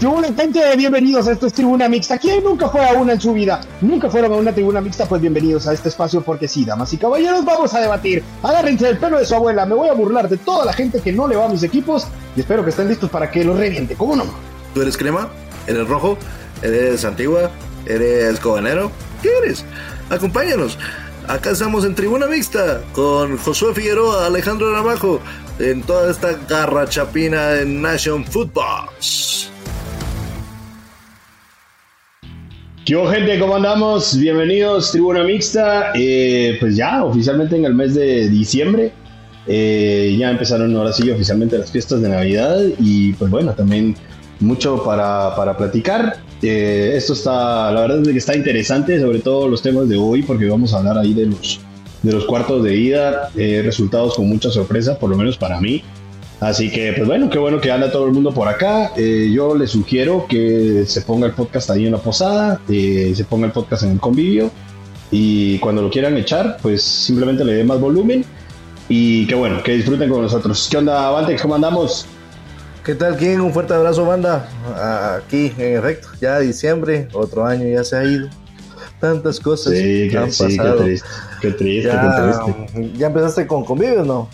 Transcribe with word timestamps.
Tribuna 0.00 0.32
gente, 0.32 0.62
bienvenidos 0.78 1.28
a 1.28 1.32
esto 1.32 1.46
es 1.46 1.52
Tribuna 1.52 1.86
Mixta. 1.86 2.16
¿Quién 2.16 2.42
nunca 2.42 2.70
fue 2.70 2.82
a 2.82 2.94
una 2.94 3.12
en 3.12 3.20
su 3.20 3.34
vida? 3.34 3.60
¿Nunca 3.82 4.08
fueron 4.08 4.32
a 4.32 4.36
una 4.36 4.50
tribuna 4.50 4.80
mixta? 4.80 5.04
Pues 5.04 5.20
bienvenidos 5.20 5.66
a 5.68 5.74
este 5.74 5.90
espacio 5.90 6.22
porque 6.22 6.48
sí, 6.48 6.64
damas 6.64 6.90
y 6.94 6.96
caballeros, 6.96 7.44
vamos 7.44 7.74
a 7.74 7.82
debatir. 7.82 8.24
Agárrense 8.42 8.88
el 8.88 8.96
pelo 8.96 9.18
de 9.18 9.26
su 9.26 9.34
abuela, 9.34 9.66
me 9.66 9.74
voy 9.74 9.90
a 9.90 9.92
burlar 9.92 10.26
de 10.30 10.38
toda 10.38 10.64
la 10.64 10.72
gente 10.72 11.02
que 11.02 11.12
no 11.12 11.28
le 11.28 11.36
va 11.36 11.44
a 11.44 11.48
mis 11.50 11.62
equipos 11.64 12.06
y 12.34 12.40
espero 12.40 12.64
que 12.64 12.70
estén 12.70 12.88
listos 12.88 13.10
para 13.10 13.30
que 13.30 13.44
lo 13.44 13.54
reviente, 13.54 13.94
¿cómo 13.94 14.16
no? 14.16 14.24
¿Tú 14.72 14.80
eres 14.80 14.96
crema? 14.96 15.28
¿Eres 15.66 15.86
rojo? 15.86 16.16
¿Eres 16.62 17.04
antigua? 17.04 17.50
¿Eres 17.84 18.40
cobanero? 18.40 18.90
¿Qué 19.20 19.28
eres? 19.44 19.66
Acompáñanos. 20.08 20.78
Acá 21.28 21.50
estamos 21.50 21.84
en 21.84 21.94
Tribuna 21.94 22.26
Mixta 22.26 22.80
con 22.94 23.36
Josué 23.36 23.74
Figueroa, 23.74 24.24
Alejandro 24.24 24.72
Ramajo, 24.72 25.20
en 25.58 25.82
toda 25.82 26.10
esta 26.10 26.32
garra 26.48 26.88
chapina 26.88 27.48
de 27.48 27.66
Nation 27.66 28.24
Football. 28.24 28.88
¿Qué 32.90 32.96
gente? 33.06 33.38
¿Cómo 33.38 33.54
andamos? 33.54 34.18
Bienvenidos, 34.18 34.90
Tribuna 34.90 35.22
Mixta. 35.22 35.92
Eh, 35.94 36.56
pues 36.58 36.74
ya, 36.74 37.04
oficialmente 37.04 37.54
en 37.54 37.64
el 37.64 37.72
mes 37.72 37.94
de 37.94 38.28
diciembre. 38.28 38.90
Eh, 39.46 40.16
ya 40.18 40.28
empezaron 40.32 40.74
ahora 40.74 40.92
sí 40.92 41.08
oficialmente 41.08 41.56
las 41.56 41.70
fiestas 41.70 42.02
de 42.02 42.08
Navidad 42.08 42.58
y 42.80 43.12
pues 43.12 43.30
bueno, 43.30 43.52
también 43.52 43.94
mucho 44.40 44.82
para, 44.82 45.36
para 45.36 45.56
platicar. 45.56 46.16
Eh, 46.42 46.94
esto 46.96 47.12
está, 47.12 47.70
la 47.70 47.82
verdad 47.82 48.02
es 48.02 48.08
que 48.08 48.18
está 48.18 48.34
interesante, 48.34 49.00
sobre 49.00 49.20
todo 49.20 49.46
los 49.46 49.62
temas 49.62 49.88
de 49.88 49.96
hoy, 49.96 50.24
porque 50.24 50.48
vamos 50.48 50.74
a 50.74 50.78
hablar 50.78 50.98
ahí 50.98 51.14
de 51.14 51.26
los, 51.26 51.60
de 52.02 52.12
los 52.12 52.24
cuartos 52.24 52.64
de 52.64 52.74
ida, 52.74 53.30
resultados 53.36 54.16
con 54.16 54.28
mucha 54.28 54.50
sorpresa, 54.50 54.98
por 54.98 55.10
lo 55.10 55.16
menos 55.16 55.38
para 55.38 55.60
mí. 55.60 55.84
Así 56.40 56.70
que, 56.70 56.94
pues 56.94 57.06
bueno, 57.06 57.28
qué 57.28 57.38
bueno 57.38 57.60
que 57.60 57.70
anda 57.70 57.92
todo 57.92 58.06
el 58.06 58.12
mundo 58.12 58.32
por 58.32 58.48
acá. 58.48 58.92
Eh, 58.96 59.30
yo 59.32 59.54
les 59.54 59.70
sugiero 59.72 60.24
que 60.26 60.84
se 60.86 61.02
ponga 61.02 61.26
el 61.26 61.34
podcast 61.34 61.70
ahí 61.70 61.84
en 61.84 61.92
la 61.92 61.98
posada, 61.98 62.60
eh, 62.68 63.12
se 63.14 63.24
ponga 63.24 63.46
el 63.46 63.52
podcast 63.52 63.82
en 63.82 63.90
el 63.90 64.00
convivio 64.00 64.50
y 65.10 65.58
cuando 65.58 65.82
lo 65.82 65.90
quieran 65.90 66.16
echar, 66.16 66.56
pues 66.62 66.82
simplemente 66.82 67.44
le 67.44 67.54
dé 67.54 67.64
más 67.64 67.78
volumen 67.78 68.24
y 68.88 69.26
qué 69.26 69.34
bueno, 69.34 69.62
que 69.62 69.72
disfruten 69.72 70.08
con 70.08 70.22
nosotros. 70.22 70.66
¿Qué 70.70 70.78
onda, 70.78 71.10
Valtex? 71.10 71.42
¿Cómo 71.42 71.56
andamos? 71.56 72.06
¿Qué 72.84 72.94
tal, 72.94 73.18
King? 73.18 73.38
Un 73.40 73.52
fuerte 73.52 73.74
abrazo, 73.74 74.06
banda. 74.06 74.48
Aquí, 75.18 75.52
en 75.58 75.76
efecto, 75.76 76.08
ya 76.22 76.38
diciembre, 76.38 77.08
otro 77.12 77.44
año 77.44 77.68
ya 77.68 77.84
se 77.84 77.96
ha 77.96 78.04
ido. 78.04 78.28
Tantas 78.98 79.38
cosas 79.40 79.74
sí, 79.74 80.10
han 80.16 80.26
pasado. 80.26 80.78
Qué 80.78 80.84
triste, 80.84 81.08
qué 81.42 81.50
triste, 81.50 81.88
ya, 81.88 82.44
qué 82.46 82.72
triste. 82.72 82.98
¿Ya 82.98 83.06
empezaste 83.08 83.46
con 83.46 83.64
convivios, 83.64 84.06
no? 84.06 84.28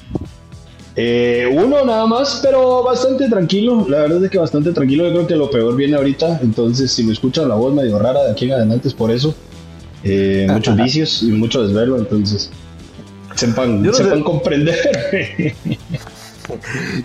Eh, 0.99 1.47
uno 1.53 1.85
nada 1.85 2.07
más, 2.07 2.41
pero 2.43 2.83
bastante 2.83 3.29
tranquilo. 3.29 3.87
La 3.89 3.99
verdad 4.01 4.25
es 4.25 4.31
que 4.31 4.39
bastante 4.39 4.73
tranquilo. 4.73 5.05
Yo 5.05 5.13
creo 5.13 5.27
que 5.27 5.37
lo 5.37 5.51
peor 5.51 5.77
viene 5.77 5.97
ahorita. 5.97 6.41
Entonces, 6.43 6.91
si 6.91 7.05
me 7.05 7.13
escuchan 7.13 7.49
la 7.49 7.55
voz 7.55 7.75
medio 7.75 7.99
rara 7.99 8.25
de 8.25 8.31
aquí 8.31 8.47
en 8.47 8.53
adelante 8.53 8.89
es 8.89 8.95
por 8.95 9.11
eso. 9.11 9.35
Eh, 10.03 10.47
muchos 10.51 10.77
vicios 10.77 11.23
y 11.23 11.27
mucho 11.33 11.67
desvelo. 11.67 11.99
Entonces, 11.99 12.51
sepan, 13.35 13.93
sepan 13.93 14.23
comprender. 14.23 14.75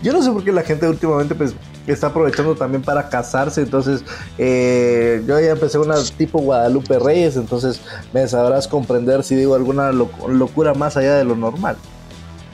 Yo 0.03 0.13
no 0.13 0.21
sé 0.21 0.31
por 0.31 0.43
qué 0.43 0.51
la 0.51 0.61
gente 0.61 0.87
últimamente 0.87 1.33
pues 1.33 1.55
está 1.87 2.07
aprovechando 2.07 2.55
también 2.55 2.83
para 2.83 3.09
casarse. 3.09 3.61
Entonces, 3.61 4.05
eh, 4.37 5.21
yo 5.27 5.37
ya 5.37 5.51
empecé 5.51 5.77
una 5.79 5.95
tipo 6.17 6.39
Guadalupe 6.39 6.97
Reyes. 6.97 7.35
Entonces, 7.35 7.81
me 8.13 8.25
sabrás 8.25 8.69
comprender 8.69 9.23
si 9.23 9.35
digo 9.35 9.55
alguna 9.55 9.91
locura 9.91 10.73
más 10.75 10.95
allá 10.95 11.15
de 11.15 11.25
lo 11.25 11.35
normal. 11.35 11.75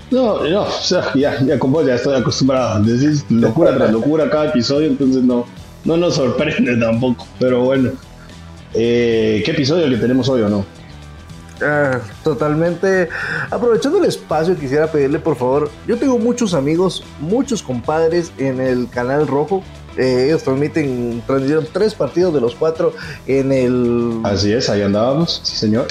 No, 0.09 0.41
no, 0.41 0.61
o 0.61 0.71
sea, 0.71 1.11
ya, 1.15 1.39
ya 1.43 1.59
como 1.59 1.81
ya 1.81 1.95
estoy 1.95 2.15
acostumbrado. 2.15 2.81
Decís 2.83 3.25
locura 3.29 3.75
tras 3.75 3.91
locura 3.91 4.29
cada 4.29 4.45
episodio, 4.45 4.87
entonces 4.87 5.23
no, 5.23 5.45
no 5.83 5.97
nos 5.97 6.15
sorprende 6.15 6.77
tampoco. 6.79 7.27
Pero 7.39 7.61
bueno, 7.61 7.91
eh, 8.73 9.41
¿qué 9.45 9.51
episodio 9.51 9.89
que 9.89 9.97
tenemos 9.97 10.29
hoy 10.29 10.41
o 10.41 10.49
no? 10.49 10.65
Ah, 11.61 11.99
totalmente. 12.23 13.09
Aprovechando 13.49 13.97
el 13.97 14.05
espacio, 14.05 14.55
quisiera 14.55 14.89
pedirle 14.89 15.19
por 15.19 15.35
favor. 15.35 15.69
Yo 15.87 15.97
tengo 15.97 16.17
muchos 16.19 16.53
amigos, 16.53 17.03
muchos 17.19 17.61
compadres 17.61 18.31
en 18.37 18.61
el 18.61 18.89
canal 18.89 19.27
rojo. 19.27 19.63
Eh, 19.97 20.25
ellos 20.27 20.43
transmiten, 20.43 21.23
transmitieron 21.25 21.67
tres 21.73 21.95
partidos 21.95 22.33
de 22.33 22.39
los 22.39 22.55
cuatro 22.55 22.93
en 23.25 23.51
el. 23.51 24.21
Así 24.23 24.53
es, 24.53 24.69
ahí 24.69 24.83
andábamos, 24.83 25.41
sí, 25.43 25.57
señor 25.57 25.87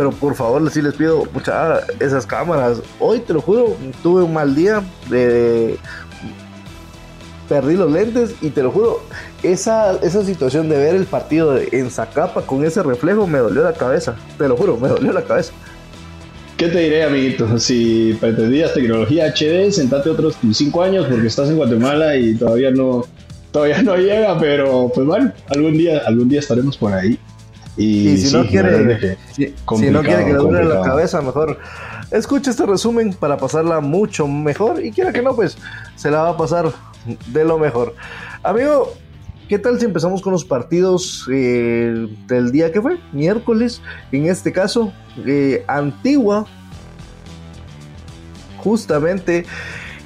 pero 0.00 0.12
por 0.12 0.34
favor 0.34 0.70
sí 0.70 0.80
les 0.80 0.94
pido 0.94 1.28
mucha 1.30 1.80
esas 1.98 2.24
cámaras. 2.24 2.80
Hoy 2.98 3.18
te 3.18 3.34
lo 3.34 3.42
juro, 3.42 3.76
tuve 4.02 4.22
un 4.22 4.32
mal 4.32 4.54
día, 4.54 4.82
de 5.10 5.76
perdí 7.50 7.76
los 7.76 7.92
lentes 7.92 8.34
y 8.40 8.48
te 8.48 8.62
lo 8.62 8.70
juro, 8.70 9.02
esa, 9.42 9.98
esa 10.02 10.24
situación 10.24 10.70
de 10.70 10.78
ver 10.78 10.94
el 10.94 11.04
partido 11.04 11.58
en 11.58 11.90
Zacapa 11.90 12.40
con 12.46 12.64
ese 12.64 12.82
reflejo 12.82 13.26
me 13.26 13.40
dolió 13.40 13.62
la 13.62 13.74
cabeza, 13.74 14.16
te 14.38 14.48
lo 14.48 14.56
juro, 14.56 14.78
me 14.78 14.88
dolió 14.88 15.12
la 15.12 15.20
cabeza. 15.20 15.52
¿Qué 16.56 16.68
te 16.68 16.78
diré, 16.78 17.04
amiguito? 17.04 17.58
Si 17.58 18.16
pretendías 18.18 18.72
tecnología 18.72 19.26
HD, 19.26 19.70
sentate 19.70 20.08
otros 20.08 20.34
5 20.50 20.82
años 20.82 21.08
porque 21.10 21.26
estás 21.26 21.50
en 21.50 21.58
Guatemala 21.58 22.16
y 22.16 22.36
todavía 22.36 22.70
no, 22.70 23.04
todavía 23.52 23.82
no 23.82 23.96
llega, 23.96 24.38
pero 24.40 24.90
pues 24.94 25.06
bueno, 25.06 25.30
algún 25.50 25.76
día, 25.76 25.98
algún 26.06 26.30
día 26.30 26.40
estaremos 26.40 26.78
por 26.78 26.94
ahí. 26.94 27.18
Y, 27.76 28.16
si, 28.18 28.36
no 28.36 28.46
quiere, 28.46 29.16
si, 29.32 29.54
no 29.90 30.02
quiere 30.02 30.24
que 30.24 30.32
le 30.32 30.38
duele 30.38 30.64
la 30.64 30.82
cabeza, 30.82 31.22
mejor 31.22 31.58
escuche 32.10 32.50
este 32.50 32.66
resumen 32.66 33.14
para 33.14 33.36
pasarla 33.36 33.80
mucho 33.80 34.26
mejor. 34.26 34.84
Y 34.84 34.90
quiera 34.90 35.12
que 35.12 35.22
no, 35.22 35.34
pues 35.34 35.56
se 35.96 36.10
la 36.10 36.22
va 36.22 36.30
a 36.30 36.36
pasar 36.36 36.72
de 37.28 37.44
lo 37.44 37.58
mejor. 37.58 37.94
Amigo, 38.42 38.92
¿qué 39.48 39.58
tal 39.58 39.78
si 39.78 39.86
empezamos 39.86 40.20
con 40.20 40.32
los 40.32 40.44
partidos 40.44 41.26
eh, 41.32 42.08
del 42.26 42.52
día 42.52 42.72
que 42.72 42.80
fue? 42.80 42.98
Miércoles, 43.12 43.80
en 44.12 44.26
este 44.26 44.52
caso, 44.52 44.92
eh, 45.24 45.64
Antigua, 45.68 46.46
justamente 48.58 49.46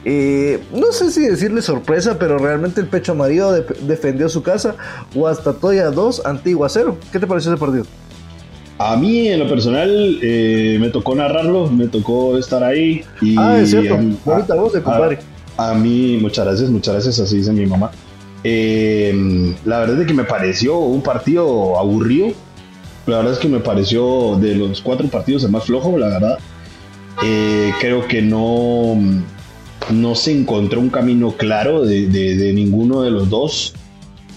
eh, 0.05 0.63
no 0.73 0.93
sé 0.93 1.11
si 1.11 1.23
decirle 1.23 1.63
sorpresa, 1.63 2.19
pero 2.19 2.37
realmente 2.37 2.81
el 2.81 2.87
pecho 2.87 3.13
amarillo 3.13 3.53
defendió 3.53 4.29
su 4.29 4.43
casa. 4.43 4.77
O 5.15 5.27
hasta 5.27 5.55
Toya 5.55 5.91
2, 5.91 6.27
Antigua 6.27 6.69
0. 6.69 6.99
¿Qué 7.11 7.19
te 7.19 7.27
pareció 7.27 7.53
ese 7.53 7.61
partido? 7.61 7.85
A 8.79 8.97
mí, 8.97 9.29
en 9.29 9.39
lo 9.39 9.49
personal, 9.49 10.19
eh, 10.21 10.77
me 10.81 10.91
tocó 10.91 11.15
narrarlo, 11.15 11.71
me 11.71 11.87
tocó 11.89 12.37
estar 12.37 12.63
ahí. 12.63 13.05
Y 13.23 13.37
ah, 13.39 13.61
es 13.61 13.71
cierto. 13.71 13.99
Bonita 14.25 14.55
voz 14.55 14.73
de 14.75 14.83
compadre. 14.83 15.19
A, 15.57 15.73
mí, 15.75 16.19
muchas 16.21 16.45
gracias, 16.45 16.69
muchas 16.69 16.95
gracias, 16.95 17.21
así 17.21 17.37
dice 17.37 17.53
mi 17.53 17.67
mamá. 17.67 17.91
Eh, 18.43 19.55
la 19.65 19.79
verdad 19.79 20.03
es 20.03 20.07
que 20.07 20.13
me 20.13 20.25
pareció 20.25 20.79
un 20.79 21.03
partido 21.03 21.79
aburrido. 21.79 22.33
La 23.07 23.19
verdad 23.19 23.35
es 23.35 23.39
que 23.39 23.49
me 23.49 23.61
pareció 23.61 24.37
de 24.37 24.57
los 24.57 24.81
cuatro 24.81 25.07
partidos 25.09 25.45
el 25.45 25.51
más 25.51 25.65
flojo, 25.65 25.97
la 25.97 26.09
verdad. 26.09 26.39
creo 27.81 28.09
que 28.09 28.23
no 28.23 28.99
no 29.91 30.15
se 30.15 30.33
encontró 30.33 30.81
un 30.81 30.91
camino 30.91 31.33
claro 31.33 31.83
de, 31.85 32.53
ninguno 32.55 33.03
de 33.03 33.11
los 33.11 33.31
dos. 33.31 33.75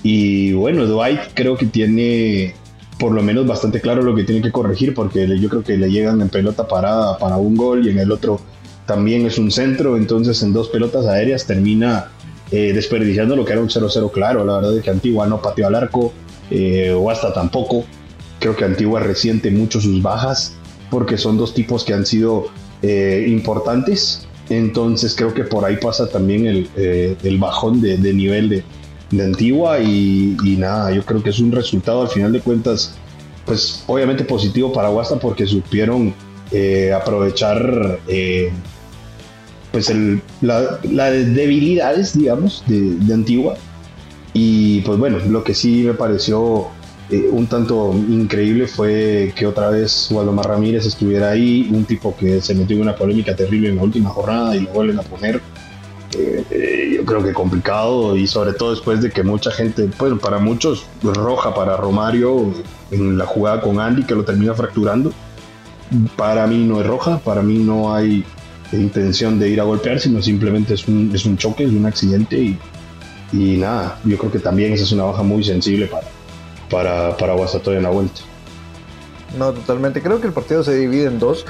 Y 0.03 0.53
bueno, 0.53 0.85
Dwight 0.85 1.19
creo 1.34 1.58
que 1.58 1.66
tiene 1.66 2.53
por 3.00 3.12
lo 3.12 3.22
menos 3.22 3.46
bastante 3.46 3.80
claro 3.80 4.02
lo 4.02 4.16
que 4.16 4.24
tiene 4.24 4.41
que 4.41 4.52
corregir 4.52 4.94
porque 4.94 5.28
yo 5.40 5.50
creo 5.50 5.63
que 5.63 5.78
le 5.78 5.90
llegan 5.91 6.19
en 6.22 6.30
pelota 6.30 6.68
parada 6.68 7.18
para 7.19 7.38
un 7.38 7.56
gol 7.56 7.86
y 7.86 7.91
en 7.91 8.00
el 8.00 8.12
otro 8.12 8.40
también 8.88 9.25
es 9.25 9.38
un 9.38 9.52
centro, 9.52 9.97
entonces 9.97 10.41
en 10.41 10.53
dos 10.53 10.69
pelotas 10.69 11.06
aéreas 11.06 11.46
termina 11.46 12.07
eh, 12.52 12.72
desperdiciando 12.74 13.36
lo 13.36 13.46
que 13.46 13.52
era 13.52 13.62
un 13.62 13.68
0-0 13.68 14.12
claro, 14.12 14.44
la 14.46 14.56
verdad 14.56 14.78
es 14.78 14.84
que 14.84 14.90
Antigua 14.90 15.28
no 15.28 15.41
pateó 15.41 15.68
al 15.68 15.75
arco 15.75 16.13
eh, 16.50 16.91
o 16.91 17.12
hasta 17.12 17.34
tampoco, 17.34 17.86
creo 18.40 18.56
que 18.56 18.66
Antigua 18.66 19.02
resiente 19.02 19.52
mucho 19.52 19.80
sus 19.80 20.02
bajas 20.02 20.56
porque 20.90 21.18
son 21.18 21.38
dos 21.38 21.53
tipos 21.53 21.84
que 21.84 21.94
han 21.94 22.06
sido 22.06 22.47
eh, 22.81 23.25
importantes 23.28 24.28
entonces 24.50 25.13
creo 25.16 25.34
que 25.34 25.44
por 25.44 25.66
ahí 25.66 25.78
pasa 25.78 26.09
también 26.09 26.46
el, 26.46 26.69
eh, 26.75 27.38
bajón 27.40 27.81
de, 27.81 27.97
nivel 28.13 28.50
de, 28.50 28.63
Antigua 29.24 29.80
y, 29.80 30.36
nada, 30.57 30.92
yo 30.92 31.04
creo 31.04 31.24
que 31.24 31.30
es 31.30 31.39
un 31.39 31.51
resultado 31.51 32.01
al 32.01 32.10
final 32.10 32.33
de 32.33 32.42
cuentas, 32.42 32.95
pues 33.45 33.83
obviamente 33.88 34.25
positivo 34.25 34.74
para 34.74 34.89
Guasta 34.89 35.18
porque 35.18 35.48
supieron 35.48 36.13
eh, 36.51 36.92
aprovechar 36.94 38.00
eh, 38.07 38.51
pues 39.72 39.94
las 40.42 40.81
debilidades, 40.83 42.18
digamos, 42.18 42.63
de, 42.68 42.95
de 42.95 43.13
Antigua. 43.13 43.56
Y 44.33 44.81
pues 44.81 45.00
bueno, 45.00 45.19
lo 45.19 45.44
que 45.44 45.54
sí 45.54 45.83
me 45.83 45.94
pareció 45.94 46.68
eh, 47.09 47.30
un 47.31 47.48
tanto 47.48 47.94
increíble 47.94 48.68
fue 48.68 49.31
que 49.33 49.45
otra 49.45 49.69
vez 49.69 50.09
Waldemar 50.12 50.48
Ramírez 50.48 50.86
estuviera 50.86 51.30
ahí, 51.30 51.69
un 51.71 51.86
tipo 51.86 52.15
que 52.18 52.42
se 52.42 52.54
metió 52.54 52.75
en 52.75 52.81
una 52.81 52.95
polémica 52.95 53.33
terrible 53.33 53.69
en 53.69 53.77
la 53.77 53.83
última 53.83 54.09
jornada 54.09 54.56
y 54.56 54.62
lo 54.62 54.71
vuelven 54.71 55.00
a 55.00 55.04
poner. 55.04 55.42
Eh, 56.18 56.94
yo 56.95 57.06
creo 57.06 57.24
que 57.24 57.33
complicado 57.33 58.18
y 58.18 58.27
sobre 58.27 58.54
todo 58.54 58.71
después 58.71 59.01
de 59.01 59.09
que 59.09 59.24
mucha 59.24 59.51
gente, 59.51 59.89
bueno, 59.98 60.18
para 60.18 60.39
muchos 60.39 60.86
roja 61.01 61.54
para 61.54 61.77
Romario 61.77 62.54
en 62.92 63.18
la 63.18 63.25
jugada 63.25 63.62
con 63.62 63.80
Andy 63.80 64.03
que 64.03 64.15
lo 64.15 64.25
termina 64.25 64.53
fracturando. 64.53 65.13
Para 66.18 66.45
mí 66.48 66.65
no 66.65 66.81
es 66.81 66.88
roja, 66.88 67.19
para 67.19 67.42
mí 67.42 67.60
no 67.60 67.94
hay 67.94 68.25
intención 68.74 69.39
de 69.39 69.50
ir 69.50 69.62
a 69.62 69.63
golpear, 69.63 70.01
sino 70.01 70.21
simplemente 70.21 70.74
es 70.74 70.86
un, 70.89 71.12
es 71.13 71.25
un 71.25 71.38
choque, 71.38 71.63
es 71.63 71.71
un 71.71 71.86
accidente 71.86 72.38
y, 72.38 72.60
y 73.31 73.56
nada, 73.57 73.98
yo 74.03 74.18
creo 74.18 74.30
que 74.30 74.39
también 74.39 74.74
esa 74.74 74.83
es 74.83 74.92
una 74.92 75.06
baja 75.06 75.24
muy 75.24 75.45
sensible 75.45 75.86
para, 75.86 76.07
para, 76.69 77.16
para 77.18 77.34
en 77.34 77.84
la 77.84 77.90
vuelta. 77.90 78.22
No, 79.38 79.54
totalmente. 79.54 80.02
Creo 80.02 80.22
que 80.22 80.28
el 80.28 80.34
partido 80.34 80.64
se 80.64 80.74
divide 80.74 81.06
en 81.06 81.19
dos. 81.19 81.46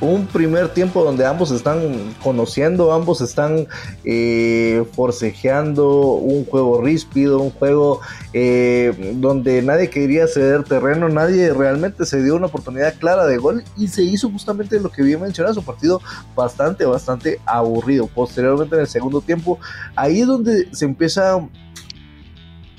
Un 0.00 0.26
primer 0.26 0.68
tiempo 0.70 1.04
donde 1.04 1.26
ambos 1.26 1.50
están 1.50 2.14
conociendo, 2.22 2.92
ambos 2.92 3.20
están 3.20 3.68
eh, 4.04 4.84
forcejeando, 4.92 6.12
un 6.14 6.46
juego 6.46 6.80
ríspido, 6.82 7.40
un 7.40 7.50
juego 7.50 8.00
eh, 8.32 9.14
donde 9.16 9.60
nadie 9.62 9.90
quería 9.90 10.26
ceder 10.26 10.64
terreno, 10.64 11.08
nadie 11.08 11.52
realmente 11.52 12.06
se 12.06 12.22
dio 12.22 12.34
una 12.34 12.46
oportunidad 12.46 12.94
clara 12.98 13.26
de 13.26 13.36
gol 13.36 13.62
y 13.76 13.88
se 13.88 14.02
hizo 14.02 14.30
justamente 14.30 14.80
lo 14.80 14.90
que 14.90 15.02
bien 15.02 15.20
mencionado, 15.20 15.60
un 15.60 15.66
partido 15.66 16.00
bastante, 16.34 16.86
bastante 16.86 17.40
aburrido. 17.44 18.06
Posteriormente 18.06 18.74
en 18.74 18.82
el 18.82 18.88
segundo 18.88 19.20
tiempo, 19.20 19.58
ahí 19.94 20.22
es 20.22 20.26
donde 20.26 20.68
se 20.72 20.86
empieza 20.86 21.38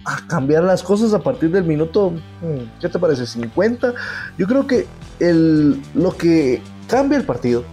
a 0.05 0.25
cambiar 0.27 0.63
las 0.63 0.83
cosas 0.83 1.13
a 1.13 1.19
partir 1.19 1.51
del 1.51 1.63
minuto, 1.63 2.11
mm, 2.11 2.79
¿qué 2.79 2.89
te 2.89 2.99
parece? 2.99 3.25
50. 3.25 3.93
Yo 4.37 4.47
creo 4.47 4.65
que 4.65 4.87
el, 5.19 5.81
lo 5.93 6.15
que 6.15 6.61
cambia 6.87 7.17
el 7.17 7.25
partido 7.25 7.63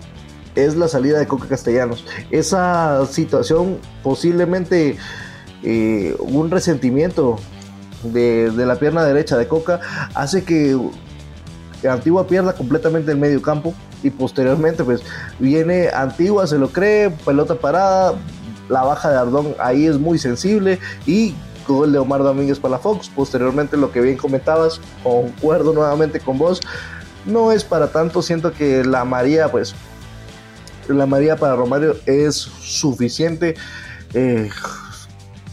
es 0.54 0.74
la 0.74 0.88
salida 0.88 1.18
de 1.18 1.26
Coca 1.26 1.46
Castellanos. 1.46 2.04
Esa 2.30 3.06
situación 3.06 3.78
posiblemente 4.02 4.96
eh, 5.62 6.16
un 6.18 6.50
resentimiento 6.50 7.38
de, 8.02 8.52
la 8.54 8.76
pierna 8.76 9.04
derecha 9.04 9.36
de 9.36 9.48
Coca 9.48 9.80
hace 10.14 10.44
que 10.44 10.78
Antigua 11.88 12.26
pierda 12.26 12.54
completamente 12.54 13.12
el 13.12 13.18
medio 13.18 13.40
campo 13.42 13.74
y 14.02 14.10
posteriormente 14.10 14.84
pues 14.84 15.02
viene 15.38 15.88
Antigua, 15.88 16.46
se 16.46 16.58
lo 16.58 16.68
cree, 16.70 17.10
pelota 17.10 17.54
parada, 17.56 18.14
la 18.68 18.82
baja 18.82 19.10
de 19.10 19.16
Ardón 19.16 19.54
ahí 19.58 19.86
es 19.86 19.98
muy 19.98 20.18
sensible 20.18 20.78
y 21.06 21.34
gol 21.74 21.92
de 21.92 21.98
Omar 21.98 22.22
Domínguez 22.22 22.58
para 22.58 22.72
la 22.72 22.78
Fox. 22.78 23.08
Posteriormente, 23.08 23.76
lo 23.76 23.90
que 23.92 24.00
bien 24.00 24.16
comentabas, 24.16 24.80
concuerdo 25.02 25.72
nuevamente 25.72 26.20
con 26.20 26.38
vos, 26.38 26.60
no 27.24 27.52
es 27.52 27.64
para 27.64 27.88
tanto. 27.88 28.22
Siento 28.22 28.52
que 28.52 28.84
la 28.84 29.04
María, 29.04 29.50
pues, 29.50 29.74
la 30.88 31.06
María 31.06 31.36
para 31.36 31.56
Romario 31.56 31.96
es 32.06 32.34
suficiente. 32.36 33.54
Eh, 34.14 34.48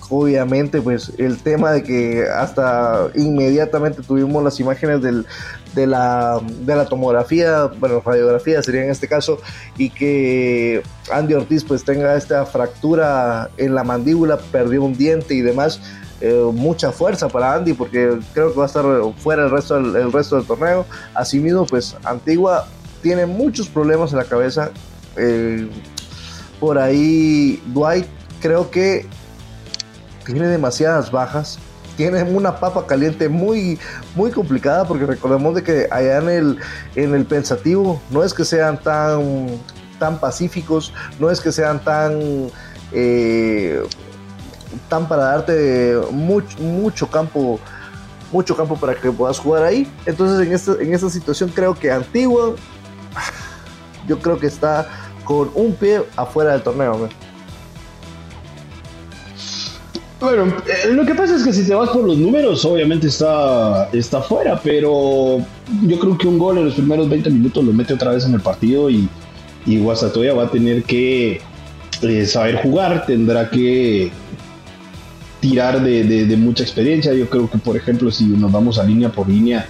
obviamente, 0.10 0.82
pues 0.82 1.12
el 1.18 1.38
tema 1.42 1.72
de 1.72 1.82
que 1.82 2.26
hasta 2.28 3.08
inmediatamente 3.16 4.04
tuvimos 4.04 4.44
las 4.44 4.60
imágenes 4.60 5.02
del, 5.02 5.26
de, 5.74 5.88
la, 5.88 6.40
de 6.62 6.76
la 6.76 6.86
tomografía, 6.86 7.66
bueno, 7.80 8.02
radiografía 8.06 8.62
sería 8.62 8.84
en 8.84 8.92
este 8.92 9.08
caso, 9.08 9.40
y 9.76 9.90
que 9.90 10.84
Andy 11.12 11.34
Ortiz 11.34 11.64
pues 11.64 11.84
tenga 11.84 12.16
esta 12.16 12.46
fractura 12.46 13.50
en 13.58 13.74
la 13.74 13.84
mandíbula, 13.84 14.38
perdió 14.38 14.84
un 14.84 14.96
diente 14.96 15.34
y 15.34 15.42
demás. 15.42 15.82
Eh, 16.26 16.50
mucha 16.54 16.94
fuerza 16.94 17.28
para 17.28 17.54
Andy 17.54 17.74
porque 17.74 18.18
creo 18.34 18.54
que 18.54 18.58
va 18.58 18.64
a 18.64 18.68
estar 18.68 18.86
fuera 19.18 19.44
el 19.44 19.52
resto 19.52 19.76
del, 19.76 19.94
el 19.94 20.10
resto 20.10 20.38
del 20.38 20.46
torneo. 20.46 20.86
Asimismo, 21.14 21.66
pues 21.66 21.98
Antigua 22.06 22.66
tiene 23.02 23.26
muchos 23.26 23.68
problemas 23.68 24.14
en 24.14 24.20
la 24.20 24.24
cabeza. 24.24 24.72
Eh, 25.18 25.70
por 26.62 26.80
ahí 26.80 27.62
Dwight 27.74 28.06
creo 28.40 28.72
que 28.72 29.06
tiene 30.26 30.48
demasiadas 30.48 31.12
bajas. 31.12 31.60
Tiene 31.98 32.24
una 32.24 32.58
papa 32.58 32.88
caliente 32.88 33.28
muy, 33.28 33.78
muy 34.16 34.32
complicada 34.32 34.88
porque 34.88 35.06
recordemos 35.06 35.56
de 35.56 35.64
que 35.64 35.90
allá 35.92 36.20
en 36.20 36.30
el, 36.30 36.58
en 36.96 37.16
el 37.16 37.26
pensativo 37.26 38.02
no 38.10 38.24
es 38.24 38.34
que 38.34 38.46
sean 38.46 38.82
tan, 38.82 39.60
tan 40.00 40.22
pacíficos, 40.22 40.94
no 41.20 41.30
es 41.30 41.42
que 41.42 41.52
sean 41.52 41.84
tan 41.84 42.50
eh, 42.94 43.84
tan 44.90 45.08
para 45.08 45.24
darte 45.24 45.98
mucho, 46.12 47.08
campo 47.08 47.60
mucho 48.32 48.56
campo 48.56 48.76
para 48.76 48.96
que 48.96 49.12
puedas 49.12 49.40
jugar 49.40 49.64
ahí. 49.64 49.88
Entonces 50.06 50.46
en 50.46 50.54
esta, 50.54 50.74
en 50.82 50.94
esta 50.94 51.10
situación 51.10 51.52
creo 51.54 51.76
que 51.76 51.92
Antigua, 51.92 52.56
yo 54.08 54.20
creo 54.20 54.38
que 54.40 54.48
está 54.48 54.88
con 55.24 55.52
un 55.54 55.74
pie 55.74 56.02
afuera 56.18 56.54
del 56.54 56.64
torneo. 56.64 57.10
Bueno, 60.20 60.46
eh, 60.46 60.90
lo 60.94 61.06
que 61.06 61.16
pasa 61.16 61.36
es 61.36 61.44
que 61.44 61.52
si 61.52 61.66
te 61.68 61.76
vas 61.76 61.90
por 61.90 62.06
los 62.06 62.18
números, 62.18 62.64
obviamente 62.64 63.08
está, 63.08 63.90
está 63.92 64.22
fuera, 64.22 64.60
pero 64.64 65.40
yo 65.86 66.00
creo 66.00 66.18
que 66.18 66.28
un 66.28 66.40
gol 66.40 66.58
en 66.60 66.66
los 66.66 66.76
primeros 66.76 67.10
20 67.10 67.30
minutos 67.30 67.64
lo 67.64 67.74
mete 67.74 67.94
otra 67.94 68.12
vez 68.12 68.26
en 68.26 68.34
el 68.34 68.40
partido 68.40 68.90
y, 68.90 69.10
y 69.66 69.80
Guasatoya 69.80 70.34
va 70.34 70.44
a 70.44 70.50
tener 70.50 70.84
que 70.84 71.42
eh, 72.02 72.26
saber 72.26 72.62
jugar, 72.62 73.06
tendrá 73.06 73.50
que 73.50 74.14
tirar 75.44 75.84
de, 75.84 76.38
mucha 76.38 76.64
experiencia. 76.64 77.14
Yo 77.14 77.30
creo 77.30 77.52
que, 77.52 77.58
por 77.58 77.76
ejemplo, 77.76 78.10
si 78.10 78.24
nos 78.24 78.50
vamos 78.50 78.80
a 78.80 78.86
línea 78.86 79.12
por 79.12 79.28
línea, 79.28 79.66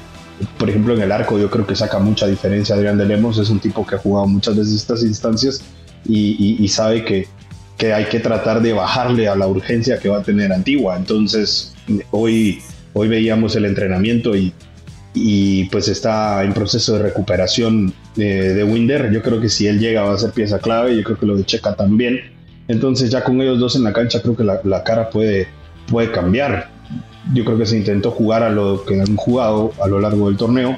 por 0.59 0.69
ejemplo, 0.69 0.93
en 0.93 1.01
el 1.01 1.11
arco, 1.11 1.39
yo 1.39 1.49
creo 1.49 1.65
que 1.65 1.75
saca 1.75 1.97
mucha 1.97 2.27
diferencia. 2.27 2.75
Adrián 2.75 2.95
de 2.99 3.05
Lemos 3.05 3.39
es 3.39 3.49
un 3.49 3.59
tipo 3.59 3.83
que 3.83 3.95
ha 3.95 3.97
jugado 3.97 4.27
muchas 4.27 4.55
veces 4.55 4.75
estas 4.75 5.01
instancias 5.01 5.63
y, 6.05 6.67
sabe 6.67 7.03
que, 7.03 7.27
que, 7.75 7.91
hay 7.91 8.05
que 8.05 8.19
tratar 8.19 8.61
de 8.61 8.71
bajarle 8.71 9.27
a 9.27 9.35
la 9.35 9.47
urgencia 9.47 9.97
que 9.97 10.09
va 10.09 10.19
a 10.19 10.21
tener 10.21 10.53
Antigua. 10.53 10.95
Entonces, 10.95 11.73
hoy, 12.11 12.61
hoy 12.93 13.07
veíamos 13.07 13.55
el 13.55 13.65
entrenamiento 13.65 14.35
y, 14.35 14.53
y 15.15 15.63
pues 15.65 15.87
está 15.87 16.43
en 16.43 16.53
proceso 16.53 16.97
de 16.97 17.01
recuperación 17.01 17.95
de, 18.15 18.53
de 18.53 18.63
Winder. 18.63 19.11
Yo 19.11 19.23
creo 19.23 19.41
que 19.41 19.49
si 19.49 19.65
él 19.65 19.79
llega 19.79 20.03
va 20.03 20.13
a 20.13 20.19
ser 20.19 20.33
pieza 20.33 20.59
clave. 20.59 20.95
Yo 20.95 21.03
creo 21.03 21.17
que 21.17 21.25
lo 21.25 21.35
de 21.35 21.45
Checa 21.45 21.73
también. 21.73 22.19
Entonces, 22.67 23.09
ya 23.09 23.23
con 23.23 23.41
ellos 23.41 23.59
dos 23.59 23.75
en 23.75 23.83
la 23.83 23.91
cancha, 23.91 24.21
creo 24.21 24.37
que 24.37 24.43
la, 24.43 24.61
la 24.63 24.83
cara 24.83 25.09
puede 25.09 25.47
puede 25.87 26.11
cambiar. 26.11 26.69
Yo 27.33 27.45
creo 27.45 27.57
que 27.57 27.65
se 27.65 27.77
intentó 27.77 28.11
jugar 28.11 28.43
a 28.43 28.49
lo 28.49 28.83
que 28.85 28.99
han 28.99 29.15
jugado 29.15 29.71
a 29.81 29.87
lo 29.87 29.99
largo 29.99 30.27
del 30.27 30.37
torneo. 30.37 30.77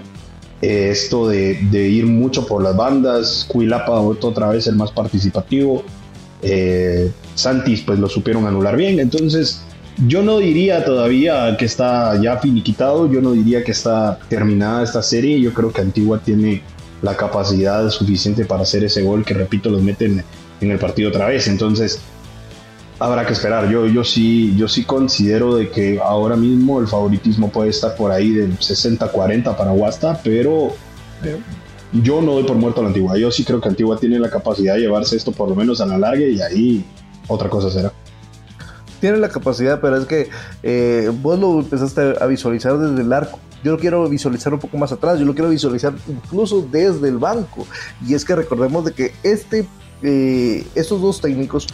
Eh, 0.61 0.89
esto 0.91 1.27
de, 1.27 1.59
ir 1.71 2.05
mucho 2.05 2.47
por 2.47 2.63
las 2.63 2.75
bandas, 2.75 3.45
Cuilapa 3.47 3.99
otra 3.99 4.49
vez 4.49 4.67
el 4.67 4.75
más 4.75 4.91
participativo. 4.91 5.83
Eh, 6.41 7.11
Santis 7.33 7.81
pues 7.81 7.99
lo 7.99 8.07
supieron 8.07 8.45
anular 8.45 8.77
bien. 8.77 8.99
Entonces 8.99 9.61
yo 10.07 10.23
no 10.23 10.39
diría 10.39 10.83
todavía 10.83 11.55
que 11.57 11.65
está 11.65 12.19
ya 12.21 12.37
finiquitado, 12.37 13.11
yo 13.11 13.21
no 13.21 13.31
diría 13.31 13.63
que 13.63 13.71
está 13.71 14.19
terminada 14.29 14.83
esta 14.83 15.01
serie. 15.01 15.39
Yo 15.39 15.53
creo 15.53 15.71
que 15.71 15.81
Antigua 15.81 16.19
tiene 16.23 16.61
la 17.01 17.15
capacidad 17.15 17.89
suficiente 17.89 18.45
para 18.45 18.63
hacer 18.63 18.83
ese 18.83 19.03
gol 19.03 19.23
que 19.23 19.33
repito 19.33 19.69
los 19.69 19.81
meten 19.81 20.23
en 20.61 20.71
el 20.71 20.79
partido 20.79 21.09
otra 21.09 21.27
vez. 21.27 21.47
Entonces 21.47 22.01
habrá 22.99 23.25
que 23.25 23.33
esperar. 23.33 23.69
Yo, 23.69 23.87
yo, 23.87 24.03
sí, 24.03 24.55
yo 24.55 24.67
sí 24.67 24.83
considero 24.83 25.55
de 25.55 25.69
que 25.69 25.99
ahora 25.99 26.35
mismo 26.35 26.79
el 26.79 26.87
favoritismo 26.87 27.49
puede 27.49 27.69
estar 27.69 27.95
por 27.95 28.11
ahí 28.11 28.31
del 28.31 28.57
60-40 28.57 29.55
para 29.55 29.71
Huasta, 29.71 30.19
pero 30.23 30.73
yo 31.91 32.21
no 32.21 32.33
doy 32.33 32.43
por 32.43 32.55
muerto 32.55 32.81
a 32.81 32.83
la 32.83 32.89
Antigua. 32.89 33.17
Yo 33.17 33.31
sí 33.31 33.43
creo 33.43 33.61
que 33.61 33.69
Antigua 33.69 33.97
tiene 33.97 34.19
la 34.19 34.29
capacidad 34.29 34.75
de 34.75 34.81
llevarse 34.81 35.15
esto 35.15 35.31
por 35.31 35.49
lo 35.49 35.55
menos 35.55 35.81
a 35.81 35.85
la 35.85 35.97
larga 35.97 36.25
y 36.25 36.41
ahí 36.41 36.85
otra 37.27 37.49
cosa 37.49 37.69
será. 37.69 37.91
Tiene 38.99 39.17
la 39.17 39.29
capacidad, 39.29 39.81
pero 39.81 39.97
es 39.97 40.05
que 40.05 40.29
eh, 40.63 41.11
vos 41.21 41.37
lo 41.37 41.59
empezaste 41.59 42.15
a 42.19 42.25
visualizar 42.25 42.77
desde 42.77 43.01
el 43.01 43.11
arco. 43.13 43.39
Yo 43.63 43.71
lo 43.71 43.79
quiero 43.79 44.07
visualizar 44.07 44.53
un 44.53 44.59
poco 44.59 44.77
más 44.77 44.91
atrás, 44.91 45.19
yo 45.19 45.25
lo 45.25 45.33
quiero 45.33 45.49
visualizar 45.49 45.93
incluso 46.07 46.67
desde 46.71 47.09
el 47.09 47.17
banco. 47.17 47.67
Y 48.07 48.13
es 48.13 48.23
que 48.23 48.35
recordemos 48.35 48.85
de 48.85 48.93
que 48.93 49.13
este 49.23 49.67
estos 50.01 51.01
dos 51.01 51.21
técnicos, 51.21 51.67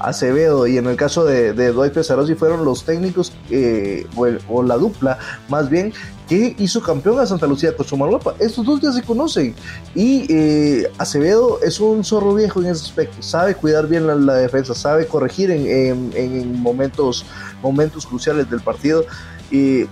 Acevedo 0.00 0.66
y 0.66 0.76
en 0.76 0.86
el 0.86 0.96
caso 0.96 1.24
de, 1.24 1.52
de 1.52 1.72
Dwight 1.72 1.92
Pesarosi, 1.92 2.34
fueron 2.34 2.64
los 2.64 2.84
técnicos 2.84 3.32
eh, 3.50 4.06
o, 4.48 4.62
la 4.62 4.76
dupla 4.76 5.18
más 5.48 5.70
bien 5.70 5.92
que 6.28 6.54
hizo 6.58 6.82
campeón 6.82 7.20
a 7.20 7.26
Santa 7.26 7.46
Lucía 7.46 7.76
con 7.76 7.86
Sumaruapa. 7.86 8.34
Estos 8.38 8.64
dos 8.64 8.80
ya 8.80 8.92
se 8.92 9.02
conocen 9.02 9.54
y 9.94 10.26
eh, 10.30 10.90
Acevedo 10.98 11.60
es 11.62 11.80
un 11.80 12.04
zorro 12.04 12.34
viejo 12.34 12.60
en 12.60 12.66
ese 12.66 12.84
aspecto, 12.84 13.22
sabe 13.22 13.54
cuidar 13.54 13.86
bien 13.86 14.26
la, 14.26 14.34
defensa, 14.34 14.74
sabe 14.74 15.06
corregir 15.06 15.50
en, 15.50 16.12
en, 16.14 16.60
momentos, 16.60 17.24
momentos 17.62 18.06
cruciales 18.06 18.50
del 18.50 18.60
partido. 18.60 19.04
Y 19.50 19.84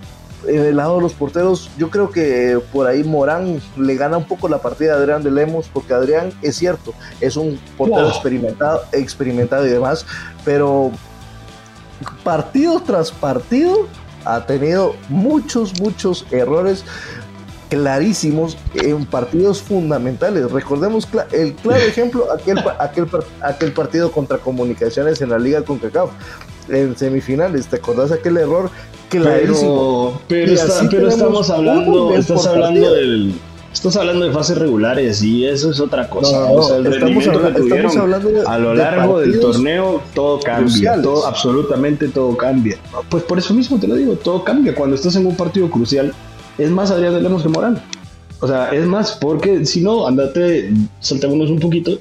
en 0.47 0.65
el 0.65 0.75
lado 0.77 0.97
de 0.97 1.01
los 1.01 1.13
porteros, 1.13 1.69
yo 1.77 1.89
creo 1.89 2.09
que 2.09 2.59
por 2.71 2.87
ahí 2.87 3.03
Morán 3.03 3.61
le 3.77 3.95
gana 3.95 4.17
un 4.17 4.25
poco 4.25 4.47
la 4.47 4.61
partida 4.61 4.93
a 4.93 4.97
Adrián 4.97 5.23
de 5.23 5.31
Lemos, 5.31 5.69
porque 5.71 5.93
Adrián 5.93 6.31
es 6.41 6.55
cierto, 6.55 6.93
es 7.21 7.35
un 7.35 7.59
portero 7.77 8.07
experimentado, 8.07 8.83
experimentado 8.91 9.65
y 9.65 9.69
demás, 9.69 10.05
pero 10.43 10.91
partido 12.23 12.81
tras 12.81 13.11
partido 13.11 13.87
ha 14.25 14.45
tenido 14.45 14.95
muchos, 15.09 15.79
muchos 15.79 16.25
errores 16.31 16.85
clarísimos 17.69 18.57
en 18.75 19.05
partidos 19.05 19.61
fundamentales. 19.61 20.51
Recordemos 20.51 21.07
el 21.31 21.53
claro 21.55 21.83
ejemplo, 21.87 22.31
aquel, 22.31 22.59
aquel, 22.79 23.07
aquel 23.41 23.73
partido 23.73 24.11
contra 24.11 24.37
Comunicaciones 24.37 25.21
en 25.21 25.29
la 25.29 25.39
Liga 25.39 25.63
con 25.63 25.79
CACAF 25.79 26.11
en 26.69 26.95
semifinales. 26.95 27.67
¿Te 27.67 27.77
acordás 27.77 28.11
aquel 28.11 28.37
error 28.37 28.69
pero, 29.21 30.21
pero, 30.27 30.53
estamos 31.07 31.49
hablando, 31.49 32.15
estás 32.15 32.47
hablando 32.47 32.93
del, 32.93 33.33
Estás 33.73 33.95
hablando 33.97 34.25
de 34.25 34.31
fases 34.31 34.55
regulares 34.59 35.23
y 35.23 35.47
eso 35.47 35.71
es 35.71 35.79
otra 35.79 36.07
cosa. 36.07 36.45
o 36.45 36.61
sea, 36.61 36.77
el 36.77 36.85
estamos, 36.85 37.27
hablando 37.97 38.29
de, 38.29 38.43
a 38.45 38.59
lo 38.59 38.75
largo 38.75 39.19
del 39.19 39.39
torneo 39.39 39.99
todo 40.13 40.39
cambia, 40.39 41.01
todo, 41.01 41.25
absolutamente 41.25 42.07
todo 42.07 42.37
cambia. 42.37 42.77
Pues 43.09 43.23
por 43.23 43.39
eso 43.39 43.51
mismo 43.55 43.79
te 43.79 43.87
lo 43.87 43.95
digo, 43.95 44.13
todo 44.13 44.43
cambia 44.43 44.75
cuando 44.75 44.95
estás 44.95 45.15
en 45.15 45.25
un 45.25 45.35
partido 45.35 45.71
crucial. 45.71 46.13
Es 46.59 46.69
más 46.69 46.91
Adrián 46.91 47.15
de 47.15 47.21
Lemos 47.21 47.41
que 47.41 47.49
Morán. 47.49 47.81
O 48.41 48.47
sea, 48.47 48.69
es 48.69 48.85
más, 48.85 49.13
porque 49.13 49.65
si 49.65 49.81
no, 49.81 50.05
andate, 50.07 50.71
saltémonos 50.99 51.49
un 51.49 51.59
poquito. 51.59 51.97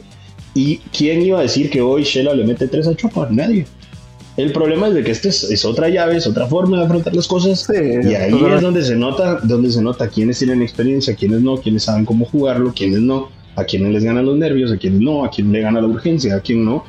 ¿Y 0.54 0.76
quién 0.97 1.23
iba 1.23 1.38
a 1.38 1.42
decir 1.42 1.71
que 1.71 1.81
hoy 1.81 2.02
Shela 2.02 2.35
le 2.35 2.45
mete 2.45 2.69
tres 2.69 2.87
a 2.87 2.95
Chopa? 2.95 3.28
Nadie. 3.31 3.66
El 4.37 4.53
problema 4.53 4.89
es 4.89 4.95
de 4.95 5.05
que 5.05 5.11
esta 5.11 5.29
es, 5.29 5.65
otra 5.65 5.91
llave, 5.91 6.17
es 6.17 6.27
otra 6.27 6.47
forma 6.47 6.79
de 6.79 6.85
afrontar 6.85 7.15
las 7.15 7.29
cosas. 7.29 7.69
y 7.71 8.15
ahí 8.15 8.33
es 8.33 8.61
donde 8.62 8.83
se 8.83 8.97
nota, 8.97 9.41
donde 9.43 9.71
se 9.71 9.83
nota 9.83 10.09
quiénes 10.09 10.39
tienen 10.39 10.62
experiencia, 10.62 11.15
quiénes 11.15 11.43
no, 11.43 11.59
quiénes 11.59 11.83
saben 11.83 12.07
cómo 12.07 12.25
jugarlo, 12.25 12.73
quiénes 12.75 13.01
no, 13.01 13.29
a 13.57 13.65
quiénes 13.65 13.93
les 13.93 14.05
ganan 14.05 14.25
los 14.25 14.37
nervios, 14.39 14.73
a 14.73 14.79
quiénes 14.79 15.01
no, 15.01 15.25
a 15.25 15.31
quién 15.31 15.53
le 15.53 15.61
gana 15.61 15.83
la 15.83 15.87
urgencia, 15.87 16.37
a 16.37 16.41
quién 16.41 16.65
no. 16.65 16.85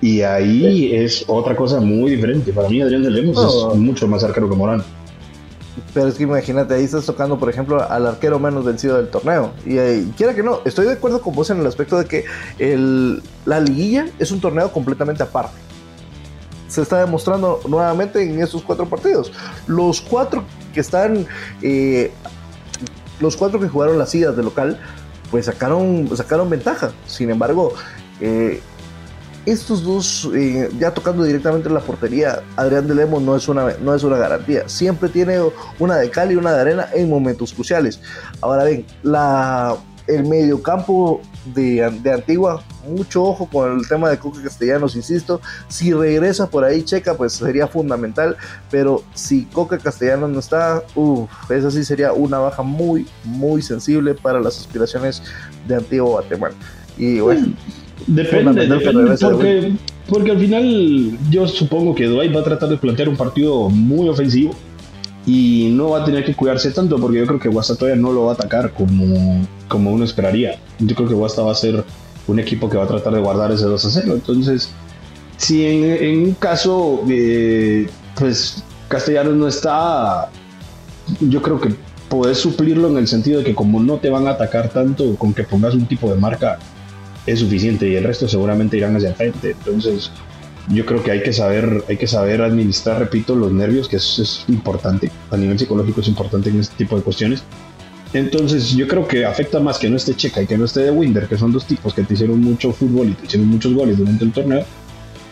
Y 0.00 0.22
ahí 0.22 0.94
es 0.94 1.24
otra 1.26 1.54
cosa 1.54 1.80
muy 1.80 2.12
diferente. 2.12 2.52
Para 2.52 2.68
mí 2.68 2.80
Adrián 2.80 3.02
de 3.02 3.10
Lemos 3.10 3.72
es 3.72 3.78
mucho 3.78 4.08
más 4.08 4.24
arquero 4.24 4.48
que 4.48 4.56
Morán. 4.56 4.82
Pero 5.92 6.08
es 6.08 6.14
que 6.14 6.22
imagínate, 6.22 6.72
ahí 6.72 6.84
estás 6.84 7.04
tocando, 7.04 7.38
por 7.38 7.50
ejemplo, 7.50 7.82
al 7.82 8.06
arquero 8.06 8.38
menos 8.38 8.64
vencido 8.64 8.96
del 8.96 9.08
torneo. 9.08 9.52
Y, 9.66 9.76
eh, 9.76 10.06
quiera 10.16 10.34
que 10.34 10.42
no, 10.42 10.60
estoy 10.64 10.86
de 10.86 10.92
acuerdo 10.92 11.20
con 11.20 11.34
vos 11.34 11.50
en 11.50 11.60
el 11.60 11.66
aspecto 11.66 11.98
de 11.98 12.06
que 12.06 12.24
el, 12.58 13.22
la 13.44 13.60
liguilla 13.60 14.06
es 14.18 14.30
un 14.30 14.40
torneo 14.40 14.72
completamente 14.72 15.22
aparte 15.22 15.65
se 16.68 16.82
está 16.82 17.00
demostrando 17.00 17.60
nuevamente 17.68 18.22
en 18.22 18.40
estos 18.40 18.62
cuatro 18.62 18.86
partidos. 18.88 19.32
Los 19.66 20.00
cuatro 20.00 20.44
que 20.74 20.80
están, 20.80 21.26
eh, 21.62 22.12
los 23.20 23.36
cuatro 23.36 23.60
que 23.60 23.68
jugaron 23.68 23.98
las 23.98 24.14
idas 24.14 24.36
de 24.36 24.42
local, 24.42 24.78
pues 25.30 25.46
sacaron, 25.46 26.08
sacaron 26.16 26.50
ventaja. 26.50 26.92
Sin 27.06 27.30
embargo, 27.30 27.74
eh, 28.20 28.60
estos 29.46 29.84
dos, 29.84 30.28
eh, 30.34 30.68
ya 30.78 30.92
tocando 30.92 31.22
directamente 31.22 31.70
la 31.70 31.80
portería, 31.80 32.42
Adrián 32.56 32.88
de 32.88 32.96
Lemos 32.96 33.22
no 33.22 33.36
es, 33.36 33.48
una, 33.48 33.74
no 33.80 33.94
es 33.94 34.02
una 34.02 34.16
garantía. 34.16 34.68
Siempre 34.68 35.08
tiene 35.08 35.38
una 35.78 35.96
de 35.96 36.10
cal 36.10 36.32
y 36.32 36.36
una 36.36 36.52
de 36.52 36.60
arena 36.60 36.88
en 36.92 37.08
momentos 37.08 37.52
cruciales. 37.52 38.00
Ahora 38.40 38.64
bien, 38.64 38.84
la, 39.04 39.76
el 40.08 40.24
mediocampo 40.24 41.20
de, 41.54 41.90
de 42.02 42.12
Antigua, 42.12 42.62
mucho 42.88 43.22
ojo 43.24 43.46
con 43.46 43.78
el 43.78 43.88
tema 43.88 44.10
de 44.10 44.18
Coca 44.18 44.42
Castellanos, 44.42 44.96
insisto. 44.96 45.40
Si 45.68 45.92
regresa 45.92 46.48
por 46.48 46.64
ahí 46.64 46.82
Checa, 46.82 47.14
pues 47.14 47.34
sería 47.34 47.66
fundamental. 47.66 48.36
Pero 48.70 49.02
si 49.14 49.44
Coca 49.46 49.78
Castellanos 49.78 50.30
no 50.30 50.38
está, 50.38 50.82
uff, 50.94 51.30
esa 51.50 51.70
sí 51.70 51.84
sería 51.84 52.12
una 52.12 52.38
baja 52.38 52.62
muy, 52.62 53.06
muy 53.24 53.62
sensible 53.62 54.14
para 54.14 54.40
las 54.40 54.58
aspiraciones 54.58 55.22
de 55.66 55.76
Antigua 55.76 56.10
Guatemala. 56.10 56.54
Y 56.96 57.20
bueno. 57.20 57.48
Depende, 58.06 58.66
depende 58.66 59.16
porque, 59.18 59.72
porque 60.08 60.30
al 60.30 60.38
final 60.38 61.18
yo 61.30 61.48
supongo 61.48 61.94
que 61.94 62.06
Dwight 62.06 62.34
va 62.34 62.40
a 62.40 62.44
tratar 62.44 62.68
de 62.68 62.76
plantear 62.76 63.08
un 63.08 63.16
partido 63.16 63.68
muy 63.70 64.08
ofensivo 64.08 64.54
y 65.26 65.70
no 65.72 65.90
va 65.90 66.02
a 66.02 66.04
tener 66.04 66.24
que 66.24 66.34
cuidarse 66.34 66.70
tanto 66.70 66.98
porque 66.98 67.18
yo 67.18 67.26
creo 67.26 67.40
que 67.40 67.48
Guasta 67.48 67.74
todavía 67.74 68.00
no 68.00 68.12
lo 68.12 68.26
va 68.26 68.32
a 68.32 68.34
atacar 68.34 68.72
como, 68.72 69.44
como 69.68 69.90
uno 69.90 70.04
esperaría. 70.04 70.58
Yo 70.78 70.94
creo 70.94 71.08
que 71.08 71.14
Guasta 71.14 71.42
va 71.42 71.50
a 71.50 71.56
ser 71.56 71.84
un 72.28 72.38
equipo 72.38 72.70
que 72.70 72.76
va 72.76 72.84
a 72.84 72.88
tratar 72.88 73.12
de 73.12 73.20
guardar 73.20 73.50
ese 73.50 73.64
2 73.64 73.84
a 73.84 73.90
0. 73.90 74.14
Entonces, 74.14 74.70
si 75.36 75.64
en, 75.66 76.26
un 76.28 76.34
caso, 76.34 77.02
eh, 77.08 77.88
pues 78.14 78.62
Castellanos 78.88 79.34
no 79.34 79.48
está, 79.48 80.30
yo 81.20 81.42
creo 81.42 81.60
que 81.60 81.74
puedes 82.08 82.38
suplirlo 82.38 82.88
en 82.88 82.98
el 82.98 83.08
sentido 83.08 83.40
de 83.40 83.44
que 83.44 83.54
como 83.54 83.82
no 83.82 83.96
te 83.96 84.10
van 84.10 84.28
a 84.28 84.30
atacar 84.30 84.68
tanto, 84.68 85.16
con 85.16 85.34
que 85.34 85.42
pongas 85.42 85.74
un 85.74 85.86
tipo 85.86 86.08
de 86.08 86.20
marca 86.20 86.58
es 87.26 87.40
suficiente 87.40 87.88
y 87.88 87.96
el 87.96 88.04
resto 88.04 88.28
seguramente 88.28 88.76
irán 88.76 88.94
hacia 88.94 89.08
el 89.08 89.14
frente. 89.16 89.50
Entonces, 89.50 90.10
yo 90.68 90.84
creo 90.84 91.02
que 91.02 91.10
hay 91.10 91.22
que 91.22 91.32
saber, 91.32 91.84
hay 91.88 91.96
que 91.96 92.06
saber 92.06 92.42
administrar, 92.42 92.98
repito, 92.98 93.34
los 93.34 93.52
nervios, 93.52 93.88
que 93.88 93.96
eso 93.96 94.22
es 94.22 94.44
importante, 94.48 95.10
a 95.30 95.36
nivel 95.36 95.58
psicológico 95.58 96.00
es 96.00 96.08
importante 96.08 96.50
en 96.50 96.60
este 96.60 96.76
tipo 96.76 96.96
de 96.96 97.02
cuestiones. 97.02 97.42
Entonces 98.12 98.70
yo 98.70 98.86
creo 98.88 99.06
que 99.06 99.24
afecta 99.24 99.60
más 99.60 99.78
que 99.78 99.90
no 99.90 99.96
esté 99.96 100.14
Checa 100.14 100.42
y 100.42 100.46
que 100.46 100.56
no 100.56 100.64
esté 100.64 100.80
de 100.80 100.90
Winder, 100.90 101.26
que 101.28 101.36
son 101.36 101.52
dos 101.52 101.66
tipos 101.66 101.92
que 101.92 102.02
te 102.02 102.14
hicieron 102.14 102.40
mucho 102.40 102.72
fútbol 102.72 103.08
y 103.08 103.12
te 103.12 103.26
hicieron 103.26 103.48
muchos 103.48 103.74
goles 103.74 103.98
durante 103.98 104.24
el 104.24 104.32
torneo, 104.32 104.64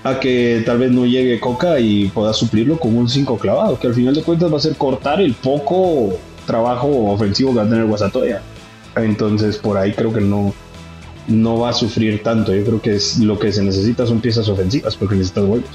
a 0.03 0.21
que 0.21 0.63
tal 0.67 0.79
vez 0.79 0.91
no 0.93 1.07
llegue 1.07 1.41
Coca 1.41 1.81
y 1.81 2.09
pueda 2.09 2.33
suplirlo 2.33 2.79
con 2.79 2.97
un 2.97 3.09
5 3.09 3.39
clavado, 3.39 3.79
que 3.79 3.87
al 3.87 3.95
final 3.95 4.15
de 4.15 4.23
cuentas 4.23 4.53
va 4.53 4.59
a 4.59 4.61
ser 4.61 4.77
cortar 4.77 5.21
el 5.21 5.35
poco 5.35 6.19
trabajo 6.47 6.89
ofensivo 7.11 7.53
que 7.53 7.59
va 7.59 7.63
a 7.65 7.69
tener 7.69 7.87
Guasatoya. 7.87 8.43
Entonces 8.97 9.57
por 9.57 9.79
ahí 9.79 9.93
creo 9.93 10.13
que 10.13 10.21
no, 10.21 10.53
no 11.29 11.59
va 11.59 11.71
a 11.71 11.73
sufrir 11.73 12.23
tanto. 12.23 12.55
Yo 12.55 12.65
creo 12.65 12.83
que 12.83 12.97
es, 12.97 13.19
lo 13.19 13.39
que 13.39 13.53
se 13.53 13.63
necesita 13.63 14.07
son 14.07 14.21
piezas 14.21 14.49
ofensivas 14.49 14.97
porque 14.97 15.17
necesitas 15.17 15.45
goles. 15.45 15.67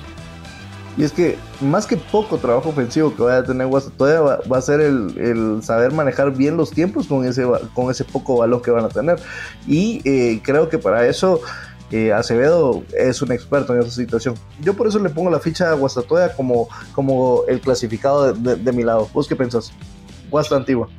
Y 0.97 1.03
es 1.03 1.13
que 1.13 1.37
más 1.61 1.87
que 1.87 1.95
poco 1.95 2.37
trabajo 2.37 2.69
ofensivo 2.69 3.15
que 3.15 3.21
vaya 3.21 3.37
a 3.37 3.43
tener 3.43 3.67
Guastatoya 3.67 4.19
va, 4.19 4.39
va 4.51 4.57
a 4.57 4.61
ser 4.61 4.81
el, 4.81 5.59
saber 5.63 5.93
manejar 5.93 6.35
bien 6.35 6.57
los 6.57 6.71
tiempos 6.71 7.07
con 7.07 7.25
ese, 7.25 7.45
con 7.73 7.89
ese 7.89 8.03
poco 8.03 8.37
valor 8.37 8.61
que 8.61 8.71
van 8.71 8.83
a 8.83 8.89
tener. 8.89 9.17
Y 9.65 10.01
eh, 10.03 10.41
creo 10.43 10.67
que 10.67 10.77
para 10.77 11.07
eso 11.07 11.39
eh, 11.91 12.11
Acevedo 12.11 12.83
es 12.97 13.21
un 13.21 13.31
experto 13.31 13.73
en 13.73 13.81
esa 13.81 13.91
situación. 13.91 14.35
Yo 14.61 14.75
por 14.75 14.87
eso 14.87 14.99
le 14.99 15.09
pongo 15.09 15.29
la 15.29 15.39
ficha 15.39 15.71
a 15.71 15.73
Guastatoya 15.73 16.35
como, 16.35 16.67
como 16.93 17.43
el 17.47 17.61
clasificado 17.61 18.33
de, 18.33 18.71
mi 18.73 18.83
lado. 18.83 19.09
¿Vos 19.13 19.27
qué 19.27 19.35
pensás? 19.35 19.71
Guasta 20.29 20.55
Antigua. 20.55 20.89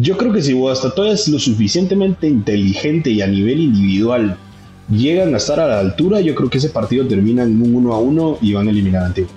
Yo 0.00 0.16
creo 0.16 0.32
que 0.32 0.40
si 0.40 0.54
Guastatoya 0.54 1.12
es 1.12 1.28
lo 1.28 1.38
suficientemente 1.38 2.26
inteligente 2.26 3.10
y 3.10 3.20
a 3.20 3.26
nivel 3.26 3.60
individual 3.60 4.38
llegan 4.90 5.34
a 5.34 5.36
estar 5.36 5.60
a 5.60 5.66
la 5.66 5.80
altura, 5.80 6.22
yo 6.22 6.34
creo 6.34 6.48
que 6.48 6.56
ese 6.56 6.70
partido 6.70 7.06
termina 7.06 7.42
en 7.42 7.60
un 7.60 7.74
1 7.74 7.92
a 7.92 7.98
1 7.98 8.38
y 8.40 8.54
van 8.54 8.68
a 8.68 8.70
eliminar 8.70 9.02
a 9.02 9.06
Antigua. 9.06 9.30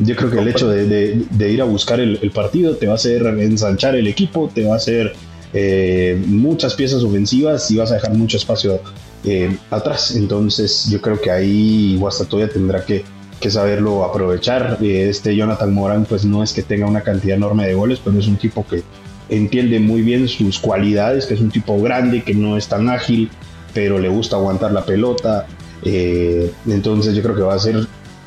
Yo 0.00 0.16
creo 0.16 0.30
que 0.32 0.38
el 0.40 0.48
hecho 0.48 0.68
de, 0.68 1.52
ir 1.52 1.62
a 1.62 1.64
buscar 1.64 2.00
el, 2.00 2.18
partido 2.34 2.74
te 2.74 2.86
va 2.86 2.92
a 2.92 2.96
hacer 2.96 3.24
ensanchar 3.24 3.94
el 3.94 4.08
equipo, 4.08 4.50
te 4.52 4.64
va 4.64 4.74
a 4.74 4.76
hacer 4.76 5.12
eh, 5.52 6.20
muchas 6.26 6.74
piezas 6.74 7.04
ofensivas 7.04 7.70
y 7.70 7.76
vas 7.76 7.92
a 7.92 7.94
dejar 7.94 8.12
mucho 8.14 8.38
espacio 8.38 8.80
eh, 9.22 9.56
atrás. 9.70 10.16
Entonces 10.16 10.88
yo 10.90 11.00
creo 11.00 11.20
que 11.20 11.30
ahí 11.30 11.96
Guastatoya 11.96 12.48
tendrá 12.48 12.84
que, 12.84 13.04
que 13.42 13.50
saberlo 13.50 14.04
aprovechar. 14.04 14.78
Eh, 14.80 15.08
este 15.10 15.36
Jonathan 15.36 15.74
Morán 15.74 16.06
pues 16.06 16.24
no 16.24 16.42
es 16.42 16.52
que 16.52 16.62
tenga 16.62 16.86
una 16.86 17.02
cantidad 17.02 17.36
enorme 17.36 17.66
de 17.66 17.74
goles, 17.74 18.00
pero 18.02 18.18
es 18.18 18.26
un 18.26 18.36
tipo 18.36 18.66
que 18.66 18.82
entiende 19.28 19.80
muy 19.80 20.02
bien 20.02 20.28
sus 20.28 20.58
cualidades, 20.58 21.26
que 21.26 21.34
es 21.34 21.40
un 21.40 21.50
tipo 21.50 21.80
grande, 21.82 22.22
que 22.22 22.34
no 22.34 22.56
es 22.56 22.68
tan 22.68 22.88
ágil, 22.88 23.30
pero 23.74 23.98
le 23.98 24.08
gusta 24.08 24.36
aguantar 24.36 24.72
la 24.72 24.84
pelota. 24.84 25.46
Eh, 25.84 26.50
entonces 26.66 27.14
yo 27.14 27.22
creo 27.22 27.34
que 27.34 27.42
va 27.42 27.54
a 27.54 27.58
ser 27.58 27.86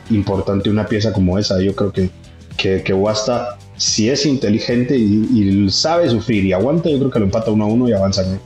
importante 0.09 0.69
una 0.69 0.85
pieza 0.85 1.13
como 1.13 1.39
esa. 1.39 1.59
Yo 1.61 1.75
creo 1.75 1.91
que, 1.91 2.09
que, 2.57 2.83
que 2.83 2.93
Wasta, 2.93 3.57
si 3.77 4.09
es 4.09 4.25
inteligente 4.25 4.97
y, 4.97 5.69
sabe 5.69 6.09
sufrir 6.09 6.45
y 6.45 6.53
aguanta, 6.53 6.89
yo 6.89 6.99
creo 6.99 7.11
que 7.11 7.19
lo 7.19 7.25
empata 7.25 7.51
uno 7.51 7.65
a 7.65 7.67
uno 7.67 7.89
y 7.89 7.93
avanza 7.93 8.21
en 8.23 8.39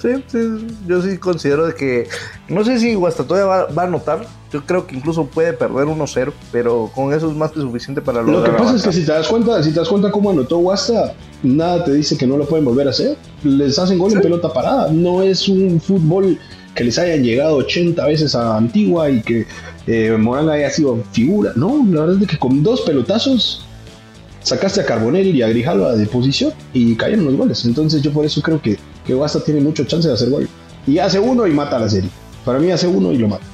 Sí, 0.00 0.24
sí, 0.26 0.66
yo 0.88 1.00
sí 1.00 1.16
considero 1.18 1.66
de 1.66 1.74
que 1.74 2.08
no 2.48 2.64
sé 2.64 2.80
si 2.80 2.94
Guastatoya 2.94 3.44
va, 3.44 3.66
va 3.66 3.82
a 3.82 3.86
anotar. 3.86 4.26
Yo 4.52 4.64
creo 4.66 4.86
que 4.86 4.94
incluso 4.94 5.24
puede 5.24 5.54
perder 5.54 5.86
1-0, 5.86 6.32
pero 6.52 6.90
con 6.94 7.14
eso 7.14 7.30
es 7.30 7.36
más 7.36 7.52
que 7.52 7.60
suficiente 7.60 8.02
para 8.02 8.20
lograr. 8.20 8.52
Lo 8.52 8.56
que 8.58 8.62
pasa 8.62 8.76
es 8.76 8.82
que 8.82 8.92
si 8.92 9.06
te 9.06 9.12
das 9.12 9.26
cuenta, 9.26 9.62
si 9.62 9.70
te 9.70 9.80
das 9.80 9.88
cuenta 9.88 10.10
cómo 10.10 10.30
anotó 10.30 10.58
Guasta, 10.58 11.14
nada 11.42 11.84
te 11.84 11.94
dice 11.94 12.18
que 12.18 12.26
no 12.26 12.36
lo 12.36 12.46
pueden 12.46 12.66
volver 12.66 12.86
a 12.86 12.90
hacer. 12.90 13.16
Les 13.44 13.78
hacen 13.78 13.98
gol 13.98 14.12
en 14.12 14.20
pelota 14.20 14.52
parada. 14.52 14.92
No 14.92 15.22
es 15.22 15.48
un 15.48 15.80
fútbol 15.80 16.38
que 16.74 16.84
les 16.84 16.98
hayan 16.98 17.22
llegado 17.22 17.56
80 17.56 18.06
veces 18.06 18.34
a 18.34 18.58
Antigua 18.58 19.08
y 19.08 19.22
que 19.22 19.46
eh, 19.86 20.16
Morán 20.18 20.50
haya 20.50 20.70
sido 20.70 21.02
figura. 21.12 21.52
No, 21.56 21.86
la 21.90 22.02
verdad 22.02 22.22
es 22.22 22.28
que 22.28 22.38
con 22.38 22.62
dos 22.62 22.82
pelotazos 22.82 23.66
sacaste 24.42 24.82
a 24.82 24.84
Carbonell 24.84 25.34
y 25.34 25.40
a 25.40 25.48
Grijalva 25.48 25.94
de 25.94 26.06
posición 26.06 26.52
y 26.74 26.94
cayeron 26.96 27.24
los 27.24 27.36
goles. 27.36 27.64
Entonces 27.64 28.02
yo 28.02 28.12
por 28.12 28.26
eso 28.26 28.42
creo 28.42 28.60
que, 28.60 28.78
que 29.06 29.14
Guasta 29.14 29.42
tiene 29.42 29.62
mucho 29.62 29.84
chance 29.84 30.08
de 30.08 30.14
hacer 30.14 30.28
gol. 30.28 30.46
Y 30.86 30.98
hace 30.98 31.18
uno 31.18 31.46
y 31.46 31.52
mata 31.52 31.78
la 31.78 31.88
serie. 31.88 32.10
Para 32.44 32.58
mí 32.58 32.70
hace 32.70 32.86
uno 32.86 33.12
y 33.12 33.18
lo 33.18 33.28
mata. 33.28 33.51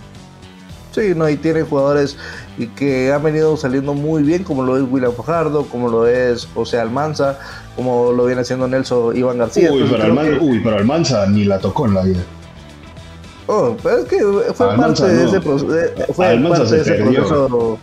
Sí, 0.93 1.13
no, 1.15 1.29
y 1.29 1.37
tiene 1.37 1.63
jugadores 1.63 2.17
que 2.77 3.13
han 3.13 3.23
venido 3.23 3.57
saliendo 3.57 3.95
muy 3.95 4.23
bien, 4.23 4.43
como 4.43 4.63
lo 4.63 4.77
es 4.77 4.85
William 4.91 5.13
Fajardo, 5.13 5.65
como 5.65 5.89
lo 5.89 6.07
es 6.07 6.47
José 6.55 6.79
Almanza, 6.81 7.39
como 7.77 8.13
lo 8.13 8.25
viene 8.27 8.41
haciendo 8.41 8.67
Nelson 8.67 9.17
Iván 9.17 9.39
García. 9.39 9.71
Uy, 9.73 9.85
pero, 9.91 10.05
Almanza, 10.05 10.39
uy 10.41 10.61
pero 10.61 10.77
Almanza 10.77 11.27
ni 11.27 11.45
la 11.45 11.59
tocó 11.59 11.87
en 11.87 11.95
la 11.95 12.03
vida. 12.03 12.21
Oh, 13.47 13.77
pero 13.83 13.99
es 13.99 14.05
que 14.07 14.19
fue 14.55 14.77
parte 14.77 15.05
de 15.05 15.25
ese, 15.25 15.41
proceso. 15.41 16.13
Fue 16.13 16.39
parte 16.39 16.75
de 16.75 16.81
ese 16.81 16.95
proceso 16.95 17.79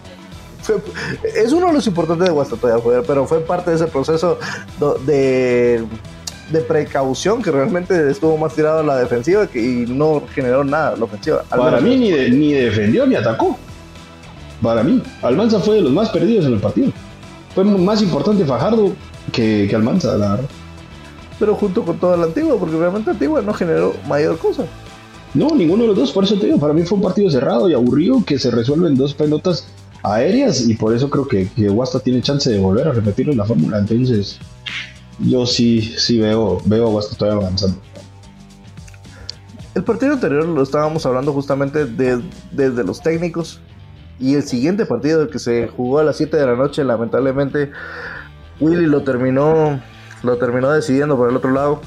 es 1.36 1.54
uno 1.54 1.68
de 1.68 1.74
los 1.74 1.88
importantes 1.88 2.28
de 2.28 2.34
Guastatoya, 2.34 2.78
pero 3.06 3.26
fue 3.26 3.40
parte 3.42 3.72
de 3.72 3.76
ese 3.78 3.88
proceso 3.88 4.40
de, 5.06 5.86
de 6.52 6.62
precaución 6.62 7.42
que 7.42 7.52
realmente 7.52 8.10
estuvo 8.10 8.38
más 8.38 8.54
tirado 8.54 8.80
a 8.80 8.84
la 8.84 8.98
defensiva 8.98 9.48
y 9.54 9.86
no 9.88 10.24
generó 10.34 10.64
nada 10.64 10.96
la 10.96 11.06
ofensiva. 11.06 11.44
Para 11.50 11.82
mí 11.82 11.96
ni, 11.98 12.12
ni 12.30 12.54
defendió 12.54 13.06
ni 13.06 13.16
atacó. 13.16 13.58
Para 14.62 14.84
mí, 14.84 15.02
Almanza 15.22 15.60
fue 15.60 15.76
de 15.76 15.82
los 15.82 15.92
más 15.92 16.10
perdidos 16.10 16.46
en 16.46 16.54
el 16.54 16.60
partido. 16.60 16.92
Fue 17.54 17.64
más 17.64 18.02
importante 18.02 18.46
Fajardo 18.46 18.94
que, 19.32 19.68
que 19.70 19.76
Almanza, 19.76 20.18
la 20.18 20.32
verdad. 20.32 20.50
Pero 21.40 21.56
junto 21.56 21.84
con 21.84 21.98
toda 21.98 22.16
la 22.16 22.26
Antigua, 22.26 22.58
porque 22.60 22.78
realmente 22.78 23.12
Antigua 23.12 23.42
no 23.42 23.54
generó 23.54 23.94
mayor 24.08 24.38
cosa. 24.38 24.66
No, 25.34 25.50
ninguno 25.50 25.84
de 25.84 25.90
los 25.90 25.98
dos, 25.98 26.12
por 26.14 26.24
eso 26.24 26.40
te 26.40 26.46
digo, 26.46 26.60
para 26.60 26.74
mí 26.74 26.84
fue 26.84 26.98
un 26.98 27.04
partido 27.04 27.30
cerrado 27.30 27.70
y 27.70 27.74
aburrido 27.74 28.24
que 28.26 28.40
se 28.40 28.52
resuelve 28.52 28.88
en 28.88 28.96
dos 28.96 29.14
pelotas 29.14 29.68
aéreas 30.02 30.68
y 30.68 30.76
por 30.76 30.96
eso 30.96 31.10
creo 31.10 31.28
que, 31.28 31.50
que 31.50 31.68
Guasta 31.68 32.00
tiene 32.00 32.22
chance 32.22 32.50
de 32.50 32.60
volver 32.60 32.88
a 32.88 32.94
repetirlo 32.94 33.34
en 33.34 33.40
la 33.40 33.46
fórmula. 33.46 33.80
Entonces, 33.80 34.40
yo 35.20 35.46
sí, 35.46 35.82
sí 35.82 36.20
veo, 36.20 36.62
veo 36.66 36.88
a 36.88 36.90
Guasta 36.90 37.16
todavía 37.16 37.46
avanzando. 37.46 37.78
El 39.74 39.84
partido 39.84 40.14
anterior 40.14 40.46
lo 40.46 40.64
estábamos 40.64 41.06
hablando 41.06 41.34
justamente 41.34 41.86
desde 41.86 42.84
los 42.84 43.02
técnicos 43.02 43.60
y 44.20 44.36
el 44.36 44.44
siguiente 44.44 44.86
partido 44.86 45.28
que 45.30 45.40
se 45.40 45.68
jugó 45.68 46.00
a 46.00 46.04
las 46.04 46.18
7 46.18 46.38
de 46.38 46.46
la 46.46 46.56
noche, 46.56 46.84
lamentablemente 46.84 47.72
Willy 48.60 48.86
lo 48.86 49.04
terminó, 49.04 49.82
lo 50.24 50.38
terminó 50.38 50.72
decidiendo 50.72 51.18
por 51.18 51.30
el 51.30 51.36
otro 51.36 51.52
lado. 51.52 51.82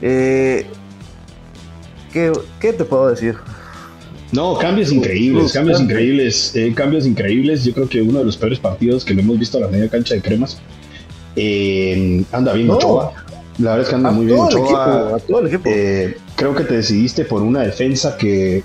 Eh, 0.00 0.66
¿qué, 2.12 2.32
te 2.72 2.84
puedo 2.84 3.08
decir? 3.08 3.36
No, 4.30 4.56
cambios 4.56 4.92
increíbles, 4.92 5.52
cambios 5.52 5.80
increíbles, 5.80 6.54
eh, 6.54 6.72
cambios 6.74 7.06
increíbles. 7.06 7.64
Yo 7.64 7.74
creo 7.74 7.88
que 7.88 8.00
uno 8.00 8.20
de 8.20 8.24
los 8.24 8.36
peores 8.36 8.58
partidos 8.58 9.04
que 9.04 9.12
lo 9.12 9.20
hemos 9.20 9.38
visto 9.38 9.58
a 9.58 9.62
la 9.62 9.68
media 9.68 9.88
cancha 9.88 10.14
de 10.14 10.22
cremas. 10.22 10.60
Eh, 11.36 12.24
anda 12.32 12.52
bien 12.52 12.70
Ochoa. 12.70 13.12
La 13.58 13.70
verdad 13.70 13.82
es 13.82 13.88
que 13.88 13.94
anda 13.94 14.10
muy 14.10 14.26
bien 14.26 14.38
Ochoa. 14.38 15.18
creo 16.36 16.54
que 16.54 16.64
te 16.64 16.74
decidiste 16.74 17.24
por 17.24 17.42
una 17.42 17.60
defensa 17.60 18.16
que 18.16 18.62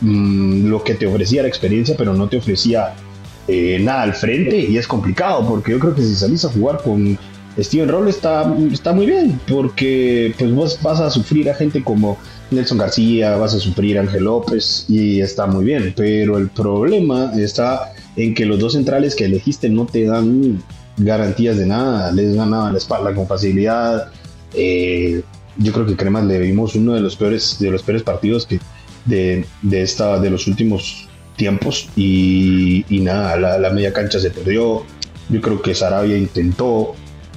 mm, 0.00 0.66
lo 0.68 0.82
que 0.82 0.94
te 0.94 1.06
ofrecía 1.06 1.40
era 1.40 1.48
experiencia, 1.48 1.94
pero 1.96 2.14
no 2.14 2.28
te 2.28 2.36
ofrecía 2.36 2.94
eh, 3.46 3.78
nada 3.78 4.02
al 4.02 4.14
frente 4.14 4.58
y 4.58 4.78
es 4.78 4.86
complicado 4.86 5.46
porque 5.46 5.72
yo 5.72 5.78
creo 5.78 5.94
que 5.94 6.00
si 6.00 6.14
salís 6.14 6.46
a 6.46 6.48
jugar 6.48 6.80
con 6.82 7.18
Steven 7.58 7.90
Roll 7.90 8.08
está, 8.08 8.56
está 8.72 8.94
muy 8.94 9.04
bien 9.04 9.38
porque 9.46 10.34
pues 10.38 10.54
vos 10.54 10.78
vas 10.82 10.98
a 11.00 11.10
sufrir 11.10 11.50
a 11.50 11.54
gente 11.54 11.84
como 11.84 12.16
Nelson 12.50 12.78
García, 12.78 13.36
vas 13.36 13.54
a 13.54 13.60
sufrir 13.60 13.98
a 13.98 14.00
Ángel 14.00 14.24
López 14.24 14.86
y 14.88 15.20
está 15.20 15.46
muy 15.46 15.64
bien, 15.66 15.92
pero 15.94 16.38
el 16.38 16.48
problema 16.48 17.32
está 17.36 17.92
en 18.16 18.34
que 18.34 18.46
los 18.46 18.58
dos 18.58 18.72
centrales 18.72 19.14
que 19.14 19.26
elegiste 19.26 19.68
no 19.68 19.84
te 19.84 20.04
dan 20.04 20.62
garantías 20.96 21.56
de 21.56 21.66
nada, 21.66 22.12
les 22.12 22.34
ganaba 22.34 22.70
la 22.70 22.78
espalda 22.78 23.14
con 23.14 23.26
facilidad. 23.26 24.08
Eh, 24.54 25.22
yo 25.56 25.72
creo 25.72 25.86
que 25.86 25.96
Cremas 25.96 26.24
le 26.24 26.38
vimos 26.38 26.74
uno 26.74 26.94
de 26.94 27.00
los 27.00 27.16
peores, 27.16 27.56
de 27.58 27.70
los 27.70 27.82
peores 27.82 28.02
partidos 28.02 28.46
que 28.46 28.60
de, 29.04 29.44
de, 29.62 29.82
esta, 29.82 30.18
de 30.18 30.30
los 30.30 30.46
últimos 30.46 31.08
tiempos 31.36 31.88
y, 31.96 32.84
nada, 32.90 33.58
la, 33.58 33.70
media 33.70 33.92
cancha 33.92 34.18
se 34.18 34.30
perdió. 34.30 34.84
Yo 35.28 35.40
creo 35.40 35.62
que 35.62 35.74
Sarabia 35.74 36.16
intentó, 36.16 36.94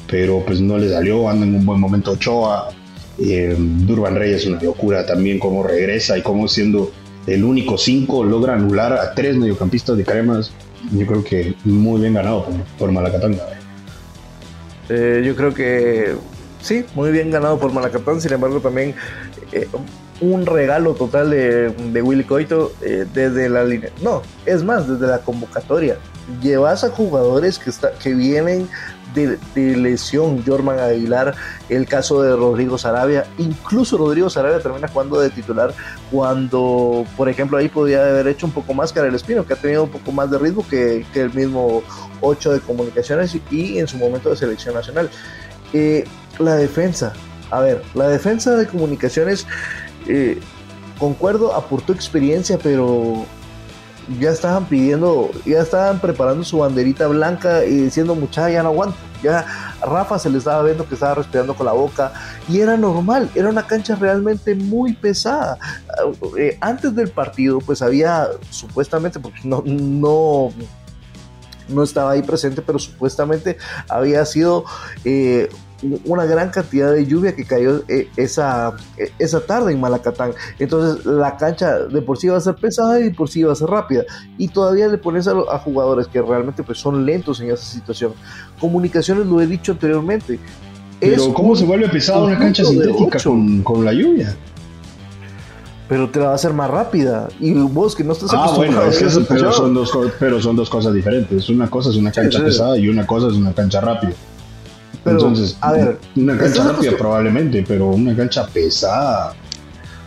pero 0.07 0.43
pues 0.45 0.61
no 0.61 0.77
le 0.77 0.89
salió, 0.89 1.29
anda 1.29 1.45
en 1.45 1.55
un 1.55 1.65
buen 1.65 1.79
momento 1.79 2.11
Ochoa. 2.11 2.69
Eh, 3.19 3.55
Durban 3.57 4.15
Reyes 4.15 4.41
es 4.41 4.47
una 4.47 4.61
locura 4.61 5.05
también 5.05 5.39
cómo 5.39 5.63
regresa 5.63 6.17
y 6.17 6.21
cómo 6.21 6.47
siendo 6.47 6.91
el 7.25 7.43
único 7.43 7.77
5 7.77 8.23
logra 8.23 8.53
anular 8.53 8.93
a 8.93 9.13
tres 9.13 9.35
mediocampistas 9.35 9.97
de 9.97 10.05
cremas. 10.05 10.51
Yo 10.91 11.05
creo 11.05 11.23
que 11.23 11.55
muy 11.65 12.01
bien 12.01 12.13
ganado 12.13 12.45
por, 12.45 12.53
por 12.79 12.91
Malacatán. 12.91 13.37
Eh, 14.89 15.21
yo 15.25 15.35
creo 15.35 15.53
que 15.53 16.15
sí, 16.61 16.85
muy 16.95 17.11
bien 17.11 17.29
ganado 17.29 17.59
por 17.59 17.73
Malacatán, 17.73 18.21
sin 18.21 18.33
embargo 18.33 18.59
también 18.61 18.95
eh, 19.51 19.67
un 20.21 20.45
regalo 20.45 20.93
total 20.93 21.29
de, 21.29 22.01
Willy 22.01 22.23
Coito 22.23 22.71
eh, 22.81 23.05
desde 23.13 23.49
la 23.49 23.63
línea. 23.63 23.89
No, 24.01 24.21
es 24.45 24.63
más, 24.63 24.87
desde 24.87 25.07
la 25.07 25.19
convocatoria. 25.19 25.97
Llevas 26.41 26.83
a 26.83 26.89
jugadores 26.89 27.59
que, 27.59 27.69
está, 27.69 27.91
que 27.93 28.13
vienen 28.13 28.67
de, 29.25 29.77
lesión, 29.77 30.43
Jorman 30.45 30.79
Aguilar, 30.79 31.35
el 31.69 31.87
caso 31.87 32.21
de 32.21 32.35
Rodrigo 32.35 32.77
Sarabia, 32.77 33.25
incluso 33.37 33.97
Rodrigo 33.97 34.29
Sarabia 34.29 34.59
termina 34.59 34.87
jugando 34.87 35.19
de 35.19 35.29
titular 35.29 35.73
cuando, 36.11 37.05
por 37.15 37.29
ejemplo, 37.29 37.57
ahí 37.57 37.69
podía 37.69 38.01
haber 38.05 38.27
hecho 38.27 38.45
un 38.45 38.51
poco 38.51 38.73
más 38.73 38.91
que 38.93 38.99
el 38.99 39.15
Espino, 39.15 39.45
que 39.45 39.53
ha 39.53 39.57
tenido 39.57 39.83
un 39.83 39.89
poco 39.89 40.11
más 40.11 40.29
de 40.29 40.37
ritmo 40.37 40.65
que, 40.67 41.05
el 41.13 41.33
mismo 41.33 41.83
8 42.21 42.53
de 42.53 42.59
comunicaciones 42.59 43.37
y, 43.49 43.79
en 43.79 43.87
su 43.87 43.97
momento 43.97 44.29
de 44.29 44.37
selección 44.37 44.75
nacional. 44.75 45.09
Eh, 45.73 46.05
la 46.39 46.55
defensa, 46.55 47.13
a 47.49 47.61
ver, 47.61 47.83
la 47.93 48.07
defensa 48.07 48.55
de 48.55 48.67
comunicaciones 48.67 49.47
eh, 50.07 50.39
concuerdo, 50.99 51.53
aportó 51.53 51.93
experiencia, 51.93 52.57
pero 52.61 53.25
ya 54.19 54.31
estaban 54.31 54.65
pidiendo, 54.65 55.31
ya 55.45 55.61
estaban 55.61 55.99
preparando 55.99 56.43
su 56.43 56.59
banderita 56.59 57.07
blanca 57.07 57.65
y 57.65 57.75
diciendo, 57.75 58.15
muchacha, 58.15 58.49
ya 58.49 58.63
no 58.63 58.69
aguanto. 58.69 58.97
Ya 59.21 59.45
Rafa 59.81 60.19
se 60.19 60.29
le 60.29 60.37
estaba 60.37 60.63
viendo 60.63 60.87
que 60.87 60.93
estaba 60.95 61.15
respirando 61.15 61.55
con 61.55 61.65
la 61.65 61.73
boca 61.73 62.13
y 62.47 62.59
era 62.59 62.77
normal, 62.77 63.29
era 63.35 63.49
una 63.49 63.65
cancha 63.65 63.95
realmente 63.95 64.55
muy 64.55 64.93
pesada. 64.93 65.57
Eh, 66.37 66.57
antes 66.61 66.95
del 66.95 67.09
partido, 67.09 67.59
pues 67.59 67.81
había 67.81 68.27
supuestamente, 68.49 69.19
porque 69.19 69.41
no, 69.43 69.63
no, 69.65 70.49
no 71.69 71.83
estaba 71.83 72.11
ahí 72.11 72.21
presente, 72.21 72.61
pero 72.61 72.79
supuestamente 72.79 73.57
había 73.89 74.25
sido 74.25 74.65
eh, 75.05 75.49
una 76.05 76.25
gran 76.25 76.49
cantidad 76.49 76.91
de 76.91 77.05
lluvia 77.05 77.35
que 77.35 77.45
cayó 77.45 77.83
eh, 77.87 78.09
esa, 78.15 78.73
eh, 78.97 79.11
esa 79.19 79.45
tarde 79.45 79.73
en 79.73 79.79
Malacatán. 79.79 80.31
Entonces 80.59 81.05
la 81.05 81.37
cancha 81.37 81.79
de 81.79 82.01
por 82.01 82.17
sí 82.17 82.27
va 82.27 82.37
a 82.37 82.41
ser 82.41 82.55
pesada 82.55 82.99
y 82.99 83.03
de 83.03 83.11
por 83.11 83.29
sí 83.29 83.43
va 83.43 83.53
a 83.53 83.55
ser 83.55 83.69
rápida. 83.69 84.03
Y 84.37 84.47
todavía 84.47 84.87
le 84.87 84.97
pones 84.97 85.27
a, 85.27 85.59
jugadores 85.59 86.07
que 86.07 86.21
realmente 86.21 86.63
pues, 86.63 86.79
son 86.79 87.05
lentos 87.05 87.39
en 87.41 87.51
esa 87.51 87.63
situación. 87.63 88.13
Comunicaciones 88.59 89.27
lo 89.27 89.41
he 89.41 89.47
dicho 89.47 89.73
anteriormente. 89.73 90.39
Pero 90.99 91.31
¿cómo 91.33 91.55
se 91.55 91.63
vuelve 91.63 91.87
pesada 91.89 92.23
una 92.23 92.39
cancha 92.39 92.65
sintética 92.65 93.19
con, 93.63 93.85
la 93.85 93.93
lluvia? 93.93 94.35
pero 95.87 96.09
te 96.09 96.19
la 96.19 96.25
va 96.25 96.31
a 96.33 96.35
hacer 96.35 96.51
más 96.51 96.69
rápida. 96.69 97.29
Y 97.39 97.53
vos 97.53 97.95
que 97.95 98.03
no 98.03 98.11
estás 98.11 98.31
ah, 98.33 98.51
bueno, 98.57 98.83
es 98.83 98.97
que 98.97 99.05
pero, 99.29 99.53
son 99.53 99.73
dos, 99.73 99.91
pero 100.19 100.41
son 100.41 100.55
dos 100.57 100.69
cosas 100.69 100.93
diferentes. 100.93 101.47
Una 101.47 101.69
cosa 101.69 101.91
es 101.91 101.95
una 101.95 102.11
cancha 102.11 102.43
pesada 102.43 102.77
y 102.77 102.89
una 102.89 103.07
cosa 103.07 103.27
es 103.27 103.35
una 103.35 103.53
cancha 103.53 103.79
rápida. 103.79 104.11
Entonces, 105.05 105.57
a 105.61 105.73
ver, 105.73 105.99
una 106.15 106.37
cancha 106.37 106.63
rápida 106.63 106.97
probablemente, 106.97 107.63
pero 107.67 107.87
una 107.87 108.15
cancha 108.15 108.45
pesada. 108.47 109.33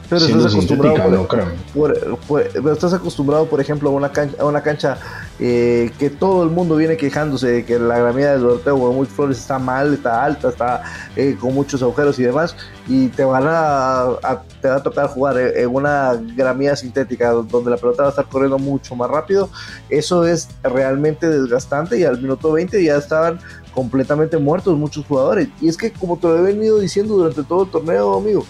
Pero 0.09 0.27
estás 0.27 0.53
acostumbrado, 0.53 1.29
por, 1.73 2.43
estás 2.73 2.93
acostumbrado, 2.93 3.47
por 3.47 3.61
ejemplo, 3.61 3.91
a 3.91 3.93
una 3.93 4.11
cancha, 4.11 4.37
a 4.41 4.45
una 4.45 4.61
cancha 4.61 4.99
eh, 5.43 5.91
que 5.99 6.11
todo 6.11 6.43
el 6.43 6.51
mundo 6.51 6.77
viene 6.77 6.99
quejándose 6.99 7.47
de 7.47 7.65
que 7.65 7.79
la 7.79 7.99
gramilla 7.99 8.33
de 8.33 8.39
Doroteo 8.41 8.77
muy 8.93 9.07
Flores 9.07 9.39
está 9.39 9.59
mal, 9.59 9.95
está 9.95 10.23
alta, 10.23 10.51
está 10.51 10.83
eh, 11.17 11.35
con 11.41 11.55
muchos 11.55 11.83
agujeros 11.83 12.19
y 12.19 12.25
demás, 12.25 12.55
y 12.87 13.09
te 13.09 13.25
van 13.25 13.45
a, 13.47 14.19
te 14.61 14.69
va 14.69 14.77
a 14.77 14.83
tocar 14.83 15.09
jugar 15.09 15.39
en 15.39 15.75
una 15.75 16.13
gramilla 16.37 16.77
sintética 16.77 17.31
donde 17.31 17.71
la 17.71 17.79
pelota 17.79 18.03
va 18.03 18.09
a 18.09 18.11
estar 18.11 18.27
corriendo 18.27 18.59
mucho 18.59 18.95
más 18.95 19.09
rápido. 19.09 19.49
Eso 19.89 20.27
es 20.27 20.49
realmente 20.63 21.27
desgastante 21.27 21.99
y 21.99 22.05
al 22.05 22.21
minuto 22.21 22.53
20 22.53 22.85
ya 22.85 22.97
estaban 22.97 23.41
completamente 23.73 24.37
muertos 24.37 24.77
muchos 24.77 25.07
jugadores. 25.07 25.49
Y 25.63 25.69
es 25.69 25.79
que, 25.79 25.91
como 25.91 26.19
te 26.19 26.27
lo 26.27 26.39
he 26.39 26.43
venido 26.43 26.79
diciendo 26.79 27.17
durante 27.17 27.43
todo 27.45 27.65
el 27.65 27.71
torneo, 27.71 28.19
amigo, 28.19 28.45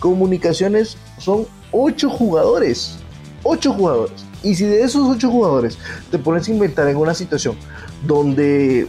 comunicaciones 0.00 0.96
son 1.18 1.46
ocho 1.70 2.10
jugadores. 2.10 2.98
Ocho 3.44 3.72
jugadores. 3.72 4.31
Y 4.42 4.54
si 4.54 4.64
de 4.64 4.82
esos 4.82 5.08
ocho 5.08 5.30
jugadores 5.30 5.78
te 6.10 6.18
pones 6.18 6.48
a 6.48 6.50
inventar 6.50 6.88
en 6.88 6.96
una 6.96 7.14
situación 7.14 7.56
donde 8.06 8.88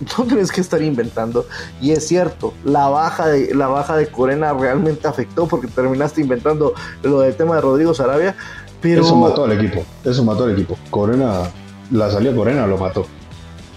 no 0.18 0.24
tienes 0.24 0.52
que 0.52 0.60
estar 0.60 0.82
inventando. 0.82 1.46
Y 1.80 1.92
es 1.92 2.06
cierto, 2.06 2.54
la 2.64 2.88
baja 2.88 3.28
de, 3.28 3.54
la 3.54 3.68
baja 3.68 3.96
de 3.96 4.08
Corena 4.08 4.52
realmente 4.52 5.08
afectó 5.08 5.46
porque 5.46 5.66
terminaste 5.68 6.20
inventando 6.20 6.74
lo 7.02 7.20
del 7.20 7.34
tema 7.34 7.56
de 7.56 7.60
Rodrigo 7.60 7.94
Sarabia. 7.94 8.34
Pero... 8.80 9.02
Eso 9.02 9.16
mató 9.16 9.44
al 9.44 9.52
equipo. 9.52 9.84
Eso 10.04 10.24
mató 10.24 10.44
al 10.44 10.52
equipo. 10.52 10.78
Corena, 10.90 11.50
la 11.90 12.10
salida 12.10 12.34
Corena 12.34 12.66
lo 12.66 12.78
mató. 12.78 13.06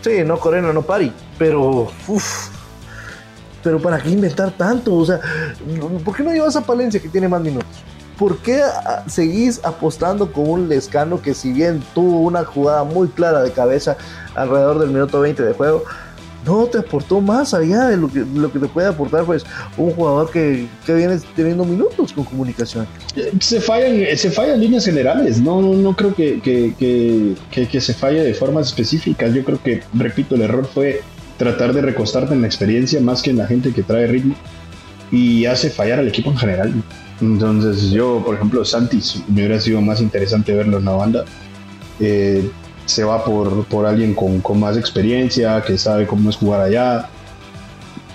Sí, 0.01 0.23
no 0.25 0.39
Corena, 0.39 0.73
no 0.73 0.81
Pari, 0.81 1.11
pero 1.37 1.91
uff. 2.07 2.49
Pero 3.63 3.79
¿para 3.79 3.99
qué 3.99 4.09
inventar 4.09 4.51
tanto? 4.51 4.95
O 4.95 5.05
sea, 5.05 5.19
¿por 6.03 6.15
qué 6.15 6.23
no 6.23 6.33
llevas 6.33 6.55
a 6.55 6.61
Palencia 6.61 6.99
que 6.99 7.09
tiene 7.09 7.27
más 7.27 7.41
minutos? 7.41 7.69
¿Por 8.21 8.37
qué 8.37 8.61
ah, 8.61 9.03
seguís 9.07 9.59
apostando 9.63 10.31
con 10.31 10.47
un 10.47 10.69
Lescano 10.69 11.19
que 11.19 11.33
si 11.33 11.51
bien 11.53 11.81
tuvo 11.95 12.19
una 12.19 12.45
jugada 12.45 12.83
muy 12.83 13.07
clara 13.07 13.41
de 13.41 13.49
cabeza 13.49 13.97
alrededor 14.35 14.77
del 14.77 14.91
minuto 14.91 15.21
20 15.21 15.41
de 15.41 15.53
juego, 15.53 15.83
no 16.45 16.67
te 16.67 16.77
aportó 16.77 17.19
más 17.19 17.55
allá 17.55 17.87
de 17.87 17.97
lo 17.97 18.09
que, 18.09 18.19
lo 18.19 18.51
que 18.51 18.59
te 18.59 18.67
puede 18.67 18.89
aportar 18.89 19.25
pues 19.25 19.43
un 19.75 19.89
jugador 19.93 20.29
que, 20.29 20.67
que 20.85 20.93
viene 20.93 21.17
teniendo 21.35 21.65
minutos 21.65 22.13
con 22.13 22.23
comunicación. 22.23 22.85
Se 23.39 23.59
fallan, 23.59 24.15
se 24.15 24.29
fallan 24.29 24.59
líneas 24.59 24.85
generales, 24.85 25.41
no, 25.41 25.59
no 25.59 25.95
creo 25.95 26.13
que, 26.13 26.39
que, 26.41 27.35
que, 27.49 27.81
se 27.81 27.93
falle 27.95 28.21
de 28.21 28.35
formas 28.35 28.67
específicas, 28.67 29.33
yo 29.33 29.43
creo 29.43 29.59
que, 29.63 29.81
repito, 29.95 30.35
el 30.35 30.41
error 30.41 30.67
fue 30.71 31.01
tratar 31.39 31.73
de 31.73 31.81
recostarte 31.81 32.35
en 32.35 32.41
la 32.41 32.47
experiencia 32.47 33.01
más 33.01 33.23
que 33.23 33.31
en 33.31 33.37
la 33.37 33.47
gente 33.47 33.73
que 33.73 33.81
trae 33.81 34.05
ritmo 34.05 34.35
y 35.11 35.45
hace 35.45 35.69
fallar 35.69 35.99
al 35.99 36.07
equipo 36.07 36.31
en 36.31 36.37
general. 36.37 36.73
Entonces 37.19 37.91
yo, 37.91 38.21
por 38.25 38.35
ejemplo, 38.35 38.63
Santis, 38.65 39.21
me 39.27 39.41
hubiera 39.41 39.59
sido 39.59 39.81
más 39.81 40.01
interesante 40.01 40.53
verlo 40.53 40.79
en 40.79 40.85
la 40.85 40.91
banda. 40.91 41.25
Eh, 41.99 42.49
se 42.85 43.03
va 43.03 43.23
por, 43.23 43.65
por 43.65 43.85
alguien 43.85 44.13
con, 44.15 44.41
con, 44.41 44.59
más 44.59 44.75
experiencia, 44.75 45.61
que 45.61 45.77
sabe 45.77 46.07
cómo 46.07 46.29
es 46.29 46.35
jugar 46.35 46.61
allá. 46.61 47.09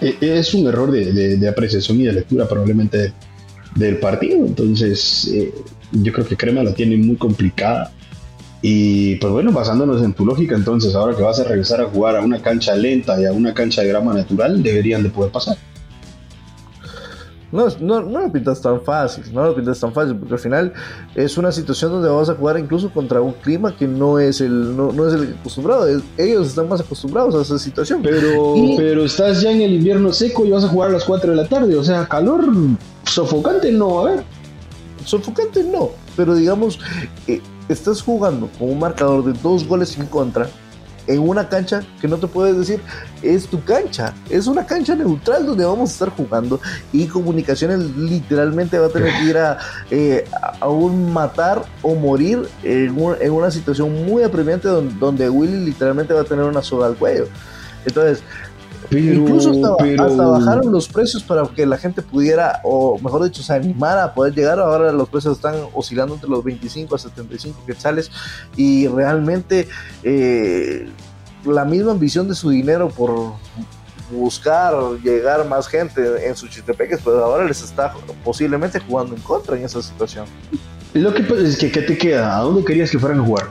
E, 0.01 0.17
es 0.21 0.53
un 0.55 0.67
error 0.67 0.91
de, 0.91 1.37
de, 1.37 1.49
apreciación 1.49 2.01
y 2.01 2.05
de 2.05 2.13
lectura 2.13 2.49
probablemente 2.49 3.13
del 3.77 3.99
partido. 3.99 4.45
Entonces, 4.45 5.31
eh, 5.33 5.55
yo 5.93 6.13
creo 6.13 6.27
que 6.27 6.37
Crema 6.37 6.63
la 6.63 6.75
tiene 6.75 6.97
muy 6.97 7.17
complicada. 7.17 7.93
Y 8.61 9.17
pues 9.17 9.33
bueno, 9.33 9.53
basándonos 9.53 10.03
en 10.03 10.13
tu 10.13 10.27
lógica, 10.27 10.57
entonces 10.57 10.95
ahora 10.95 11.17
que 11.17 11.23
vas 11.23 11.39
a 11.39 11.45
regresar 11.45 11.81
a 11.81 11.85
jugar 11.85 12.17
a 12.17 12.23
una 12.23 12.41
cancha 12.43 12.75
lenta 12.75 13.21
y 13.21 13.25
a 13.25 13.33
una 13.33 13.55
cancha 13.55 13.83
de 13.83 13.89
grama 13.89 14.13
natural, 14.15 14.63
deberían 14.63 15.05
de 15.05 15.11
poder 15.11 15.31
pasar. 15.31 15.57
No, 17.57 17.69
no, 17.81 18.03
no 18.03 18.21
lo 18.21 18.33
pintas 18.33 18.61
tan 18.61 18.83
fácil, 18.83 19.25
no 19.33 19.45
lo 19.45 19.55
pintas 19.55 19.81
tan 19.81 19.93
fácil, 19.93 20.17
porque 20.17 20.35
al 20.35 20.41
final 20.41 20.73
es 21.15 21.37
una 21.39 21.51
situación 21.51 21.91
donde 21.91 22.09
vas 22.09 22.29
a 22.29 22.35
jugar 22.35 22.59
incluso 22.59 22.91
contra 22.93 23.21
un 23.21 23.33
clima 23.33 23.75
que 23.75 23.89
no 23.89 24.19
es 24.19 24.41
el, 24.41 24.77
no, 24.77 24.93
no 24.93 25.09
es 25.09 25.15
el 25.15 25.35
acostumbrado. 25.41 25.87
ellos 26.19 26.49
están 26.49 26.69
más 26.69 26.81
acostumbrados 26.81 27.35
a 27.35 27.43
esa 27.43 27.59
situación. 27.59 28.03
Pero, 28.03 28.55
pero 28.77 29.05
estás 29.05 29.41
ya 29.41 29.51
en 29.51 29.63
el 29.63 29.73
invierno 29.73 30.13
seco 30.13 30.45
y 30.45 30.51
vas 30.51 30.65
a 30.65 30.69
jugar 30.69 30.91
a 30.91 30.93
las 30.93 31.05
4 31.05 31.31
de 31.31 31.37
la 31.37 31.49
tarde, 31.49 31.77
o 31.77 31.83
sea, 31.83 32.07
calor 32.07 32.45
sofocante 33.05 33.73
no, 33.73 34.01
a 34.01 34.11
ver. 34.11 34.25
Sofocante 35.05 35.65
no, 35.65 35.91
pero 36.17 36.35
digamos, 36.35 36.79
eh, 37.27 37.41
estás 37.69 38.03
jugando 38.03 38.49
con 38.59 38.71
un 38.71 38.79
marcador 38.79 39.25
de 39.25 39.33
dos 39.41 39.67
goles 39.67 39.97
en 39.99 40.07
contra 40.07 40.49
en 41.07 41.21
una 41.21 41.49
cancha 41.49 41.83
que 42.01 42.09
no 42.09 42.19
te 42.19 42.27
puedes 42.27 42.57
decir 42.57 42.81
es 43.23 43.47
tu 43.47 43.63
cancha, 43.65 44.15
es 44.31 44.47
una 44.47 44.67
cancha 44.67 44.95
neutral 44.95 45.47
donde 45.47 45.65
vamos 45.65 45.91
a 45.91 45.93
estar 45.93 46.11
jugando 46.11 46.61
y 46.93 47.07
comunicaciones 47.07 47.79
literalmente 47.97 48.79
va 48.79 48.87
a 48.87 48.91
tener 48.91 49.13
que 49.15 49.25
ir 49.25 49.39
a, 49.39 49.59
eh, 49.91 50.25
un 50.67 51.13
matar 51.13 51.65
o 51.83 51.95
morir 51.95 52.49
en, 52.63 52.97
en, 53.21 53.33
una 53.33 53.51
situación 53.51 54.07
muy 54.07 54.23
apremiante 54.23 54.69
donde, 54.69 54.95
donde 54.95 55.31
Willy 55.31 55.65
literalmente 55.65 56.15
va 56.15 56.23
a 56.23 56.25
tener 56.25 56.45
una 56.45 56.63
soga 56.63 56.87
al 56.87 56.97
cuello. 56.97 57.27
Entonces, 57.85 58.23
Incluso 58.91 59.51
hasta, 59.51 60.25
bajaron 60.25 60.73
los 60.73 60.89
precios 60.89 61.23
para 61.23 61.47
que 61.49 61.67
la 61.67 61.77
gente 61.77 62.03
pudiera, 62.03 62.61
o 62.65 62.99
mejor 62.99 63.25
dicho, 63.25 63.43
se 63.43 63.53
animara 63.53 64.05
a 64.05 64.15
poder 64.15 64.35
llegar. 64.35 64.59
Ahora 64.59 64.93
los 64.93 65.09
precios 65.09 65.37
están 65.37 65.55
oscilando 65.75 66.15
entre 66.15 66.29
los 66.29 66.43
25 66.45 66.95
a 66.95 66.99
75 66.99 67.65
quetzales 67.67 68.11
y 68.57 68.87
realmente 68.89 69.69
eh, 70.03 70.89
la 71.45 71.65
misma 71.65 71.93
ambición 71.93 72.29
de 72.29 72.35
su 72.35 72.51
dinero 72.51 72.89
por 72.89 73.35
buscar 74.11 74.75
llegar 75.03 75.47
más 75.49 75.69
gente 75.69 76.29
en 76.29 76.37
sus 76.37 76.51
chitepeques, 76.51 77.01
pues 77.03 77.17
ahora 77.17 77.45
les 77.45 77.63
está 77.63 77.93
posiblemente 78.25 78.79
jugando 78.81 79.15
en 79.15 79.23
contra 79.23 79.57
en 79.57 79.65
esa 79.65 79.83
situación. 79.83 80.27
Lo 80.95 81.13
que 81.13 81.23
pasa 81.25 81.43
es 81.43 81.59
que, 81.59 81.71
¿qué 81.71 81.83
te 81.83 81.99
queda? 81.99 82.39
¿A 82.39 82.41
dónde 82.41 82.65
querías 82.65 82.91
que 82.91 82.99
fueran 82.99 83.21
a 83.21 83.25
jugar? 83.25 83.46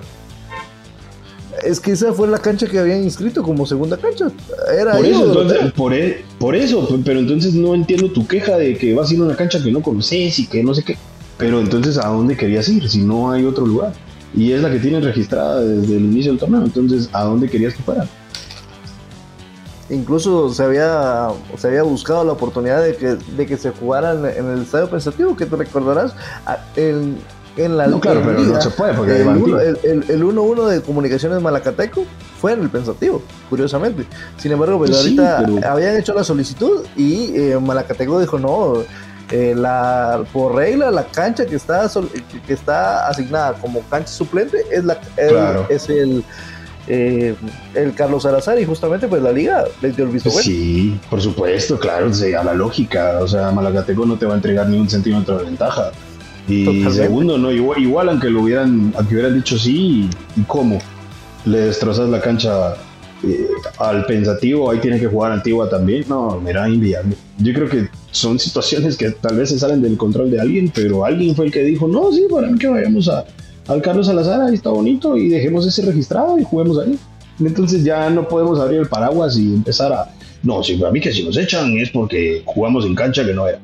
Es 1.66 1.80
que 1.80 1.92
esa 1.92 2.14
fue 2.14 2.28
la 2.28 2.38
cancha 2.38 2.68
que 2.68 2.80
habían 2.80 3.04
inscrito 3.04 3.42
como 3.42 3.66
segunda 3.66 3.98
cancha. 3.98 4.32
Era 4.78 4.98
por 4.98 5.06
eso, 5.06 5.26
entonces, 5.26 5.72
por, 5.74 5.94
e, 5.94 6.24
por, 6.40 6.56
eso, 6.56 7.00
pero 7.04 7.20
entonces 7.20 7.54
no 7.56 7.74
entiendo 7.74 8.12
tu 8.12 8.28
queja 8.28 8.58
de 8.58 8.78
que 8.78 8.94
vas 8.94 9.10
a 9.10 9.14
ir 9.14 9.20
a 9.22 9.24
una 9.24 9.36
cancha 9.36 9.62
que 9.62 9.72
no 9.72 9.82
conoces 9.82 10.38
y 10.40 10.48
que 10.48 10.64
no 10.64 10.74
sé 10.74 10.84
qué. 10.84 10.98
Pero 11.38 11.60
entonces, 11.60 11.98
¿a 11.98 12.08
dónde 12.08 12.38
querías 12.38 12.70
ir 12.70 12.88
si 12.90 13.02
no 13.02 13.32
hay 13.32 13.46
otro 13.46 13.66
lugar? 13.66 13.94
Y 14.36 14.52
es 14.52 14.62
la 14.62 14.72
que 14.72 14.80
tienes 14.80 15.04
registrada 15.04 15.62
desde 15.62 15.98
el 15.98 16.04
inicio 16.04 16.32
del 16.32 16.40
torneo. 16.40 16.64
Entonces, 16.64 17.10
¿a 17.14 17.24
dónde 17.24 17.50
querías 17.50 17.74
que 17.74 17.84
fuera? 17.84 18.08
Incluso 19.90 20.52
se 20.54 20.64
había, 20.64 21.28
se 21.58 21.68
había 21.68 21.84
buscado 21.84 22.24
la 22.24 22.32
oportunidad 22.32 22.84
de 22.84 22.96
que, 22.96 23.16
de 23.16 23.46
que 23.46 23.56
se 23.56 23.72
jugaran 23.72 24.26
en 24.26 24.50
el 24.50 24.64
estadio 24.64 24.90
pensativo, 24.90 25.36
que 25.36 25.46
te 25.46 25.56
recordarás, 25.56 26.14
en, 26.76 27.18
en 27.58 27.78
la 27.78 27.88
No, 27.88 28.00
claro, 28.00 28.22
pero 28.26 28.40
no 28.40 28.62
se 28.62 28.70
puede 28.70 28.94
porque 28.94 29.22
el 29.22 30.24
1-1 30.24 30.68
de 30.68 30.82
Comunicaciones 30.82 31.42
Malacateco 31.42 32.06
fue 32.40 32.54
en 32.54 32.62
el 32.62 32.70
pensativo, 32.70 33.22
curiosamente. 33.50 34.06
Sin 34.38 34.52
embargo, 34.52 34.78
pues, 34.78 34.92
ahorita 34.96 35.46
habían 35.70 35.98
hecho 35.98 36.14
la 36.14 36.24
solicitud 36.24 36.86
y 36.96 37.36
eh, 37.36 37.60
Malacateco 37.60 38.20
dijo 38.20 38.40
no. 38.40 38.84
Eh, 39.32 39.56
la 39.58 40.24
por 40.32 40.54
regla 40.54 40.92
la 40.92 41.04
cancha 41.04 41.48
que 41.48 41.56
está 41.56 41.90
que 42.46 42.54
está 42.54 43.08
asignada 43.08 43.54
como 43.54 43.82
cancha 43.90 44.10
suplente 44.10 44.64
es 44.70 44.86
la 44.86 45.00
es 45.68 45.90
el 45.90 46.24
eh, 46.88 47.36
el 47.74 47.96
Carlos 47.96 48.24
Salazar 48.24 48.60
y 48.60 48.66
justamente 48.66 49.08
pues 49.08 49.24
la 49.24 49.32
liga 49.32 49.66
les 49.82 49.96
dio 49.96 50.06
el 50.06 50.12
visto 50.12 50.30
bueno. 50.30 50.44
Sí, 50.44 51.00
por 51.10 51.20
supuesto, 51.20 51.80
claro, 51.80 52.12
a 52.12 52.44
la 52.44 52.54
lógica, 52.54 53.18
o 53.20 53.28
sea, 53.28 53.50
Malacateco 53.50 54.06
no 54.06 54.18
te 54.18 54.28
va 54.28 54.34
a 54.34 54.36
entregar 54.36 54.70
ni 54.70 54.80
un 54.80 54.88
centímetro 54.88 55.40
de 55.40 55.46
ventaja. 55.46 55.92
Y 56.48 56.86
segundo, 56.92 57.38
no, 57.38 57.52
igual, 57.52 58.10
aunque 58.10 58.30
lo 58.30 58.42
hubieran, 58.42 58.94
aunque 58.96 59.16
hubieran 59.16 59.36
dicho 59.36 59.58
sí, 59.58 60.10
¿y 60.36 60.42
cómo? 60.48 60.80
Le 61.46 61.60
destrozas 61.60 62.10
la 62.10 62.22
cancha 62.22 62.76
eh, 63.24 63.48
al 63.80 64.06
pensativo, 64.06 64.70
ahí 64.70 64.80
tiene 64.80 65.00
que 65.00 65.08
jugar 65.08 65.32
Antigua 65.32 65.70
también. 65.70 66.06
No, 66.08 66.40
mira, 66.40 66.70
inviable. 66.70 67.16
Yo 67.38 67.54
creo 67.54 67.70
que 67.70 67.90
son 68.12 68.38
situaciones 68.40 68.98
que 68.98 69.12
tal 69.12 69.38
vez 69.38 69.50
se 69.50 69.60
salen 69.60 69.82
del 69.82 69.98
control 69.98 70.32
de 70.32 70.40
alguien, 70.40 70.72
pero 70.74 71.06
alguien 71.06 71.36
fue 71.36 71.46
el 71.46 71.52
que 71.52 71.64
dijo, 71.64 71.88
no, 71.88 72.12
sí, 72.12 72.26
para 72.30 72.52
que 72.54 72.68
vayamos 72.68 73.10
a, 73.10 73.26
al 73.68 73.82
Carlos 73.82 74.08
Salazar, 74.08 74.42
ahí 74.42 74.56
está 74.56 74.70
bonito, 74.70 75.18
y 75.18 75.30
dejemos 75.30 75.66
ese 75.66 75.84
registrado 75.84 76.40
y 76.40 76.44
juguemos 76.44 76.80
ahí. 76.80 76.98
Entonces 77.40 77.84
ya 77.84 78.10
no 78.10 78.28
podemos 78.28 78.60
abrir 78.60 78.80
el 78.80 78.88
paraguas 78.88 79.38
y 79.38 79.54
empezar 79.54 79.92
a, 79.92 80.10
no, 80.44 80.64
sí, 80.64 80.76
para 80.76 80.92
mí 80.92 81.02
que 81.02 81.12
si 81.12 81.24
nos 81.24 81.36
echan 81.38 81.78
es 81.78 81.90
porque 81.90 82.44
jugamos 82.46 82.86
en 82.86 82.96
cancha 82.96 83.26
que 83.26 83.34
no 83.34 83.48
era. 83.48 83.60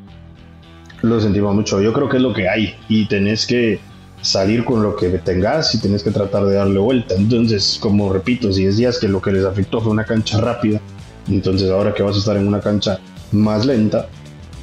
Lo 1.01 1.19
sentimos 1.19 1.55
mucho. 1.55 1.81
Yo 1.81 1.93
creo 1.93 2.09
que 2.09 2.17
es 2.17 2.23
lo 2.23 2.33
que 2.33 2.47
hay 2.47 2.75
y 2.87 3.07
tenés 3.07 3.45
que 3.45 3.79
salir 4.21 4.63
con 4.65 4.83
lo 4.83 4.95
que 4.95 5.09
tengas 5.17 5.73
y 5.73 5.79
tenés 5.79 6.03
que 6.03 6.11
tratar 6.11 6.45
de 6.45 6.55
darle 6.55 6.79
vuelta. 6.79 7.15
Entonces, 7.15 7.79
como 7.81 8.13
repito, 8.13 8.51
si 8.53 8.65
decías 8.65 8.99
que 8.99 9.07
lo 9.07 9.21
que 9.21 9.31
les 9.31 9.45
afectó 9.45 9.81
fue 9.81 9.91
una 9.91 10.05
cancha 10.05 10.39
rápida, 10.39 10.79
entonces 11.27 11.69
ahora 11.71 11.93
que 11.93 12.03
vas 12.03 12.15
a 12.15 12.19
estar 12.19 12.37
en 12.37 12.47
una 12.47 12.59
cancha 12.59 12.99
más 13.31 13.65
lenta, 13.65 14.07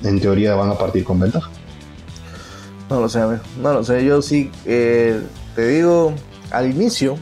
en 0.05 0.21
teoría 0.21 0.55
van 0.55 0.71
a 0.71 0.79
partir 0.79 1.03
con 1.03 1.19
ventaja. 1.19 1.51
No 2.89 3.01
lo 3.01 3.09
sé, 3.09 3.21
no 3.61 3.73
lo 3.73 3.83
sé. 3.85 4.05
Yo 4.05 4.23
sí 4.23 4.51
eh, 4.65 5.21
te 5.57 5.67
digo, 5.67 6.15
al 6.53 6.71
inicio, 6.71 7.19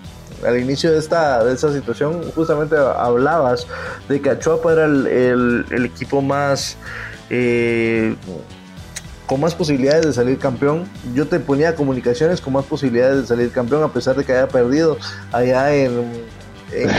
al 0.47 0.61
inicio 0.61 0.93
de 0.93 0.99
esta, 0.99 1.43
de 1.43 1.55
esta 1.55 1.73
situación, 1.73 2.21
justamente 2.35 2.77
hablabas 2.77 3.67
de 4.09 4.21
que 4.21 4.31
Achuapa 4.31 4.73
era 4.73 4.85
el, 4.85 5.65
el 5.71 5.85
equipo 5.87 6.21
más 6.21 6.77
eh, 7.31 8.15
con 9.27 9.41
más 9.41 9.55
posibilidades 9.55 10.07
de 10.07 10.13
salir 10.13 10.39
campeón. 10.39 10.85
Yo 11.15 11.27
te 11.27 11.41
ponía 11.41 11.75
comunicaciones 11.75 12.41
con 12.41 12.53
más 12.53 12.65
posibilidades 12.65 13.23
de 13.23 13.27
salir 13.27 13.51
campeón 13.51 13.83
a 13.83 13.93
pesar 13.93 14.17
de 14.17 14.25
que 14.25 14.33
haya 14.33 14.49
perdido 14.49 14.97
allá 15.33 15.75
en, 15.75 15.93
en 16.73 16.91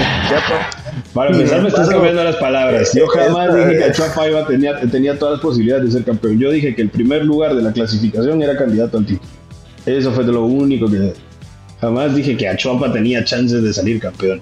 Para 1.13 1.31
empezar 1.31 1.61
me 1.61 1.69
estás 1.69 1.89
cambiando 1.89 2.23
las 2.23 2.35
palabras. 2.35 2.91
Yo 2.93 3.07
jamás 3.07 3.55
dije 3.55 3.77
que 3.77 3.83
Achuapa 3.85 4.29
iba, 4.29 4.45
tenía, 4.45 4.79
tenía 4.81 5.17
todas 5.17 5.35
las 5.35 5.41
posibilidades 5.41 5.85
de 5.85 5.91
ser 5.91 6.03
campeón. 6.03 6.37
Yo 6.37 6.51
dije 6.51 6.75
que 6.75 6.81
el 6.81 6.89
primer 6.89 7.25
lugar 7.25 7.55
de 7.55 7.61
la 7.61 7.71
clasificación 7.71 8.41
era 8.41 8.57
candidato 8.57 8.97
al 8.97 9.05
título. 9.05 9.29
Eso 9.85 10.11
fue 10.11 10.25
de 10.25 10.33
lo 10.33 10.45
único 10.45 10.89
que... 10.89 11.13
Jamás 11.79 12.15
dije 12.15 12.35
que 12.35 12.47
Achuapa 12.47 12.91
tenía 12.91 13.23
chances 13.23 13.63
de 13.63 13.71
salir 13.71 13.99
campeón. 13.99 14.41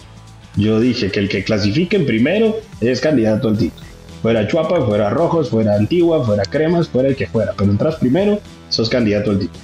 Yo 0.55 0.79
dije 0.79 1.11
que 1.11 1.19
el 1.19 1.29
que 1.29 1.43
clasifique 1.43 1.97
en 1.97 2.05
primero 2.05 2.57
es 2.79 3.01
candidato 3.01 3.49
al 3.49 3.57
título 3.57 3.84
fuera 4.25 4.47
Chuapa, 4.47 4.81
fuera 4.81 5.11
Rojos, 5.11 5.51
fuera 5.51 5.75
Antigua, 5.75 6.25
fuera 6.25 6.43
Cremas, 6.45 6.87
fuera 6.87 7.09
el 7.09 7.15
que 7.15 7.27
fuera. 7.27 7.53
Pero 7.55 7.69
entras 7.69 7.97
primero, 7.97 8.39
sos 8.69 8.89
candidato 8.89 9.29
al 9.29 9.37
título. 9.37 9.63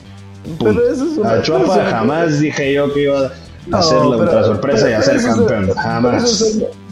Pero 0.60 0.88
eso 0.88 1.04
es 1.12 1.18
una, 1.18 1.32
A 1.32 1.42
Chuapa 1.42 1.84
jamás 1.90 2.40
dije 2.40 2.72
yo 2.72 2.94
que 2.94 3.04
iba 3.04 3.32
a 3.72 3.78
hacer 3.80 4.06
la 4.06 4.44
sorpresa 4.44 4.88
y 4.88 4.94
a 4.94 5.02
ser 5.02 5.20
campeón. 5.20 5.72
jamás. 5.72 6.44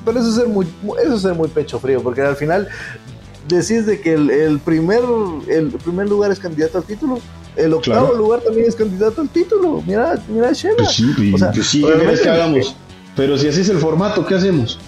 Pero 0.03 0.19
eso, 0.19 0.29
es 0.29 0.36
ser 0.36 0.47
muy, 0.47 0.65
eso 1.03 1.15
es 1.15 1.21
ser 1.21 1.36
muy 1.36 1.47
pecho 1.47 1.79
frío, 1.79 2.01
porque 2.01 2.21
al 2.21 2.36
final 2.36 2.67
decís 3.47 3.86
de 3.86 4.01
que 4.01 4.13
el, 4.13 4.60
primer, 4.65 5.03
el 5.47 5.67
primer 5.67 6.10
lugar 6.10 6.32
es 6.32 6.39
candidato 6.39 6.79
al 6.79 6.86
título. 6.86 7.19
El 7.55 7.71
octavo 7.73 8.13
lugar 8.13 8.39
también 8.39 8.67
es 8.67 8.75
candidato 8.75 9.21
al 9.21 9.29
título. 9.29 9.84
Mira, 9.86 10.19
mira, 10.27 10.53
Shela. 10.53 10.77
Pues 10.77 10.93
sí, 10.93 11.34
o 11.36 11.38
sea, 11.38 11.51
pues 11.51 11.67
sí, 11.67 11.86
que 12.23 12.29
hagamos? 12.29 12.75
Pero 13.15 13.38
si 13.38 13.47
así 13.47 13.62
es 13.62 13.69
el 13.69 13.77
formato, 13.77 14.25
¿qué 14.25 14.34
hacemos? 14.34 14.79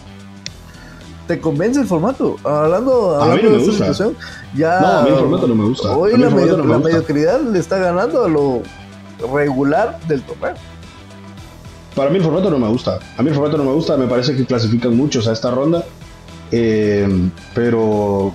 ¿Te 1.27 1.39
convence 1.39 1.79
el 1.79 1.87
formato? 1.87 2.37
Hablando, 2.43 3.21
hablando 3.21 3.51
de 3.51 3.57
esta 3.57 3.71
situación, 3.71 4.15
ya. 4.55 4.79
No, 4.79 4.87
a 4.87 5.03
mí 5.03 5.09
el 5.09 5.15
formato 5.15 5.47
no 5.47 5.55
me 5.55 5.65
gusta. 5.65 5.95
Hoy 5.95 6.17
la, 6.17 6.29
mediocridad 6.29 7.41
le 7.41 7.59
está 7.59 7.77
ganando 7.77 8.25
a 8.25 8.27
lo 8.27 8.61
regular 9.33 9.99
del 10.07 10.21
torneo. 10.23 10.55
Para 11.95 12.09
mí 12.09 12.17
el 12.17 12.23
formato 12.23 12.49
no 12.49 12.57
me 12.57 12.67
gusta. 12.67 12.99
A 13.17 13.21
mí 13.21 13.29
el 13.29 13.35
formato 13.35 13.57
no 13.57 13.65
me 13.65 13.73
gusta. 13.73 13.97
Me 13.97 14.07
parece 14.07 14.35
que 14.35 14.45
clasifican 14.45 14.95
muchos 14.95 15.27
a 15.27 15.33
esta 15.33 15.51
ronda. 15.51 15.85
Eh, 16.51 17.07
pero 17.53 18.33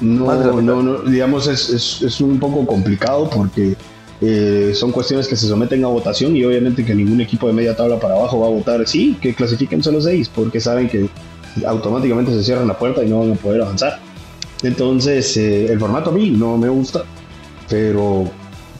no, 0.00 0.82
no, 0.82 0.98
digamos, 1.02 1.46
es, 1.46 1.70
es, 1.70 2.02
es, 2.02 2.20
un 2.20 2.38
poco 2.38 2.66
complicado 2.66 3.28
porque 3.30 3.74
eh, 4.20 4.72
son 4.74 4.92
cuestiones 4.92 5.28
que 5.28 5.36
se 5.36 5.46
someten 5.46 5.84
a 5.84 5.88
votación 5.88 6.36
y 6.36 6.44
obviamente 6.44 6.84
que 6.84 6.94
ningún 6.94 7.20
equipo 7.20 7.46
de 7.46 7.52
media 7.52 7.76
tabla 7.76 7.98
para 7.98 8.14
abajo 8.14 8.40
va 8.40 8.46
a 8.48 8.50
votar 8.50 8.86
sí, 8.86 9.16
que 9.20 9.34
clasifiquen 9.34 9.82
solo 9.82 10.00
seis, 10.00 10.28
porque 10.28 10.60
saben 10.60 10.88
que 10.88 11.08
automáticamente 11.66 12.32
se 12.32 12.42
cierran 12.42 12.68
la 12.68 12.78
puerta 12.78 13.02
y 13.02 13.08
no 13.08 13.20
van 13.20 13.32
a 13.32 13.34
poder 13.34 13.62
avanzar. 13.62 13.98
Entonces, 14.62 15.36
eh, 15.36 15.66
el 15.70 15.78
formato 15.78 16.10
a 16.10 16.12
mí 16.12 16.30
no 16.30 16.56
me 16.56 16.68
gusta, 16.68 17.04
pero 17.68 18.24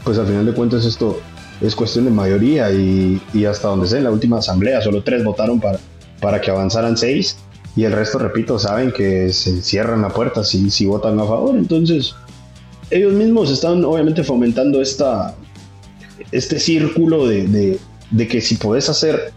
pues 0.03 0.17
al 0.17 0.27
final 0.27 0.45
de 0.45 0.53
cuentas 0.53 0.85
esto 0.85 1.19
es 1.61 1.75
cuestión 1.75 2.05
de 2.05 2.11
mayoría 2.11 2.71
y, 2.71 3.21
hasta 3.45 3.67
donde 3.67 3.87
sé, 3.87 3.97
en 3.97 4.05
la 4.05 4.11
última 4.11 4.39
asamblea 4.39 4.81
solo 4.81 5.03
tres 5.03 5.23
votaron 5.23 5.59
para, 5.59 5.79
para 6.21 6.39
que 6.39 6.51
avanzaran 6.51 6.97
seis 6.97 7.37
y 7.75 7.83
el 7.83 7.93
resto, 7.93 8.17
repito, 8.17 8.59
saben 8.59 8.91
que 8.91 9.31
se 9.31 9.61
cierran 9.61 10.01
la 10.01 10.09
puerta 10.09 10.43
si, 10.43 10.69
si 10.69 10.85
votan 10.85 11.19
a 11.19 11.23
favor. 11.23 11.55
Entonces, 11.55 12.15
ellos 12.89 13.13
mismos 13.13 13.51
están 13.51 13.85
obviamente 13.85 14.23
fomentando 14.23 14.81
esta, 14.81 15.35
este 16.31 16.59
círculo 16.59 17.27
de, 17.27 17.79
de, 18.11 18.27
que 18.27 18.41
si 18.41 18.55
podés 18.55 18.89
hacer 18.89 19.31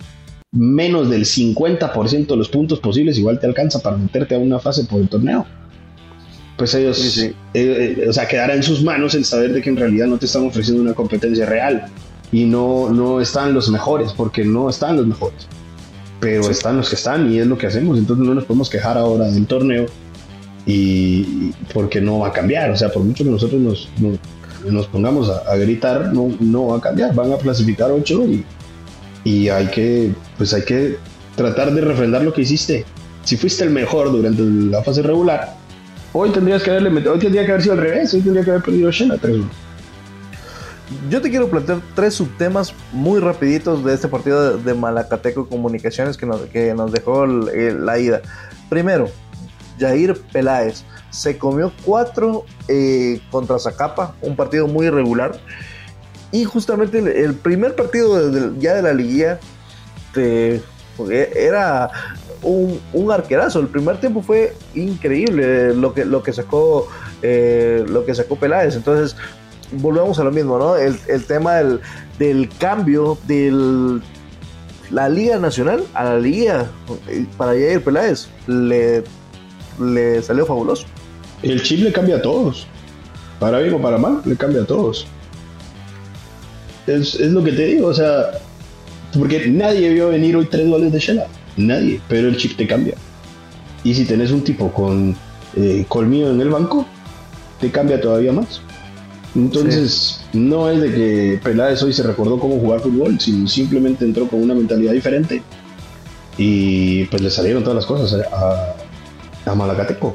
menos 0.52 1.08
del 1.08 1.24
50% 1.24 2.26
de 2.26 2.36
los 2.36 2.48
puntos 2.48 2.78
posibles, 2.78 3.18
igual 3.18 3.40
te 3.40 3.46
alcanza 3.46 3.80
para 3.80 3.96
meterte 3.96 4.34
a 4.34 4.38
una 4.38 4.58
fase 4.58 4.84
por 4.84 5.00
el 5.00 5.08
torneo. 5.08 5.46
Pues 6.58 6.74
ellos, 6.74 7.18
eh, 7.18 7.34
eh, 7.54 8.06
o 8.08 8.12
sea, 8.12 8.28
quedará 8.28 8.54
en 8.54 8.62
sus 8.62 8.84
manos 8.84 9.14
el 9.14 9.24
saber 9.24 9.52
de 9.54 9.62
que 9.62 9.70
en 9.70 9.76
realidad 9.76 10.06
no 10.06 10.18
te 10.18 10.26
están 10.26 10.46
ofreciendo 10.46 10.82
una 10.82 10.92
competencia 10.92 11.46
real 11.46 11.86
y 12.30 12.44
no, 12.44 12.90
no 12.90 13.20
están 13.20 13.54
los 13.54 13.70
mejores, 13.70 14.12
porque 14.12 14.44
no 14.44 14.68
están 14.68 14.96
los 14.98 15.06
mejores. 15.06 15.46
Pero 16.20 16.48
están 16.50 16.76
los 16.76 16.88
que 16.88 16.96
están 16.96 17.32
y 17.32 17.38
es 17.38 17.46
lo 17.46 17.56
que 17.56 17.66
hacemos, 17.66 17.98
entonces 17.98 18.24
no 18.24 18.34
nos 18.34 18.44
podemos 18.44 18.68
quejar 18.68 18.98
ahora 18.98 19.28
del 19.28 19.46
torneo 19.46 19.86
y 20.66 21.50
porque 21.72 22.00
no 22.00 22.20
va 22.20 22.28
a 22.28 22.32
cambiar, 22.32 22.70
o 22.70 22.76
sea, 22.76 22.90
por 22.90 23.02
mucho 23.02 23.24
que 23.24 23.30
nosotros 23.30 23.60
nos, 23.60 23.88
nos, 24.70 24.86
pongamos 24.86 25.28
a, 25.28 25.56
gritar, 25.56 26.12
no, 26.12 26.30
no 26.38 26.68
va 26.68 26.76
a 26.76 26.80
cambiar, 26.80 27.12
van 27.14 27.32
a 27.32 27.38
clasificar 27.38 27.90
8 27.90 28.24
y, 28.26 28.44
y 29.24 29.48
hay 29.48 29.66
que, 29.68 30.12
pues 30.36 30.52
hay 30.54 30.62
que 30.62 30.96
tratar 31.36 31.72
de 31.72 31.80
refrendar 31.80 32.22
lo 32.22 32.32
que 32.32 32.42
hiciste. 32.42 32.84
Si 33.24 33.36
fuiste 33.36 33.64
el 33.64 33.70
mejor 33.70 34.10
durante 34.10 34.42
la 34.42 34.82
fase 34.82 35.02
regular, 35.02 35.54
hoy 36.12 36.30
tendrías 36.30 36.62
que 36.62 36.70
haberle 36.70 37.08
hoy 37.08 37.18
tendría 37.18 37.44
que 37.44 37.52
haber 37.52 37.62
sido 37.62 37.74
al 37.74 37.80
revés, 37.80 38.12
hoy 38.14 38.20
tendría 38.20 38.44
que 38.44 38.50
haber 38.50 38.62
perdido 38.62 38.90
Shena 38.90 39.16
3-1. 39.16 39.44
Yo 41.08 41.22
te 41.22 41.30
quiero 41.30 41.48
plantear 41.48 41.80
tres 41.94 42.14
subtemas 42.14 42.74
muy 42.92 43.18
rapiditos 43.20 43.82
de 43.84 43.94
este 43.94 44.08
partido 44.08 44.58
de, 44.58 44.74
Malacateco 44.74 45.48
Comunicaciones 45.48 46.18
que 46.18 46.26
nos, 46.26 46.42
que 46.42 46.74
nos 46.74 46.92
dejó 46.92 47.26
la 47.26 47.98
ida. 47.98 48.20
Primero, 48.68 49.08
Jair 49.78 50.14
Peláez 50.32 50.84
se 51.10 51.38
comió 51.38 51.72
cuatro 51.84 52.44
eh, 52.68 53.20
contra 53.30 53.58
Zacapa, 53.58 54.14
un 54.20 54.36
partido 54.36 54.66
muy 54.66 54.86
irregular. 54.86 55.38
Y 56.32 56.44
justamente 56.44 56.98
el, 56.98 57.34
primer 57.34 57.76
partido 57.76 58.52
ya 58.58 58.74
de 58.74 58.82
la 58.82 58.94
liguilla 58.94 59.38
era 61.34 61.90
un, 62.42 63.12
arquerazo. 63.12 63.60
El 63.60 63.68
primer 63.68 63.98
tiempo 63.98 64.22
fue 64.22 64.54
increíble 64.74 65.74
lo 65.74 65.92
que, 65.92 66.04
lo 66.04 66.22
que 66.22 66.32
sacó 66.32 66.88
eh, 67.20 67.84
lo 67.86 68.04
que 68.04 68.14
sacó 68.14 68.36
Peláez. 68.36 68.74
Entonces, 68.76 69.14
volvemos 69.72 70.18
a 70.18 70.24
lo 70.24 70.32
mismo, 70.32 70.58
¿no? 70.58 70.76
El, 70.76 70.96
tema 71.26 71.56
del, 71.56 71.80
del 72.18 72.48
cambio 72.58 73.18
de 73.26 74.00
la 74.90 75.08
Liga 75.08 75.38
Nacional 75.38 75.84
a 75.94 76.04
la 76.04 76.18
Liga 76.18 76.70
eh, 77.08 77.26
para 77.36 77.52
Jair 77.52 77.84
Peláez 77.84 78.28
le 78.46 79.04
le 79.80 80.22
salió 80.22 80.46
fabuloso. 80.46 80.86
El 81.42 81.62
chip 81.62 81.80
le 81.80 81.92
cambia 81.92 82.16
a 82.16 82.22
todos. 82.22 82.66
Para 83.38 83.58
bien 83.58 83.74
o 83.74 83.82
para 83.82 83.98
mal, 83.98 84.22
le 84.24 84.36
cambia 84.36 84.62
a 84.62 84.66
todos. 84.66 85.06
Es, 86.86 87.20
lo 87.20 87.42
que 87.44 87.52
te 87.52 87.66
digo, 87.66 87.88
o 87.88 87.94
sea, 87.94 88.30
porque 89.16 89.46
nadie 89.48 89.90
vio 89.90 90.08
venir 90.08 90.36
hoy 90.36 90.46
tres 90.46 90.68
goles 90.68 90.92
de 90.92 90.98
Shela. 90.98 91.26
Nadie, 91.56 92.00
pero 92.08 92.28
el 92.28 92.36
chip 92.36 92.56
te 92.56 92.66
cambia. 92.66 92.94
Y 93.84 93.94
si 93.94 94.04
tenés 94.04 94.30
un 94.30 94.42
tipo 94.42 94.72
con 94.72 95.14
eh, 95.56 95.84
colmillo 95.88 96.30
en 96.30 96.40
el 96.40 96.50
banco, 96.50 96.86
te 97.60 97.70
cambia 97.70 98.00
todavía 98.00 98.32
más. 98.32 98.60
Entonces, 99.34 100.20
no 100.32 100.68
es 100.68 100.80
de 100.80 100.92
que 100.92 101.40
Peláez 101.42 101.82
hoy 101.82 101.92
se 101.92 102.02
recordó 102.02 102.38
cómo 102.38 102.58
jugar 102.58 102.80
fútbol, 102.80 103.18
sino 103.18 103.48
simplemente 103.48 104.04
entró 104.04 104.28
con 104.28 104.42
una 104.42 104.54
mentalidad 104.54 104.92
diferente 104.92 105.42
y 106.36 107.04
pues 107.04 107.22
le 107.22 107.30
salieron 107.30 107.62
todas 107.62 107.76
las 107.76 107.86
cosas 107.86 108.26
a, 108.30 108.74
a 109.50 109.54
Malacateco. 109.54 110.12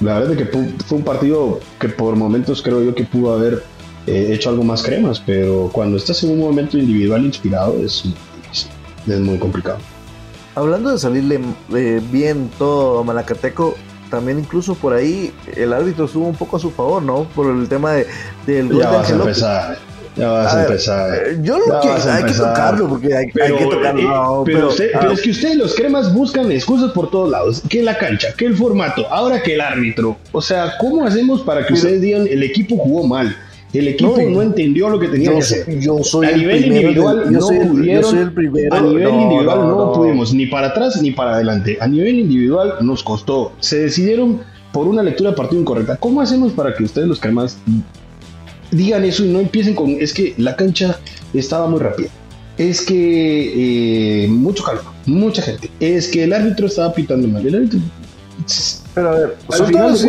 La 0.00 0.18
verdad 0.18 0.32
es 0.32 0.38
que 0.38 0.74
fue 0.84 0.98
un 0.98 1.04
partido 1.04 1.60
que 1.80 1.88
por 1.88 2.14
momentos 2.16 2.62
creo 2.62 2.82
yo 2.82 2.94
que 2.94 3.04
pudo 3.04 3.32
haber 3.34 3.62
eh, 4.06 4.28
hecho 4.32 4.50
algo 4.50 4.62
más 4.62 4.82
cremas, 4.82 5.20
pero 5.24 5.68
cuando 5.72 5.96
estás 5.96 6.22
en 6.22 6.30
un 6.30 6.40
momento 6.40 6.78
individual 6.78 7.24
inspirado 7.24 7.76
es, 7.82 8.04
es 8.52 9.20
muy 9.20 9.38
complicado. 9.38 9.78
Hablando 10.54 10.90
de 10.90 10.98
salirle 10.98 11.40
eh, 11.74 12.00
bien 12.10 12.50
todo 12.56 13.00
a 13.00 13.04
Malacateco, 13.04 13.74
también 14.10 14.38
incluso 14.38 14.74
por 14.74 14.94
ahí 14.94 15.32
el 15.54 15.72
árbitro 15.72 16.06
estuvo 16.06 16.26
un 16.26 16.36
poco 16.36 16.56
a 16.56 16.60
su 16.60 16.70
favor, 16.70 17.02
¿no? 17.02 17.24
Por 17.34 17.54
el 17.54 17.68
tema 17.68 17.92
de, 17.92 18.06
del 18.46 18.68
gol 18.68 18.80
ya 18.80 18.90
vas 18.90 19.10
a 19.10 19.14
empezar. 19.14 19.78
Ya 20.16 20.28
vas 20.28 20.54
a, 20.54 20.62
empezar. 20.62 21.14
Eh, 21.14 21.38
yo 21.42 21.58
lo 21.58 21.80
que 21.80 21.88
hay 21.88 22.24
que 22.24 22.32
tocarlo 22.32 22.88
porque 22.88 23.14
hay, 23.14 23.26
que 23.30 23.66
tocarlo. 23.70 24.44
pero, 24.46 24.70
pero, 24.76 25.12
es 25.12 25.20
que 25.20 25.30
ustedes 25.30 25.56
los 25.56 25.74
cremas 25.74 26.14
buscan 26.14 26.50
excusas 26.50 26.92
por 26.92 27.10
todos 27.10 27.28
lados. 27.28 27.62
Que 27.68 27.82
la 27.82 27.98
cancha, 27.98 28.28
que 28.34 28.46
el 28.46 28.56
formato, 28.56 29.06
ahora 29.10 29.42
que 29.42 29.54
el 29.54 29.60
árbitro. 29.60 30.16
O 30.32 30.40
sea, 30.40 30.72
¿cómo 30.80 31.04
hacemos 31.04 31.42
para 31.42 31.66
que 31.66 31.74
ustedes 31.74 32.00
digan 32.00 32.26
el 32.26 32.42
equipo 32.42 32.78
jugó 32.78 33.06
mal? 33.06 33.36
El 33.72 33.88
equipo 33.88 34.16
no, 34.16 34.42
entendió 34.42 34.88
lo 34.88 34.98
que 34.98 35.08
tenía 35.08 35.32
que 35.32 35.38
hacer. 35.38 35.78
Yo 35.80 36.02
soy 36.02 36.26
a 36.26 36.36
nivel 36.36 36.66
individual 36.66 37.32
no 37.32 37.40
pudieron. 37.40 38.18
El 38.18 38.32
primero, 38.32 38.74
a 38.74 38.80
nivel 38.80 39.14
individual 39.14 39.58
no, 39.68 39.92
pudimos 39.92 40.32
ni 40.32 40.46
para 40.46 40.68
atrás 40.68 41.00
ni 41.02 41.10
para 41.10 41.34
adelante. 41.34 41.76
A 41.80 41.86
nivel 41.86 42.20
individual 42.20 42.74
nos 42.80 43.02
costó. 43.02 43.52
Se 43.60 43.80
decidieron 43.80 44.40
por 44.72 44.86
una 44.86 45.02
lectura 45.02 45.30
de 45.30 45.36
partido 45.36 45.60
incorrecta. 45.60 45.96
¿Cómo 45.96 46.20
hacemos 46.20 46.52
para 46.52 46.74
que 46.74 46.84
ustedes 46.84 47.08
los 47.08 47.20
cremas 47.20 47.58
digan 48.70 49.04
eso 49.04 49.24
y 49.24 49.28
no 49.28 49.40
empiecen 49.40 49.74
con, 49.74 49.90
es 49.90 50.12
que 50.12 50.34
la 50.38 50.56
cancha 50.56 50.98
estaba 51.34 51.68
muy 51.68 51.80
rápida. 51.80 52.08
Es 52.58 52.80
que 52.82 54.24
eh, 54.24 54.28
mucho 54.28 54.64
calor, 54.64 54.84
mucha 55.04 55.42
gente. 55.42 55.70
Es 55.78 56.08
que 56.08 56.24
el 56.24 56.32
árbitro 56.32 56.66
estaba 56.66 56.92
pitando 56.94 57.28
mal. 57.28 57.46
El 57.46 57.54
árbitro 57.54 57.80
pero 58.96 59.10
a 59.10 59.14
ver, 59.14 59.36
son, 59.50 59.70
todas 59.72 59.90
las, 59.90 60.00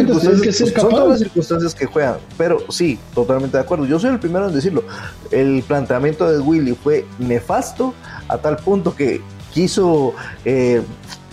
circunstancias, 1.20 1.76
que 1.76 1.86
juegan. 1.86 2.20
Pero 2.38 2.60
sí, 2.70 2.98
totalmente 3.14 3.58
de 3.58 3.64
acuerdo. 3.64 3.86
Yo 3.86 4.00
soy 4.00 4.12
el 4.12 4.20
primero 4.20 4.48
en 4.48 4.54
decirlo. 4.54 4.86
El 5.30 5.62
planteamiento 5.68 6.32
de 6.32 6.40
Willy 6.40 6.72
fue 6.74 7.06
nefasto 7.20 7.94
a 8.30 8.38
tal 8.38 8.56
punto 8.56 8.96
que 8.96 9.22
quiso. 9.54 10.14
Eh, 10.46 10.82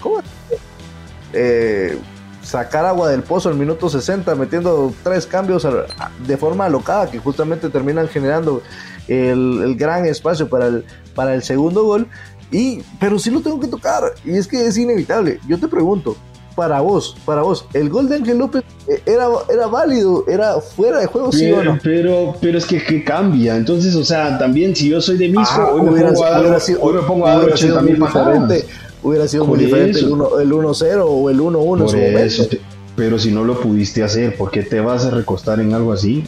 ¿Cómo? 0.03 0.21
Eh, 1.33 1.97
sacar 2.43 2.87
agua 2.87 3.09
del 3.09 3.23
pozo 3.23 3.51
al 3.51 3.55
minuto 3.55 3.89
60, 3.89 4.35
metiendo 4.35 4.93
tres 5.05 5.25
cambios 5.25 5.65
de 6.27 6.37
forma 6.37 6.65
alocada 6.65 7.09
que 7.09 7.21
justamente 7.21 7.69
terminan 7.69 8.09
generando 8.09 8.63
el, 9.07 9.77
gran 9.77 10.07
espacio 10.07 10.49
para 10.49 10.67
el, 10.67 10.85
para 11.15 11.35
el 11.35 11.45
segundo 11.45 11.85
gol. 11.85 12.09
Y, 12.51 12.83
pero 12.99 13.17
sí 13.21 13.31
lo 13.31 13.43
tengo 13.43 13.61
que 13.61 13.69
tocar, 13.69 14.13
y 14.25 14.37
es 14.37 14.49
que 14.49 14.67
es 14.67 14.77
inevitable. 14.77 15.39
Yo 15.47 15.59
te 15.59 15.69
pregunto, 15.69 16.17
para 16.55 16.81
vos, 16.81 17.17
para 17.25 17.43
vos, 17.43 17.67
¿el 17.73 17.89
gol 17.89 18.09
de 18.09 18.17
Ángel 18.17 18.39
López 18.39 18.63
eh, 18.89 19.03
era, 19.07 19.29
era 19.53 19.67
válido? 19.67 20.25
¿Era 20.29 20.61
fuera 20.61 21.01
de 21.01 21.07
juego, 21.07 21.33
sí 21.33 21.51
o 21.51 21.63
no? 21.63 21.79
Pero, 21.83 22.35
pero 22.41 22.59
es 22.59 22.67
que, 22.67 23.05
cambia. 23.05 23.57
Entonces, 23.57 23.95
o 23.95 24.05
sea, 24.05 24.39
también 24.39 24.75
si 24.75 24.89
yo 24.89 25.01
soy 25.01 25.17
de 25.17 25.29
Misco, 25.29 25.61
ah, 25.61 25.73
hoy, 25.73 25.83
me 25.83 26.03
pongo 26.03 26.25
a, 26.25 26.39
hoy 26.81 26.95
me 26.95 27.03
pongo 27.03 27.27
a 27.27 27.37
dar 27.37 27.51
80 27.51 27.83
mil 27.83 27.99
hubiera 29.05 29.29
sido 29.29 29.45
muy 29.45 29.59
diferente 29.59 30.01
el 30.01 30.09
1-0 30.09 31.05
o 31.07 31.31
el 31.31 31.39
1-1 31.39 31.83
en 31.83 31.89
su 31.89 31.97
momento. 31.97 32.57
pero 32.97 33.19
si 33.19 33.31
no 33.31 33.45
lo 33.45 33.61
pudiste 33.61 34.03
hacer, 34.03 34.35
¿por 34.37 34.51
qué 34.51 34.63
te 34.63 34.81
vas 34.81 35.05
a 35.05 35.11
recostar 35.11 35.61
en 35.61 35.75
algo 35.75 35.93
así? 35.93 36.25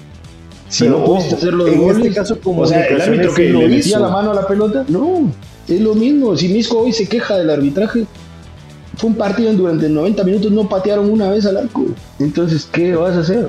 Si 0.68 0.86
no 0.86 1.04
pudiste 1.04 1.36
hacer 1.36 1.54
los 1.54 1.68
en 1.68 1.90
Este 1.90 2.12
caso, 2.12 2.38
como 2.40 2.62
o 2.62 2.66
sea, 2.66 2.84
el 2.84 3.00
árbitro 3.00 3.34
que 3.34 3.50
le 3.50 3.68
metía 3.68 3.98
la 3.98 4.08
mano 4.08 4.32
a 4.32 4.34
la 4.34 4.46
pelota, 4.46 4.84
no, 4.88 5.32
es 5.66 5.80
lo 5.80 5.94
mismo. 5.94 6.36
Si 6.36 6.48
Misco 6.48 6.78
hoy 6.78 6.92
se 6.92 7.08
queja 7.08 7.36
del 7.38 7.50
arbitraje, 7.50 8.06
fue 8.96 9.11
un 9.11 9.16
partido 9.16 9.50
en 9.50 9.56
durante 9.56 9.88
90 9.88 10.24
minutos 10.24 10.50
no 10.50 10.68
patearon 10.68 11.11
una 11.11 11.30
vez 11.30 11.46
al 11.46 11.56
arco. 11.56 11.85
Entonces, 12.18 12.68
¿qué 12.72 12.94
vas 12.94 13.16
a 13.16 13.20
hacer? 13.20 13.48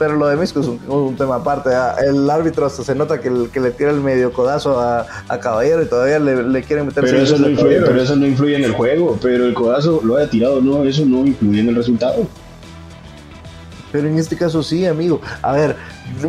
pero 0.00 0.16
lo 0.16 0.28
de 0.28 0.36
Misco 0.36 0.60
es 0.60 0.66
un, 0.66 1.14
tema 1.14 1.34
aparte. 1.36 1.74
¿ah? 1.74 1.94
El 2.02 2.28
árbitro 2.30 2.64
hasta 2.64 2.82
se 2.82 2.94
nota 2.94 3.20
que, 3.20 3.30
que 3.52 3.60
le 3.60 3.70
tira 3.70 3.90
el 3.90 4.00
medio 4.00 4.32
codazo 4.32 4.80
a, 4.80 5.06
Caballero 5.42 5.82
y 5.82 5.86
todavía 5.86 6.18
le, 6.18 6.42
le 6.42 6.62
quiere 6.62 6.82
meter. 6.82 7.04
Pero 7.04 7.18
eso, 7.18 7.36
no 7.36 7.50
influye, 7.50 7.82
pero 7.82 8.00
eso 8.00 8.16
no 8.16 8.26
influye 8.26 8.56
en 8.56 8.64
el 8.64 8.72
juego. 8.72 9.18
Pero 9.20 9.44
el 9.44 9.52
codazo 9.52 10.00
lo 10.02 10.16
haya 10.16 10.30
tirado, 10.30 10.62
no, 10.62 10.84
eso 10.84 11.04
no 11.04 11.26
influye 11.26 11.60
en 11.60 11.68
el 11.68 11.76
resultado. 11.76 12.26
Pero 13.92 14.08
en 14.08 14.16
este 14.16 14.38
caso 14.38 14.62
sí, 14.62 14.86
amigo. 14.86 15.20
A 15.42 15.52
ver, 15.52 15.76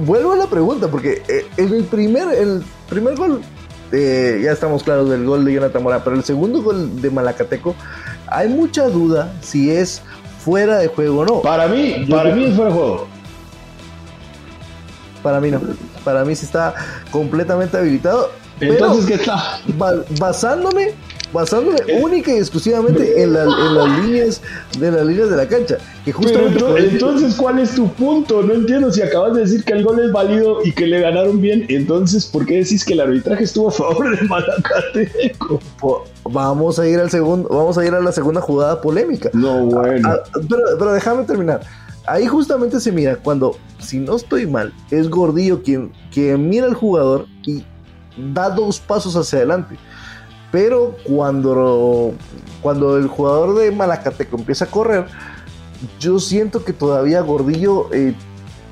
vuelvo 0.05 0.33
a 0.33 0.35
la 0.35 0.47
pregunta, 0.47 0.89
porque 0.89 1.23
eh, 1.29 1.45
el 1.55 1.85
primer, 1.85 2.27
el 2.33 2.63
primer 2.89 3.15
gol, 3.15 3.39
eh, 3.91 4.41
ya 4.43 4.51
estamos 4.51 4.83
claros 4.83 5.09
del 5.09 5.25
gol 5.25 5.45
de 5.45 5.53
Jonathan 5.53 5.83
Mora, 5.83 6.03
pero 6.03 6.15
el 6.15 6.23
segundo 6.23 6.61
gol 6.61 7.01
de 7.01 7.09
Malacateco, 7.09 7.75
hay 8.27 8.47
mucha 8.47 8.87
duda 8.87 9.33
si 9.41 9.71
es 9.71 10.01
fuera 10.39 10.77
de 10.77 10.87
juego 10.87 11.19
o 11.21 11.25
no. 11.25 11.41
Para 11.41 11.67
mí, 11.67 12.05
para 12.09 12.33
mí 12.35 12.45
es 12.45 12.55
fuera 12.55 12.69
de 12.69 12.75
juego. 12.75 13.07
Para 15.21 15.39
mí 15.39 15.51
no. 15.51 15.61
Para 16.03 16.25
mí 16.25 16.35
sí 16.35 16.45
está 16.45 16.73
completamente 17.11 17.77
habilitado. 17.77 18.31
Entonces, 18.59 19.05
¿qué 19.05 19.13
está? 19.15 19.59
basándome 20.19 20.93
basándome 21.33 21.79
única 22.01 22.33
y 22.33 22.37
exclusivamente 22.37 23.21
en, 23.21 23.33
las 23.33 23.47
líneas 24.03 24.41
de 24.79 24.91
las 24.91 25.05
líneas 25.05 25.29
de 25.29 25.37
la 25.37 25.47
cancha. 25.47 25.77
Que 26.03 26.11
entonces, 26.11 27.35
¿cuál 27.35 27.59
es 27.59 27.75
tu 27.75 27.87
punto? 27.93 28.41
No 28.41 28.53
entiendo 28.53 28.91
si 28.91 29.01
acabas 29.01 29.35
de 29.35 29.41
decir 29.41 29.63
que 29.63 29.73
el 29.73 29.83
gol 29.83 29.99
es 29.99 30.11
válido 30.11 30.59
y 30.63 30.71
que 30.71 30.87
le 30.87 30.99
ganaron 30.99 31.39
bien. 31.39 31.65
Entonces, 31.69 32.25
¿por 32.25 32.45
qué 32.45 32.57
decís 32.57 32.83
que 32.83 32.93
el 32.93 33.01
arbitraje 33.01 33.43
estuvo 33.43 33.69
a 33.69 33.71
favor 33.71 34.17
de 34.17 34.27
Malacateco? 34.27 35.59
Vamos 36.23 36.79
a 36.79 36.87
ir 36.87 36.99
al 36.99 37.09
segundo, 37.09 37.49
vamos 37.49 37.77
a 37.77 37.85
ir 37.85 37.93
a 37.93 37.99
la 37.99 38.11
segunda 38.11 38.41
jugada 38.41 38.81
polémica. 38.81 39.29
No, 39.33 39.65
bueno. 39.65 40.09
Ah, 40.09 40.19
ah, 40.23 40.39
pero, 40.49 40.63
pero 40.77 40.93
déjame 40.93 41.23
terminar. 41.23 41.61
Ahí 42.07 42.25
justamente 42.25 42.79
se 42.79 42.91
mira 42.91 43.15
cuando, 43.15 43.57
si 43.79 43.99
no 43.99 44.15
estoy 44.15 44.47
mal, 44.47 44.73
es 44.89 45.07
Gordillo 45.07 45.61
quien, 45.61 45.91
quien 46.11 46.49
mira 46.49 46.65
al 46.65 46.73
jugador 46.73 47.27
y 47.45 47.63
da 48.33 48.49
dos 48.49 48.79
pasos 48.79 49.15
hacia 49.15 49.39
adelante. 49.39 49.77
Pero 50.51 50.97
cuando, 51.05 52.13
cuando 52.61 52.97
el 52.97 53.07
jugador 53.07 53.57
de 53.57 53.71
Malacateco 53.71 54.37
empieza 54.37 54.65
a 54.65 54.67
correr, 54.67 55.05
yo 55.99 56.19
siento 56.19 56.63
que 56.63 56.73
todavía 56.73 57.21
Gordillo 57.21 57.91
eh, 57.93 58.13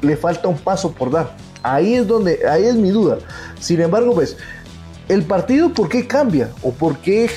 le 0.02 0.18
falta 0.18 0.48
un 0.48 0.58
paso 0.58 0.92
por 0.92 1.12
dar. 1.12 1.36
Ahí 1.64 1.96
es 1.96 2.08
donde, 2.08 2.48
ahí 2.48 2.66
es 2.66 2.76
mi 2.76 2.90
duda. 2.90 3.18
Sin 3.60 3.82
embargo, 3.82 4.14
pues, 4.14 4.38
el 5.08 5.24
partido, 5.24 5.74
¿por 5.74 5.90
qué 5.90 6.06
cambia? 6.06 6.52
¿O 6.62 6.72
por 6.72 6.98
qué 6.98 7.30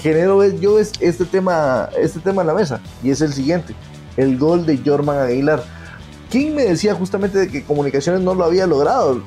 genero 0.00 0.44
yo 0.46 0.78
este 0.78 1.24
tema, 1.24 1.90
este 1.98 2.20
tema 2.20 2.42
en 2.42 2.48
la 2.48 2.54
mesa? 2.54 2.80
Y 3.02 3.10
es 3.10 3.20
el 3.20 3.32
siguiente, 3.32 3.74
el 4.16 4.38
gol 4.38 4.64
de 4.64 4.78
Jorman 4.78 5.18
Aguilar. 5.18 5.62
¿Quién 6.30 6.54
me 6.54 6.64
decía 6.64 6.94
justamente 6.94 7.38
de 7.38 7.48
que 7.48 7.64
Comunicaciones 7.64 8.22
no 8.22 8.34
lo 8.34 8.44
había 8.44 8.66
logrado? 8.66 9.22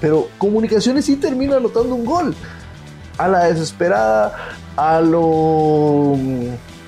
Pero 0.00 0.28
Comunicaciones 0.38 1.06
sí 1.06 1.16
termina 1.16 1.56
anotando 1.56 1.94
un 1.94 2.04
gol. 2.04 2.34
A 3.18 3.28
la 3.28 3.44
desesperada, 3.44 4.32
a 4.76 5.00
lo. 5.00 6.16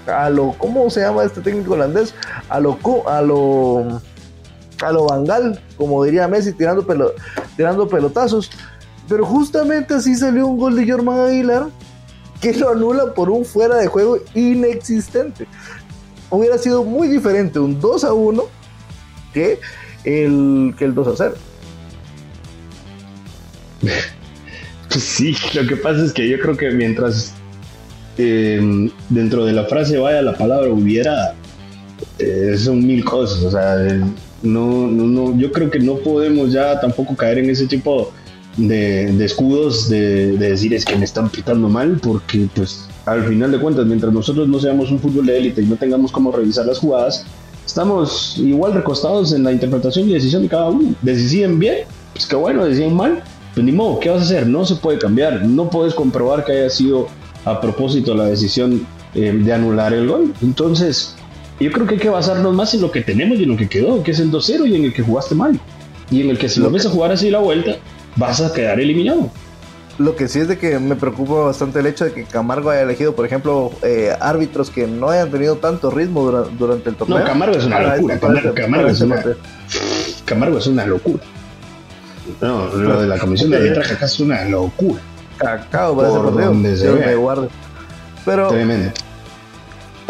A 0.07 0.31
lo. 0.31 0.53
¿Cómo 0.59 0.89
se 0.91 1.01
llama 1.01 1.25
este 1.25 1.41
técnico 1.41 1.75
holandés? 1.75 2.15
A 2.49 2.61
lo. 2.61 2.79
A 3.07 3.21
lo. 3.21 4.01
A 4.83 4.93
lo 4.93 5.07
como 5.77 6.05
diría 6.05 6.27
Messi, 6.27 6.53
tirando, 6.53 6.87
tirando 7.57 7.89
pelotazos. 7.89 8.51
Pero 9.09 9.27
justamente 9.27 9.95
así 9.95 10.15
salió 10.15 10.47
un 10.47 10.57
gol 10.57 10.77
de 10.77 10.91
Jorman 10.91 11.19
Aguilar 11.19 11.67
que 12.41 12.55
lo 12.55 12.71
anula 12.71 13.13
por 13.13 13.29
un 13.29 13.45
fuera 13.45 13.77
de 13.77 13.89
juego 13.89 14.19
inexistente. 14.35 15.47
Hubiera 16.31 16.57
sido 16.59 16.85
muy 16.85 17.09
diferente 17.09 17.59
un 17.59 17.81
2 17.81 18.05
a 18.05 18.13
1 18.13 18.43
que 19.35 19.61
el, 20.05 20.75
que 20.79 20.85
el 20.85 20.95
2 20.95 21.09
a 21.09 21.17
0. 21.17 21.35
Pues 24.91 25.05
sí, 25.05 25.35
lo 25.55 25.67
que 25.67 25.77
pasa 25.77 26.05
es 26.05 26.13
que 26.13 26.29
yo 26.29 26.39
creo 26.41 26.57
que 26.57 26.71
mientras 26.71 27.33
em, 28.19 28.91
dentro 29.09 29.45
de 29.45 29.53
la 29.53 29.65
frase 29.65 29.99
vaya 29.99 30.21
la 30.21 30.35
palabra 30.35 30.71
hubiera, 30.71 31.35
eh, 32.19 32.57
son 32.59 32.87
mil 32.87 33.05
cosas. 33.05 33.43
O 33.43 33.51
sea, 33.51 33.77
no, 34.43 34.87
no, 34.89 35.05
no, 35.05 35.39
yo 35.39 35.53
creo 35.53 35.71
que 35.71 35.79
no 35.79 35.97
podemos 35.97 36.53
ya 36.53 36.81
tampoco 36.81 37.17
caer 37.17 37.39
en 37.39 37.51
ese 37.51 37.67
tipo 37.67 38.13
de, 38.57 39.25
escudos 39.25 39.89
de, 39.89 40.33
decir 40.33 40.75
es 40.75 40.85
que 40.85 40.97
me 40.97 41.05
están 41.05 41.29
pitando 41.31 41.69
mal, 41.69 41.99
porque 42.03 42.49
pues 42.55 42.89
al 43.07 43.25
final 43.27 43.53
de 43.53 43.59
cuentas, 43.59 43.87
mientras 43.87 44.13
nosotros 44.13 44.49
no 44.49 44.59
seamos 44.59 44.91
un 44.91 44.99
fútbol 44.99 45.27
de 45.27 45.39
élite 45.39 45.63
y 45.63 45.67
no 45.67 45.77
tengamos 45.77 46.11
cómo 46.11 46.33
revisar 46.33 46.67
las 46.67 46.79
jugadas, 46.79 47.25
estamos 47.65 48.37
igual 48.39 48.75
recostados 48.75 49.33
en 49.33 49.45
la 49.45 49.53
interpretación 49.53 50.09
y 50.09 50.15
decisión 50.15 50.43
de 50.43 50.49
cada 50.49 50.69
uno. 50.69 50.95
Deciden 51.03 51.59
bien, 51.59 51.85
pues 52.13 52.27
qué 52.27 52.37
bueno, 52.37 52.65
deciden 52.65 52.95
mal, 52.95 53.23
pues 53.55 53.65
ni 53.65 53.73
modo, 53.73 53.99
¿qué 54.01 54.11
vas 54.11 54.21
a 54.21 54.25
hacer? 54.25 54.47
No 54.47 54.65
se 54.65 54.77
puede 54.77 54.99
cambiar, 54.99 55.45
no 55.45 55.69
puedes 55.71 55.95
comprobar 55.95 56.45
que 56.45 56.53
haya 56.53 56.71
sido 56.71 57.09
a 57.45 57.61
propósito 57.61 58.15
la 58.15 58.25
decisión 58.25 58.87
eh, 59.15 59.33
de 59.33 59.53
anular 59.53 59.93
el 59.93 60.07
gol. 60.07 60.33
Entonces, 60.43 61.17
yo 61.59 61.71
creo 61.73 61.87
que 61.87 61.95
hay 61.95 62.01
que 62.01 62.09
basarnos 62.09 62.55
más 62.55 62.73
en 62.75 62.83
lo 62.83 62.91
que 62.91 63.01
tenemos 63.01 63.39
y 63.39 63.43
en 63.43 63.51
lo 63.51 63.57
que 63.57 63.69
quedó, 63.69 64.03
que 64.03 64.13
es 64.13 64.21
el 64.21 64.31
2-0 64.31 64.69
y 64.69 64.77
en 64.77 64.85
el 64.85 64.93
que 64.93 65.03
jugaste 65.03 65.35
mal. 65.35 65.59
Y 66.11 66.23
en 66.23 66.31
el 66.31 66.39
que 66.39 66.49
si 66.49 66.61
lo 66.61 66.71
ves 66.71 66.87
a 66.87 66.91
jugar 66.91 67.13
así 67.13 67.31
la 67.31 67.39
vuelta, 67.39 67.77
vas 68.17 68.41
a 68.41 68.53
quedar 68.53 68.81
eliminado. 68.81 69.31
Lo 69.99 70.17
que 70.17 70.29
sí 70.29 70.39
es 70.39 70.49
de 70.49 70.57
que 70.57 70.79
me 70.79 70.97
preocupa 70.97 71.35
bastante 71.35 71.81
el 71.81 71.87
hecho 71.87 72.07
de 72.07 72.13
que 72.13 72.25
Camargo 72.25 72.71
haya 72.71 72.83
elegido, 72.83 73.15
por 73.15 73.27
ejemplo, 73.27 73.71
eh, 73.83 74.15
árbitros 74.19 74.71
que 74.71 74.87
no 74.87 75.11
hayan 75.11 75.31
tenido 75.31 75.57
tanto 75.57 75.91
ritmo 75.91 76.23
durante, 76.59 76.89
el 76.89 76.97
torneo. 76.97 77.19
No, 77.19 77.25
Camargo 77.25 77.57
es 77.57 77.67
una 77.67 77.97
locura. 77.97 78.19
Camargo, 78.55 78.89
es 78.89 79.01
una, 79.03 79.23
Camargo 80.25 80.59
es 80.59 80.67
una 80.67 80.87
locura. 80.87 81.23
No, 82.41 82.67
lo 82.69 83.03
de 83.03 83.07
la 83.09 83.19
comisión 83.19 83.51
de 83.51 83.57
arbitraje 83.57 83.95
acá 83.95 84.07
es 84.07 84.21
una 84.21 84.45
locura. 84.45 85.01
Cacao 85.39 85.97
para 85.97 86.09
ese 86.09 86.19
partido. 86.19 87.49
Pero 88.25 88.51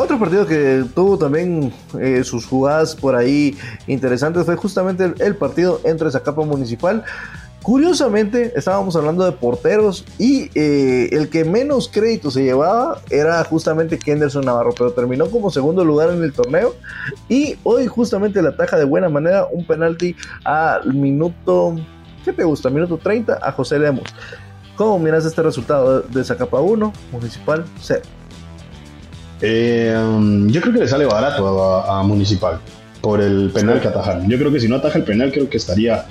otro 0.01 0.19
partido 0.19 0.47
que 0.47 0.85
tuvo 0.95 1.19
también 1.19 1.73
eh, 2.01 2.25
sus 2.25 2.47
jugadas 2.47 2.95
por 2.97 3.15
ahí 3.15 3.57
interesantes 3.87 4.47
fue 4.47 4.57
justamente 4.57 5.13
el, 5.19 5.37
partido 5.37 5.81
entre 5.85 6.11
Zacapa 6.11 6.43
Municipal. 6.43 7.05
Curiosamente, 7.63 8.55
estábamos 8.57 8.97
hablando 8.97 9.27
de 9.27 9.33
porteros 9.33 10.07
y 10.19 10.51
eh, 10.55 11.11
el 11.13 11.29
que 11.29 11.45
menos 11.45 11.91
crédito 11.93 12.31
se 12.31 12.43
llevaba 12.43 13.03
era 13.11 13.45
justamente 13.45 13.99
Kenderson 13.99 14.47
Navarro, 14.47 14.73
pero 14.77 14.93
terminó 14.93 15.29
como 15.29 15.51
segundo 15.51 15.85
lugar 15.85 16.09
en 16.09 16.23
el 16.25 16.33
torneo 16.33 16.75
y 17.29 17.57
hoy 17.63 17.87
justamente 17.87 18.41
le 18.41 18.49
ataja 18.49 18.79
de 18.79 18.85
buena 18.85 19.11
manera 19.11 19.47
un 19.53 19.67
penalti 19.67 20.17
al 20.45 20.95
minuto 20.95 21.77
¿Qué 22.25 22.33
te 22.33 22.45
gusta? 22.45 22.69
Minuto 22.71 22.99
30 22.99 23.39
a 23.41 23.53
José 23.53 23.79
Lemos. 23.79 24.05
¿Cómo 24.77 24.99
miras 24.99 25.25
este 25.25 25.43
resultado 25.43 26.03
de 26.03 26.25
Zacapa 26.25 26.61
1, 26.61 26.93
Municipal 27.13 27.65
0? 27.81 28.03
Eh, 29.43 29.95
um, 29.97 30.49
yo 30.49 30.61
creo 30.61 30.75
que 30.75 30.81
le 30.81 30.89
sale 30.89 31.07
barato 31.07 31.83
a, 31.83 32.03
Municipal 32.03 32.61
por 33.01 33.21
el 33.21 33.51
penal 33.55 33.81
que 33.81 33.89
atajaron. 33.89 34.29
Yo 34.29 34.39
creo 34.39 34.53
que 34.53 34.61
si 34.61 34.69
no 34.69 34.77
ataja 34.77 34.99
el 34.99 35.05
penal, 35.05 35.33
creo 35.33 35.49
que 35.49 35.57
estaría 35.57 36.07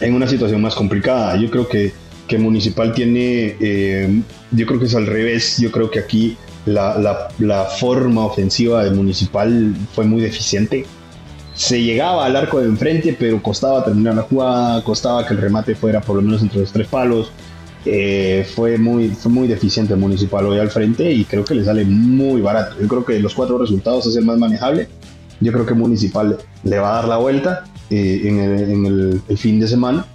en 0.00 0.14
una 0.14 0.28
situación 0.28 0.60
más 0.60 0.74
complicada. 0.74 1.36
Yo 1.36 1.50
creo 1.50 1.68
que, 1.68 1.92
que 2.28 2.38
Municipal 2.38 2.92
tiene, 2.92 3.56
eh, 3.60 4.22
yo 4.52 4.66
creo 4.66 4.78
que 4.78 4.86
es 4.86 4.94
al 4.94 5.06
revés. 5.06 5.58
Yo 5.58 5.72
creo 5.72 5.90
que 5.90 5.98
aquí 5.98 6.36
la, 6.66 7.28
la 7.38 7.64
forma 7.64 8.24
ofensiva 8.24 8.84
de 8.84 8.92
Municipal 8.92 9.74
fue 9.92 10.04
muy 10.04 10.22
deficiente 10.22 10.86
se 11.60 11.82
llegaba 11.82 12.24
al 12.24 12.34
arco 12.36 12.58
de 12.58 12.64
enfrente, 12.64 13.14
pero 13.18 13.42
costaba 13.42 13.84
terminar 13.84 14.14
la 14.14 14.22
jugada, 14.22 14.82
costaba 14.82 15.26
que 15.26 15.34
el 15.34 15.42
remate 15.42 15.74
fuera 15.74 16.00
por 16.00 16.16
lo 16.16 16.22
menos 16.22 16.40
entre 16.40 16.60
los 16.60 16.72
tres 16.72 16.88
palos. 16.88 17.30
Eh, 17.84 18.48
fue, 18.54 18.78
muy, 18.78 19.10
fue 19.10 19.30
muy 19.30 19.46
deficiente 19.46 19.92
el 19.92 20.00
Municipal 20.00 20.46
hoy 20.46 20.58
al 20.58 20.70
frente 20.70 21.12
y 21.12 21.24
creo 21.24 21.44
que 21.44 21.54
le 21.54 21.62
sale 21.62 21.84
muy 21.84 22.40
barato. 22.40 22.76
Yo 22.80 22.88
creo 22.88 23.04
que 23.04 23.20
los 23.20 23.34
cuatro 23.34 23.58
resultados 23.58 24.06
es 24.06 24.16
el 24.16 24.24
más 24.24 24.38
manejable. 24.38 24.88
Yo 25.40 25.52
creo 25.52 25.66
que 25.66 25.74
Municipal 25.74 26.38
le 26.64 26.78
va 26.78 26.92
a 26.92 26.94
dar 26.94 27.08
la 27.08 27.18
vuelta 27.18 27.64
eh, 27.90 28.22
en, 28.24 28.86
el, 28.86 29.20
fin 29.36 29.60
de 29.60 29.68
semana. 29.68 30.06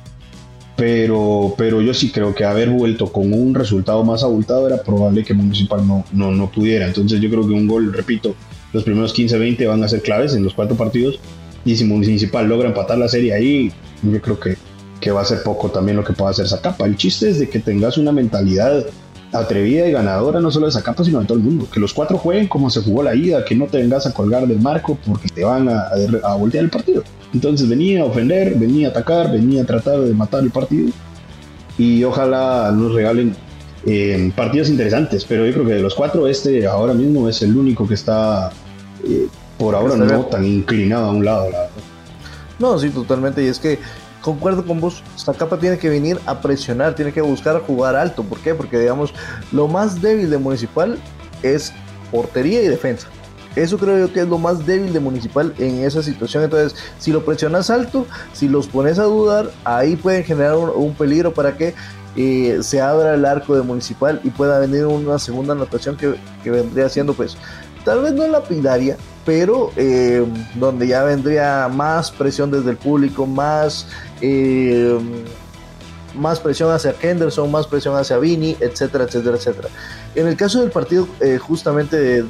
Pero, 0.76 1.54
pero 1.60 1.80
yo 1.80 1.94
sí 1.94 2.10
creo 2.10 2.34
que 2.34 2.44
haber 2.44 2.72
vuelto 2.72 3.12
con 3.12 3.32
un 3.32 3.54
resultado 3.54 4.04
más 4.04 4.24
abultado 4.24 4.66
era 4.66 4.82
probable 4.82 5.24
que 5.24 5.36
Municipal 5.36 5.88
no, 5.88 6.04
no, 6.12 6.32
no 6.32 6.50
pudiera. 6.50 6.88
Entonces 6.88 7.22
yo 7.22 7.30
creo 7.30 7.48
que 7.48 7.54
un 7.54 7.68
gol, 7.68 7.94
repito, 7.94 8.36
los 8.76 8.84
primeros 8.84 9.16
15-20 9.16 9.68
van 9.68 9.84
a 9.84 9.88
ser 9.88 10.02
claves 10.02 10.36
en 10.36 10.44
los 10.44 10.54
cuatro 10.54 10.76
partidos. 10.76 11.18
Y 11.64 11.78
si 11.78 11.86
Municipal 11.86 12.48
logra 12.48 12.68
empatar 12.68 12.98
la 12.98 13.08
serie 13.08 13.34
ahí, 13.34 13.72
yo 14.04 14.22
creo 14.22 14.38
que, 14.40 14.58
que 15.00 15.12
va 15.12 15.22
a 15.22 15.26
ser 15.26 15.42
poco 15.44 15.70
también 15.70 15.96
lo 15.96 16.04
que 16.04 16.14
pueda 16.14 16.32
hacer 16.32 16.48
Zacapa. 16.48 16.86
El 16.86 16.98
chiste 16.98 17.30
es 17.30 17.40
de 17.40 17.50
que 17.50 17.60
tengas 17.60 17.98
una 17.98 18.12
mentalidad 18.12 18.86
atrevida 19.32 19.88
y 19.88 19.94
ganadora, 19.94 20.42
no 20.42 20.52
solo 20.52 20.66
de 20.66 20.74
Zacapa, 20.74 21.06
sino 21.06 21.22
de 21.22 21.26
todo 21.26 21.38
el 21.38 21.44
mundo. 21.44 21.68
Que 21.74 21.80
los 21.80 21.94
cuatro 21.94 22.18
jueguen 22.18 22.48
como 22.48 22.70
se 22.70 22.82
jugó 22.82 23.02
la 23.02 23.16
ida, 23.16 23.46
que 23.46 23.56
no 23.56 23.66
te 23.66 23.78
vengas 23.78 24.06
a 24.06 24.14
colgar 24.14 24.46
del 24.46 24.60
marco 24.60 24.98
porque 25.08 25.30
te 25.30 25.46
van 25.46 25.70
a, 25.70 25.88
a, 26.24 26.36
voltear 26.36 26.66
el 26.66 26.70
partido. 26.70 27.02
Entonces 27.34 27.70
venía 27.70 28.02
a 28.02 28.06
ofender, 28.06 28.56
venía 28.56 28.90
a 28.90 28.92
atacar, 28.92 29.32
venía 29.32 29.64
a 29.64 29.66
tratar 29.66 30.02
de 30.02 30.14
matar 30.14 30.44
el 30.44 30.52
partido. 30.52 30.92
Y 31.78 32.04
ojalá 32.04 32.72
nos 32.76 32.94
regalen 32.94 33.36
eh, 33.86 34.32
partidos 34.36 34.70
interesantes, 34.70 35.26
pero 35.26 35.46
yo 35.46 35.54
creo 35.54 35.66
que 35.66 35.74
de 35.74 35.82
los 35.82 35.96
cuatro, 35.96 36.28
este 36.28 36.66
ahora 36.68 36.94
mismo 36.94 37.30
es 37.30 37.42
el 37.42 37.56
único 37.56 37.88
que 37.88 37.94
está 37.94 38.52
por 39.58 39.76
ahora 39.76 39.96
no 39.96 40.26
tan 40.26 40.46
inclinado 40.46 41.06
a 41.06 41.12
un 41.12 41.26
lado, 41.26 41.48
No, 42.60 42.78
sí, 42.80 42.90
totalmente. 42.90 43.44
Y 43.44 43.48
es 43.48 43.60
que 43.60 43.80
concuerdo 44.22 44.66
con 44.66 44.82
vos, 44.82 45.04
capa 45.38 45.58
tiene 45.60 45.78
que 45.78 45.90
venir 45.90 46.20
a 46.26 46.42
presionar, 46.42 46.96
tiene 46.96 47.14
que 47.14 47.22
buscar 47.22 47.62
jugar 47.62 47.96
alto. 47.96 48.24
¿Por 48.24 48.40
qué? 48.40 48.56
Porque, 48.56 48.80
digamos, 48.80 49.14
lo 49.52 49.68
más 49.68 50.02
débil 50.02 50.30
de 50.30 50.38
Municipal 50.38 50.98
es 51.44 51.72
portería 52.12 52.64
y 52.64 52.68
defensa. 52.68 53.08
Eso 53.56 53.78
creo 53.78 53.98
yo 53.98 54.12
que 54.12 54.22
es 54.22 54.28
lo 54.28 54.38
más 54.38 54.66
débil 54.66 54.92
de 54.92 55.00
Municipal 55.00 55.54
en 55.58 55.84
esa 55.84 56.04
situación. 56.04 56.44
Entonces, 56.44 56.78
si 57.00 57.12
lo 57.12 57.24
presionas 57.24 57.70
alto, 57.70 58.06
si 58.34 58.50
los 58.50 58.68
pones 58.68 59.00
a 59.00 59.04
dudar, 59.04 59.52
ahí 59.64 59.96
pueden 59.96 60.24
generar 60.24 60.58
un, 60.58 60.94
peligro 60.94 61.34
para 61.34 61.56
que 61.56 61.74
eh, 62.18 62.60
se 62.62 62.82
abra 62.82 63.14
el 63.14 63.24
arco 63.26 63.56
de 63.56 63.62
Municipal 63.62 64.20
y 64.24 64.30
pueda 64.30 64.60
venir 64.60 64.86
una 64.86 65.20
segunda 65.20 65.54
anotación 65.54 65.96
que, 65.96 66.16
que 66.44 66.52
vendría 66.52 66.90
siendo 66.90 67.14
pues 67.14 67.38
tal 67.86 68.02
vez 68.02 68.14
no 68.14 68.28
lapidaria, 68.28 68.98
pero 69.26 69.72
eh, 69.78 70.26
donde 70.56 70.88
ya 70.88 71.04
vendría 71.04 71.70
más 71.72 72.12
presión 72.12 72.52
desde 72.52 72.72
el 72.72 72.78
público, 72.78 73.26
más, 73.26 73.88
eh, 74.22 75.00
más 76.16 76.40
presión 76.40 76.72
hacia 76.72 76.96
Henderson, 77.02 77.50
más 77.50 77.68
presión 77.68 77.96
hacia 77.96 78.18
Vini, 78.18 78.58
etcétera, 78.60 79.06
etcétera, 79.06 79.38
etcétera. 79.38 79.70
En 80.16 80.28
el 80.28 80.36
caso 80.36 80.62
del 80.62 80.72
partido 80.72 81.08
eh, 81.22 81.38
justamente 81.38 81.96
de, 81.96 82.26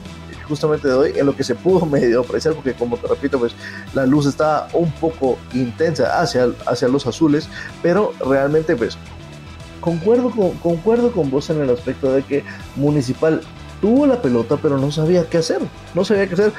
justamente 0.48 0.90
de 0.90 0.94
hoy, 0.94 1.14
en 1.16 1.26
lo 1.26 1.36
que 1.36 1.44
se 1.44 1.56
pudo 1.56 1.86
medio 1.86 2.20
apreciar, 2.20 2.54
porque 2.54 2.74
como 2.74 2.98
te 2.98 3.08
repito, 3.08 3.40
pues 3.40 3.54
la 3.94 4.06
luz 4.06 4.26
está 4.26 4.68
un 4.74 4.92
poco 4.92 5.38
intensa 5.54 6.22
hacia, 6.22 6.50
hacia 6.68 6.90
los 6.90 7.08
azules, 7.08 7.48
pero 7.82 8.14
realmente 8.20 8.76
pues 8.76 8.98
concuerdo 9.80 10.32
con, 10.32 10.52
concuerdo 10.58 11.14
con 11.14 11.32
vos 11.32 11.50
en 11.50 11.62
el 11.62 11.70
aspecto 11.70 12.12
de 12.12 12.24
que 12.24 12.44
Municipal 12.76 13.42
tuvo 13.82 14.06
la 14.06 14.22
pelota, 14.22 14.58
pero 14.62 14.78
no 14.78 14.92
sabía 14.92 15.30
qué 15.30 15.38
hacer. 15.38 15.62
No 15.94 16.06
sabía 16.06 16.28
qué 16.28 16.34
hacer. 16.34 16.54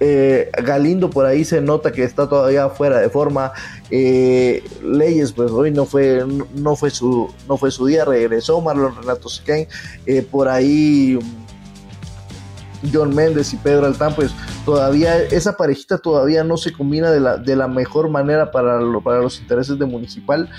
Eh, 0.00 0.50
Galindo 0.62 1.10
por 1.10 1.26
ahí 1.26 1.44
se 1.44 1.60
nota 1.60 1.92
que 1.92 2.04
está 2.04 2.28
todavía 2.28 2.68
fuera 2.68 2.98
de 2.98 3.08
forma. 3.08 3.52
Eh, 3.90 4.64
Leyes, 4.82 5.32
pues 5.32 5.50
hoy 5.50 5.70
no 5.70 5.84
fue, 5.84 6.24
no 6.54 6.76
fue 6.76 6.90
su, 6.90 7.32
no 7.48 7.56
fue 7.56 7.70
su 7.70 7.86
día. 7.86 8.04
Regresó 8.04 8.60
Marlon 8.60 8.96
Renato 8.96 9.28
Siquén. 9.28 9.68
Eh, 10.06 10.22
por 10.22 10.48
ahí 10.48 11.18
John 12.92 13.14
Méndez 13.14 13.52
y 13.52 13.56
Pedro 13.56 13.86
Altán, 13.86 14.14
pues 14.14 14.32
todavía 14.64 15.18
esa 15.22 15.56
parejita 15.56 15.98
todavía 15.98 16.44
no 16.44 16.56
se 16.56 16.72
combina 16.72 17.10
de 17.10 17.20
la, 17.20 17.36
de 17.36 17.56
la 17.56 17.68
mejor 17.68 18.10
manera 18.10 18.50
para, 18.50 18.78
para 19.02 19.20
los 19.20 19.40
intereses 19.40 19.78
de 19.78 19.86
Municipal. 19.86 20.50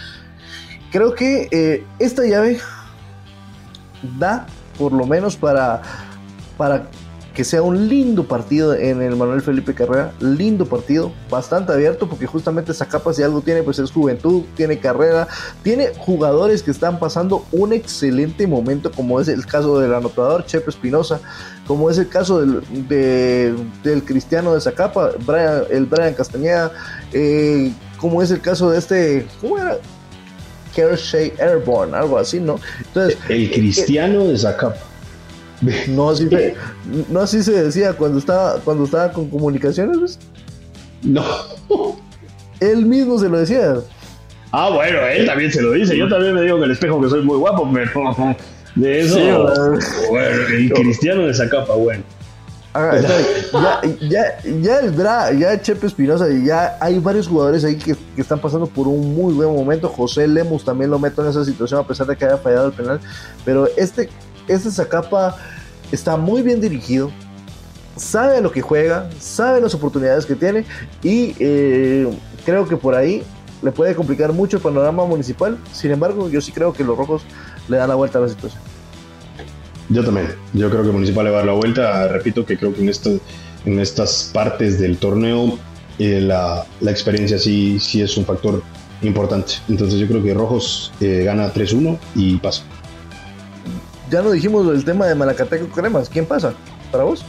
Creo 0.91 1.13
que 1.13 1.83
esta 1.99 2.25
llave 2.25 2.59
da 4.17 4.47
por 4.77 4.91
lo 4.91 5.05
menos 5.05 5.35
para, 5.35 5.81
para 6.57 6.87
que 7.35 7.43
sea 7.43 7.61
un 7.61 7.89
lindo 7.89 8.27
partido 8.27 8.73
en 8.73 9.01
el 9.01 9.15
Manuel 9.17 9.41
Felipe 9.41 9.75
Carrera, 9.75 10.13
lindo 10.21 10.65
partido, 10.65 11.11
bastante 11.29 11.73
abierto, 11.73 12.07
porque 12.07 12.25
justamente 12.25 12.73
Zacapa 12.73 13.13
si 13.13 13.23
algo 13.23 13.41
tiene, 13.41 13.61
pues 13.61 13.77
es 13.77 13.91
juventud, 13.91 14.43
tiene 14.55 14.79
carrera, 14.79 15.27
tiene 15.61 15.89
jugadores 15.97 16.63
que 16.63 16.71
están 16.71 16.97
pasando 16.97 17.45
un 17.51 17.73
excelente 17.73 18.47
momento, 18.47 18.89
como 18.89 19.19
es 19.19 19.27
el 19.27 19.45
caso 19.45 19.79
del 19.79 19.93
anotador 19.93 20.45
Chepe 20.45 20.69
Espinosa, 20.69 21.19
como 21.67 21.89
es 21.89 21.97
el 21.97 22.07
caso 22.07 22.39
del, 22.39 22.63
del 23.83 24.03
cristiano 24.05 24.53
de 24.53 24.61
Zacapa, 24.61 25.11
el 25.69 25.85
Brian 25.85 26.13
Castañeda, 26.13 26.71
eh, 27.11 27.73
como 27.97 28.21
es 28.21 28.31
el 28.31 28.39
caso 28.39 28.71
de 28.71 28.79
este, 28.79 29.27
¿cómo 29.41 29.57
era? 29.57 29.77
Kershay 30.75 31.33
Airborne, 31.39 31.95
algo 31.95 32.17
así, 32.17 32.39
¿no? 32.39 32.59
Entonces, 32.79 33.17
el 33.29 33.51
cristiano 33.51 34.25
de 34.25 34.37
Zacapa. 34.37 34.77
No 35.87 36.09
así, 36.09 36.27
se, 36.29 36.53
no 37.09 37.21
así 37.21 37.41
se 37.41 37.63
decía 37.63 37.93
cuando 37.93 38.19
estaba, 38.19 38.59
cuando 38.59 38.83
estaba 38.83 39.11
con 39.11 39.29
comunicaciones, 39.29 40.19
No. 41.01 41.23
Él 42.59 42.85
mismo 42.85 43.17
se 43.17 43.29
lo 43.29 43.39
decía. 43.39 43.75
Ah, 44.51 44.69
bueno, 44.73 44.99
él 45.07 45.25
también 45.25 45.51
se 45.51 45.61
lo 45.61 45.71
dice. 45.71 45.97
Yo 45.97 46.07
también 46.07 46.33
me 46.33 46.41
digo 46.41 46.57
en 46.57 46.63
el 46.63 46.71
espejo 46.71 47.01
que 47.01 47.09
soy 47.09 47.23
muy 47.23 47.37
guapo, 47.37 47.69
pero 47.73 48.35
de 48.75 49.01
eso. 49.01 49.17
bueno, 50.09 50.47
el 50.47 50.71
cristiano 50.73 51.27
de 51.27 51.33
Zacapa, 51.33 51.73
bueno. 51.73 52.03
Ah, 52.77 52.99
ya, 52.99 53.81
ya, 54.01 54.23
ya 54.61 54.79
el 54.79 54.93
Dra, 54.93 55.31
ya 55.31 55.61
Chepe 55.61 55.87
Espinosa, 55.87 56.27
ya 56.43 56.77
hay 56.81 56.99
varios 56.99 57.25
jugadores 57.25 57.63
ahí 57.63 57.77
que, 57.77 57.95
están 58.17 58.39
pasando 58.39 58.67
por 58.67 58.89
un 58.89 59.15
muy 59.15 59.33
buen 59.33 59.47
momento. 59.53 59.87
José 59.87 60.27
Lemus 60.27 60.65
también 60.65 60.91
lo 60.91 60.99
meto 60.99 61.23
en 61.23 61.29
esa 61.29 61.45
situación 61.45 61.79
a 61.79 61.87
pesar 61.87 62.05
de 62.05 62.17
que 62.17 62.25
haya 62.25 62.37
fallado 62.37 62.67
el 62.67 62.73
penal. 62.73 62.99
Pero 63.45 63.65
este, 63.77 64.09
este 64.49 64.69
Zacapa 64.71 65.37
está 65.93 66.17
muy 66.17 66.41
bien 66.41 66.59
dirigido, 66.59 67.11
sabe 67.95 68.41
lo 68.41 68.51
que 68.51 68.61
juega, 68.61 69.09
sabe 69.21 69.61
las 69.61 69.73
oportunidades 69.73 70.25
que 70.25 70.35
tiene 70.35 70.65
y 71.01 71.33
eh, 71.39 72.09
creo 72.43 72.67
que 72.67 72.75
por 72.75 72.93
ahí 72.93 73.23
le 73.61 73.71
puede 73.71 73.95
complicar 73.95 74.33
mucho 74.33 74.57
el 74.57 74.63
panorama 74.63 75.05
municipal. 75.05 75.57
Sin 75.71 75.91
embargo, 75.91 76.29
yo 76.29 76.41
sí 76.41 76.51
creo 76.51 76.73
que 76.73 76.83
los 76.83 76.97
rojos 76.97 77.23
le 77.69 77.77
dan 77.77 77.87
la 77.87 77.95
vuelta 77.95 78.17
a 78.17 78.21
la 78.23 78.27
situación. 78.27 78.61
Yo 79.95 80.03
también. 80.03 80.35
Yo 80.51 80.69
creo 80.69 80.83
que 80.83 80.89
Municipal 80.91 81.23
le 81.23 81.31
va 81.31 81.37
a 81.37 81.39
dar 81.39 81.47
la 81.47 81.53
vuelta. 81.53 82.09
Repito 82.09 82.45
que 82.45 82.57
creo 82.57 82.73
que 82.73 82.81
en, 82.81 82.91
en 83.65 83.79
estas 83.79 84.29
partes 84.33 84.77
del 84.77 84.97
torneo 84.97 85.57
eh, 85.99 86.19
la, 86.19 86.65
experiencia 86.81 87.39
sí, 87.39 87.79
sí 87.79 88.01
es 88.01 88.17
un 88.17 88.25
factor 88.25 88.61
importante. 89.01 89.53
Entonces 89.69 89.97
yo 89.97 90.05
creo 90.07 90.21
que 90.21 90.33
Rojos 90.33 90.91
eh, 90.99 91.23
gana 91.23 91.53
3-1 91.53 91.97
y 92.13 92.35
pasa. 92.39 92.63
Ya 94.11 94.21
no 94.21 94.31
dijimos 94.31 94.67
el 94.67 94.83
tema 94.83 95.07
de 95.07 95.15
Malacateco 95.15 95.67
Cremas. 95.67 96.09
¿Quién 96.09 96.25
pasa? 96.25 96.53
¿Para 96.91 97.05
vos? 97.05 97.23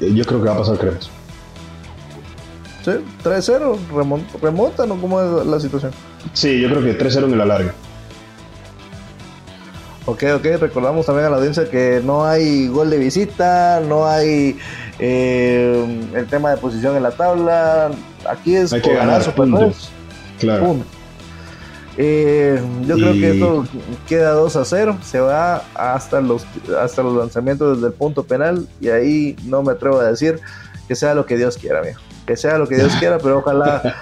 Eh, 0.00 0.12
yo 0.14 0.26
creo 0.26 0.42
que 0.42 0.48
va 0.48 0.56
a 0.56 0.58
pasar 0.58 0.76
Cremas. 0.76 1.08
¿Sí? 2.84 2.90
3-0, 3.24 3.78
remontan 4.42 4.90
o 4.90 5.00
cómo 5.00 5.22
es 5.22 5.46
la 5.46 5.58
situación? 5.58 5.92
Sí, 6.34 6.60
yo 6.60 6.68
creo 6.68 6.82
que 6.82 6.98
3-0 6.98 7.24
en 7.24 7.38
la 7.38 7.46
larga. 7.46 7.74
Ok, 10.08 10.22
ok, 10.36 10.44
recordamos 10.60 11.04
también 11.04 11.26
a 11.26 11.30
la 11.30 11.36
audiencia 11.36 11.68
que 11.68 12.00
no 12.04 12.24
hay 12.24 12.68
gol 12.68 12.90
de 12.90 12.98
visita, 12.98 13.80
no 13.80 14.06
hay 14.06 14.56
eh, 15.00 16.08
el 16.14 16.26
tema 16.26 16.52
de 16.52 16.58
posición 16.58 16.96
en 16.96 17.02
la 17.02 17.10
tabla. 17.10 17.90
Aquí 18.30 18.54
es 18.54 18.72
hay 18.72 18.82
que 18.82 18.94
ganar 18.94 19.24
Super 19.24 19.48
Claro. 20.38 20.76
Eh, 21.98 22.60
yo 22.86 22.94
creo 22.94 23.12
que 23.14 23.30
esto 23.30 23.66
queda 24.06 24.30
2 24.30 24.54
a 24.54 24.64
0, 24.64 24.98
se 25.02 25.18
va 25.18 25.64
hasta 25.74 26.20
los, 26.20 26.46
hasta 26.80 27.02
los 27.02 27.16
lanzamientos 27.16 27.76
desde 27.76 27.88
el 27.88 27.94
punto 27.94 28.22
penal 28.22 28.68
y 28.80 28.90
ahí 28.90 29.34
no 29.46 29.62
me 29.64 29.72
atrevo 29.72 29.98
a 29.98 30.10
decir 30.10 30.38
que 30.86 30.94
sea 30.94 31.14
lo 31.16 31.26
que 31.26 31.36
Dios 31.36 31.56
quiera, 31.56 31.80
amigo. 31.80 31.98
Que 32.26 32.36
sea 32.36 32.58
lo 32.58 32.68
que 32.68 32.76
Dios 32.76 32.94
quiera, 33.00 33.18
pero 33.18 33.38
ojalá 33.38 33.96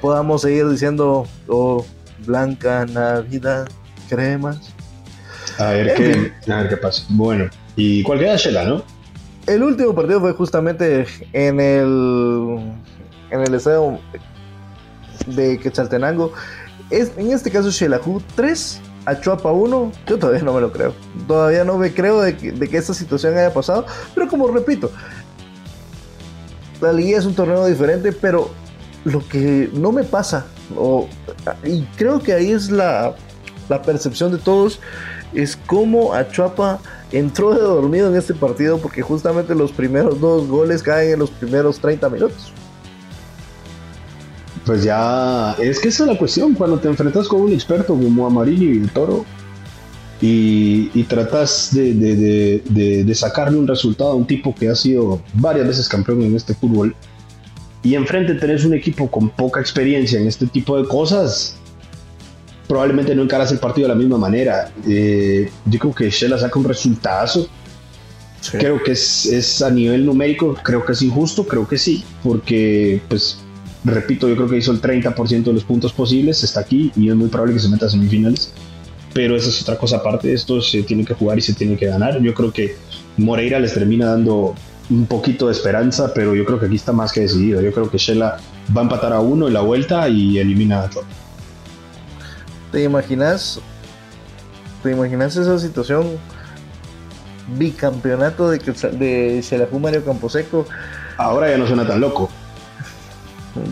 podamos 0.00 0.42
seguir 0.42 0.68
diciendo, 0.68 1.28
oh, 1.46 1.84
Blanca 2.26 2.86
Navidad, 2.86 3.68
cremas 4.08 4.74
a 5.58 5.70
ver, 5.70 5.94
qué, 5.94 6.32
a 6.52 6.56
ver 6.62 6.68
qué 6.68 6.76
pasa. 6.76 7.04
Bueno, 7.08 7.50
¿y 7.76 8.02
cuál 8.02 8.20
queda 8.20 8.36
Shela, 8.36 8.64
no? 8.64 8.82
El 9.46 9.62
último 9.62 9.94
partido 9.94 10.20
fue 10.20 10.32
justamente 10.32 11.06
en 11.32 11.60
el 11.60 12.58
en 13.30 13.40
el 13.40 13.54
estadio 13.54 13.98
de 15.26 15.58
Quetzaltenango. 15.58 16.32
Es, 16.90 17.12
en 17.16 17.32
este 17.32 17.50
caso, 17.50 17.70
Shelahu 17.70 18.22
3, 18.34 18.80
Chuapa 19.20 19.50
1. 19.50 19.92
Yo 20.06 20.18
todavía 20.18 20.42
no 20.42 20.54
me 20.54 20.60
lo 20.60 20.72
creo. 20.72 20.94
Todavía 21.26 21.64
no 21.64 21.76
me 21.78 21.92
creo 21.92 22.20
de 22.20 22.36
que, 22.36 22.52
de 22.52 22.68
que 22.68 22.76
esta 22.76 22.94
situación 22.94 23.36
haya 23.36 23.52
pasado. 23.52 23.86
Pero 24.14 24.28
como 24.28 24.48
repito, 24.48 24.90
la 26.80 26.92
liga 26.92 27.18
es 27.18 27.26
un 27.26 27.34
torneo 27.34 27.66
diferente, 27.66 28.12
pero 28.12 28.50
lo 29.04 29.26
que 29.28 29.70
no 29.72 29.92
me 29.92 30.04
pasa, 30.04 30.46
y 31.64 31.82
creo 31.96 32.20
que 32.20 32.32
ahí 32.32 32.52
es 32.52 32.70
la, 32.70 33.14
la 33.68 33.82
percepción 33.82 34.32
de 34.32 34.38
todos, 34.38 34.80
es 35.34 35.56
cómo 35.66 36.14
Achuapa 36.14 36.80
entró 37.12 37.54
de 37.54 37.60
dormido 37.60 38.08
en 38.08 38.16
este 38.16 38.34
partido 38.34 38.78
porque 38.78 39.02
justamente 39.02 39.54
los 39.54 39.72
primeros 39.72 40.20
dos 40.20 40.46
goles 40.48 40.82
caen 40.82 41.12
en 41.12 41.18
los 41.18 41.30
primeros 41.30 41.78
30 41.78 42.08
minutos. 42.08 42.52
Pues 44.64 44.84
ya, 44.84 45.52
es 45.58 45.78
que 45.78 45.88
esa 45.88 46.04
es 46.04 46.10
la 46.10 46.18
cuestión, 46.18 46.54
cuando 46.54 46.78
te 46.78 46.88
enfrentas 46.88 47.26
con 47.26 47.40
un 47.40 47.52
experto 47.52 47.94
como 47.94 48.26
Amarillo 48.26 48.70
y 48.70 48.78
el 48.78 48.90
Toro 48.90 49.24
y, 50.20 51.02
tratas 51.04 51.70
de, 51.72 53.12
sacarle 53.14 53.58
un 53.58 53.66
resultado 53.66 54.10
a 54.10 54.14
un 54.14 54.26
tipo 54.26 54.54
que 54.54 54.68
ha 54.68 54.74
sido 54.74 55.22
varias 55.34 55.68
veces 55.68 55.88
campeón 55.88 56.22
en 56.22 56.36
este 56.36 56.54
fútbol 56.54 56.94
y 57.82 57.94
enfrente 57.94 58.34
tenés 58.34 58.64
un 58.64 58.74
equipo 58.74 59.10
con 59.10 59.30
poca 59.30 59.60
experiencia 59.60 60.20
en 60.20 60.26
este 60.26 60.46
tipo 60.46 60.76
de 60.76 60.88
cosas, 60.88 61.56
probablemente 62.68 63.14
no 63.14 63.22
encaras 63.22 63.50
el 63.50 63.58
partido 63.58 63.88
de 63.88 63.94
la 63.94 63.98
misma 63.98 64.18
manera. 64.18 64.70
Eh, 64.86 65.50
yo 65.64 65.78
creo 65.78 65.94
que 65.94 66.10
Shela 66.10 66.38
saca 66.38 66.58
un 66.58 66.66
resultado. 66.66 67.48
Creo 68.52 68.80
que 68.82 68.92
es, 68.92 69.62
a 69.62 69.70
nivel 69.70 70.06
numérico, 70.06 70.54
creo 70.62 70.84
que 70.84 70.92
es 70.92 71.02
injusto, 71.02 71.44
creo 71.44 71.66
que 71.66 71.76
sí, 71.76 72.04
porque, 72.22 73.02
pues, 73.08 73.38
repito, 73.84 74.28
yo 74.28 74.36
creo 74.36 74.48
que 74.48 74.58
hizo 74.58 74.70
el 74.70 74.80
30% 74.80 75.42
de 75.42 75.52
los 75.52 75.64
puntos 75.64 75.92
posibles, 75.92 76.44
está 76.44 76.60
aquí 76.60 76.92
y 76.94 77.08
es 77.08 77.16
muy 77.16 77.28
probable 77.28 77.54
que 77.54 77.60
se 77.60 77.68
meta 77.68 77.86
a 77.86 77.90
semifinales. 77.90 78.52
Pero 79.12 79.34
esa 79.34 79.48
es 79.48 79.60
otra 79.60 79.76
cosa 79.76 79.96
aparte, 79.96 80.32
esto 80.32 80.60
se 80.60 80.82
tiene 80.84 81.04
que 81.04 81.14
jugar 81.14 81.38
y 81.38 81.40
se 81.40 81.54
tiene 81.54 81.76
que 81.76 81.86
ganar. 81.86 82.20
Yo 82.22 82.32
creo 82.32 82.52
que 82.52 82.76
Moreira 83.16 83.58
les 83.58 83.74
termina 83.74 84.06
dando 84.06 84.54
un 84.88 85.06
poquito 85.06 85.46
de 85.46 85.52
esperanza, 85.52 86.12
pero 86.14 86.34
yo 86.34 86.44
creo 86.44 86.60
que 86.60 86.66
aquí 86.66 86.76
está 86.76 86.92
más 86.92 87.12
que 87.12 87.22
decidido. 87.22 87.60
Yo 87.60 87.72
creo 87.72 87.90
que 87.90 87.98
Shela 87.98 88.38
va 88.74 88.82
a 88.82 88.84
empatar 88.84 89.12
a 89.12 89.20
uno 89.20 89.48
en 89.48 89.54
la 89.54 89.62
vuelta 89.62 90.08
y 90.08 90.38
elimina 90.38 90.84
a 90.84 90.90
Chop. 90.90 91.04
¿Te 92.72 92.82
imaginas? 92.82 93.60
¿Te 94.82 94.92
imaginas 94.92 95.36
esa 95.36 95.58
situación? 95.58 96.06
Bicampeonato 97.56 98.50
de, 98.50 98.58
de 98.58 99.42
Xelajú 99.42 99.78
Mario 99.78 100.04
Camposeco. 100.04 100.66
Ahora 101.16 101.50
ya 101.50 101.58
no 101.58 101.66
suena 101.66 101.86
tan 101.86 102.00
loco. 102.00 102.28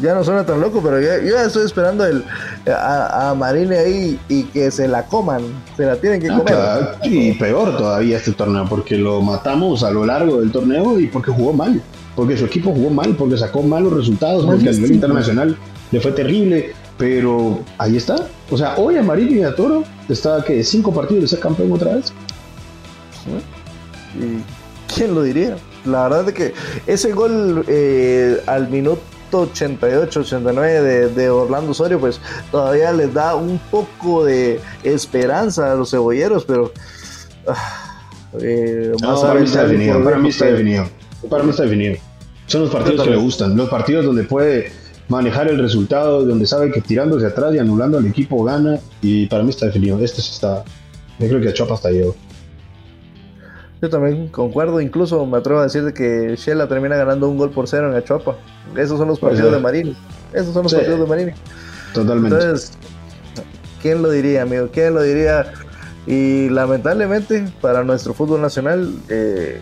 Ya 0.01 0.15
no 0.15 0.25
suena 0.25 0.45
tan 0.45 0.61
loco, 0.61 0.81
pero 0.83 1.01
yo 1.01 1.31
ya 1.31 1.45
estoy 1.45 1.65
esperando 1.65 2.05
el, 2.07 2.25
a, 2.67 3.35
Marine 3.39 3.79
ahí 3.79 4.19
y 4.29 4.45
que 4.45 4.71
se 4.71 4.89
la 4.89 5.05
coman. 5.05 5.43
Se 5.77 5.85
la 5.85 5.97
tienen 5.97 6.21
que 6.21 6.29
comer. 6.29 6.57
y 7.05 7.33
peor 7.35 7.77
todavía 7.77 8.17
este 8.17 8.33
torneo, 8.33 8.67
porque 8.69 8.97
lo 8.97 9.21
matamos 9.21 9.85
a 9.85 9.91
lo 9.91 10.05
largo 10.07 10.41
del 10.41 10.51
torneo 10.51 10.99
y 10.99 11.07
porque 11.07 11.31
jugó 11.31 11.53
mal. 11.53 11.81
Porque 12.17 12.37
su 12.37 12.47
equipo 12.47 12.73
jugó 12.73 12.91
mal, 12.91 13.15
porque 13.17 13.37
sacó 13.37 13.63
malos 13.63 13.93
resultados, 13.93 14.47
porque 14.47 14.71
a 14.71 14.73
nivel 14.73 14.93
internacional 14.93 15.57
le 15.93 16.01
fue 16.01 16.13
terrible 16.13 16.75
Pero 16.99 17.61
ahí 17.79 17.97
está. 17.97 18.17
O 18.51 18.57
sea, 18.57 18.77
hoy 18.77 18.97
Amarillo 18.97 19.37
y 19.37 19.43
a 19.43 19.55
Toro 19.55 19.85
está 20.09 20.43
que 20.45 20.63
cinco 20.65 20.93
partidos 20.93 21.23
de 21.23 21.29
ser 21.29 21.41
campeón 21.41 21.73
otra 21.73 21.95
vez. 21.95 22.13
¿Y 24.15 24.95
quién 24.95 25.15
lo 25.15 25.23
diría? 25.23 25.57
La 25.85 26.05
verdad 26.05 26.29
es 26.29 26.35
que 26.35 26.55
ese 26.87 27.13
gol 27.13 27.65
eh, 27.69 28.41
al 28.47 28.69
minuto 28.69 29.03
88, 29.33 30.21
89 30.21 30.81
de, 30.81 31.09
de, 31.09 31.31
Orlando 31.31 31.73
Osorio, 31.73 32.01
pues 32.01 32.21
todavía 32.51 32.93
les 32.93 33.13
da 33.13 33.35
un 33.35 33.59
poco 33.71 34.25
de 34.25 34.61
esperanza 34.83 35.73
a 35.73 35.75
los 35.75 35.91
cebolleros, 35.91 36.45
pero 36.45 36.73
ah, 37.47 38.01
eh, 38.41 38.93
para, 39.01 39.35
mí 39.35 39.45
está 39.45 39.65
definido, 39.65 40.05
para 40.05 40.19
mí 40.19 40.29
está 40.29 40.47
definido, 40.47 40.89
para 41.29 41.43
mí 41.43 41.51
está 41.51 41.65
definido. 41.65 41.97
Son 42.47 42.63
los 42.63 42.71
partidos 42.71 43.05
que 43.05 43.11
le 43.11 43.17
gustan, 43.17 43.57
los 43.57 43.69
partidos 43.69 44.05
donde 44.05 44.23
puede 44.25 44.73
manejar 45.09 45.49
el 45.49 45.59
resultado, 45.59 46.25
donde 46.25 46.47
sabe 46.47 46.71
que 46.71 46.81
tirándose 46.81 47.27
atrás 47.27 47.55
y 47.55 47.59
anulando 47.59 47.99
al 47.99 48.07
equipo 48.07 48.43
gana, 48.45 48.79
y 49.01 49.27
para 49.27 49.43
mí 49.43 49.51
está 49.51 49.67
definido. 49.67 49.99
Este 50.01 50.21
sí 50.21 50.33
está, 50.33 50.65
yo 51.19 51.29
creo 51.29 51.41
que 51.41 51.49
a 51.49 51.53
Chapa 51.55 51.75
hasta 51.75 51.91
llegó. 51.91 52.15
Yo 53.83 53.91
también 53.91 54.29
concuerdo, 54.29 54.81
incluso 54.81 55.27
me 55.27 55.37
atrevo 55.37 55.61
a 55.61 55.65
decir 55.65 55.93
que 55.93 56.35
Shela 56.37 56.67
termina 56.67 56.97
ganando 56.97 57.29
un 57.29 57.37
gol 57.37 57.51
por 57.51 57.69
cero 57.69 57.91
en 57.91 57.97
Achuapa. 57.97 58.37
Esos 58.75 58.99
son 58.99 59.09
los 59.09 59.21
partidos 59.21 59.53
de 59.53 59.59
Marini. 59.59 59.97
Esos 60.33 60.55
son 60.55 60.63
los 60.63 60.75
partidos 60.75 61.01
de 61.01 61.07
Marini. 61.07 61.33
Totalmente. 61.93 62.35
Entonces, 62.35 62.73
¿quién 63.83 64.03
lo 64.03 64.11
diría, 64.11 64.43
amigo? 64.43 64.69
¿Quién 64.73 64.95
lo 64.95 65.03
diría? 65.03 65.53
Y 66.07 66.49
lamentablemente 66.49 67.49
para 67.61 67.85
nuestro 67.85 68.15
fútbol 68.15 68.41
nacional 68.41 68.95
eh, 69.09 69.61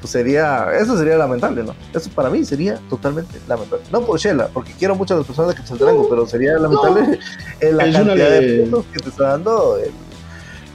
pues 0.00 0.12
sería, 0.12 0.66
eso 0.80 0.96
sería 0.96 1.16
lamentable, 1.16 1.62
¿no? 1.62 1.74
Eso 1.94 2.10
para 2.10 2.30
mí 2.30 2.44
sería 2.44 2.78
totalmente 2.88 3.38
lamentable. 3.46 3.84
No 3.92 4.02
por 4.02 4.18
Shela, 4.18 4.48
porque 4.48 4.72
quiero 4.78 4.94
mucho 4.94 5.14
a 5.14 5.18
las 5.18 5.26
personas 5.26 5.54
que 5.54 5.62
se 5.62 5.76
tengo, 5.76 6.08
pero 6.08 6.26
sería 6.26 6.54
lamentable 6.58 7.18
en 7.60 7.76
la 7.76 7.92
cantidad 7.92 8.30
de 8.30 8.60
puntos 8.62 8.84
que 8.92 9.00
te 9.00 9.08
está 9.10 9.24
dando 9.24 9.78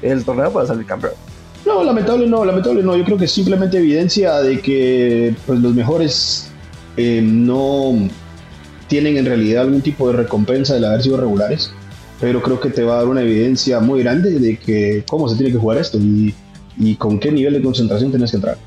el 0.01 0.23
torneo 0.23 0.51
para 0.51 0.67
salir 0.67 0.85
campeón. 0.85 1.13
No, 1.65 1.83
lamentable 1.83 2.27
no, 2.27 2.45
lamentable 2.45 2.83
no. 2.83 2.95
Yo 2.95 3.03
creo 3.03 3.17
que 3.17 3.25
es 3.25 3.31
simplemente 3.31 3.77
evidencia 3.77 4.39
de 4.41 4.61
que 4.61 5.35
pues, 5.47 5.59
los 5.59 5.73
mejores 5.73 6.51
eh, 6.95 7.21
no 7.23 7.93
tienen 8.87 9.17
en 9.17 9.25
realidad 9.25 9.63
algún 9.63 9.81
tipo 9.81 10.07
de 10.09 10.17
recompensa 10.17 10.75
de 10.75 10.85
haber 10.85 11.01
sido 11.01 11.17
regulares. 11.17 11.71
Pero 12.21 12.41
creo 12.41 12.59
que 12.59 12.69
te 12.69 12.83
va 12.83 12.93
a 12.93 12.97
dar 12.97 13.07
una 13.07 13.21
evidencia 13.21 13.79
muy 13.79 14.01
grande 14.01 14.39
de 14.39 14.57
que 14.57 15.03
cómo 15.09 15.27
se 15.27 15.35
tiene 15.35 15.51
que 15.51 15.57
jugar 15.57 15.79
esto 15.79 15.97
y, 15.97 16.33
y 16.77 16.95
con 16.95 17.19
qué 17.19 17.31
nivel 17.31 17.53
de 17.53 17.61
concentración 17.61 18.11
tienes 18.11 18.31
que 18.31 18.37
entrar. 18.37 18.57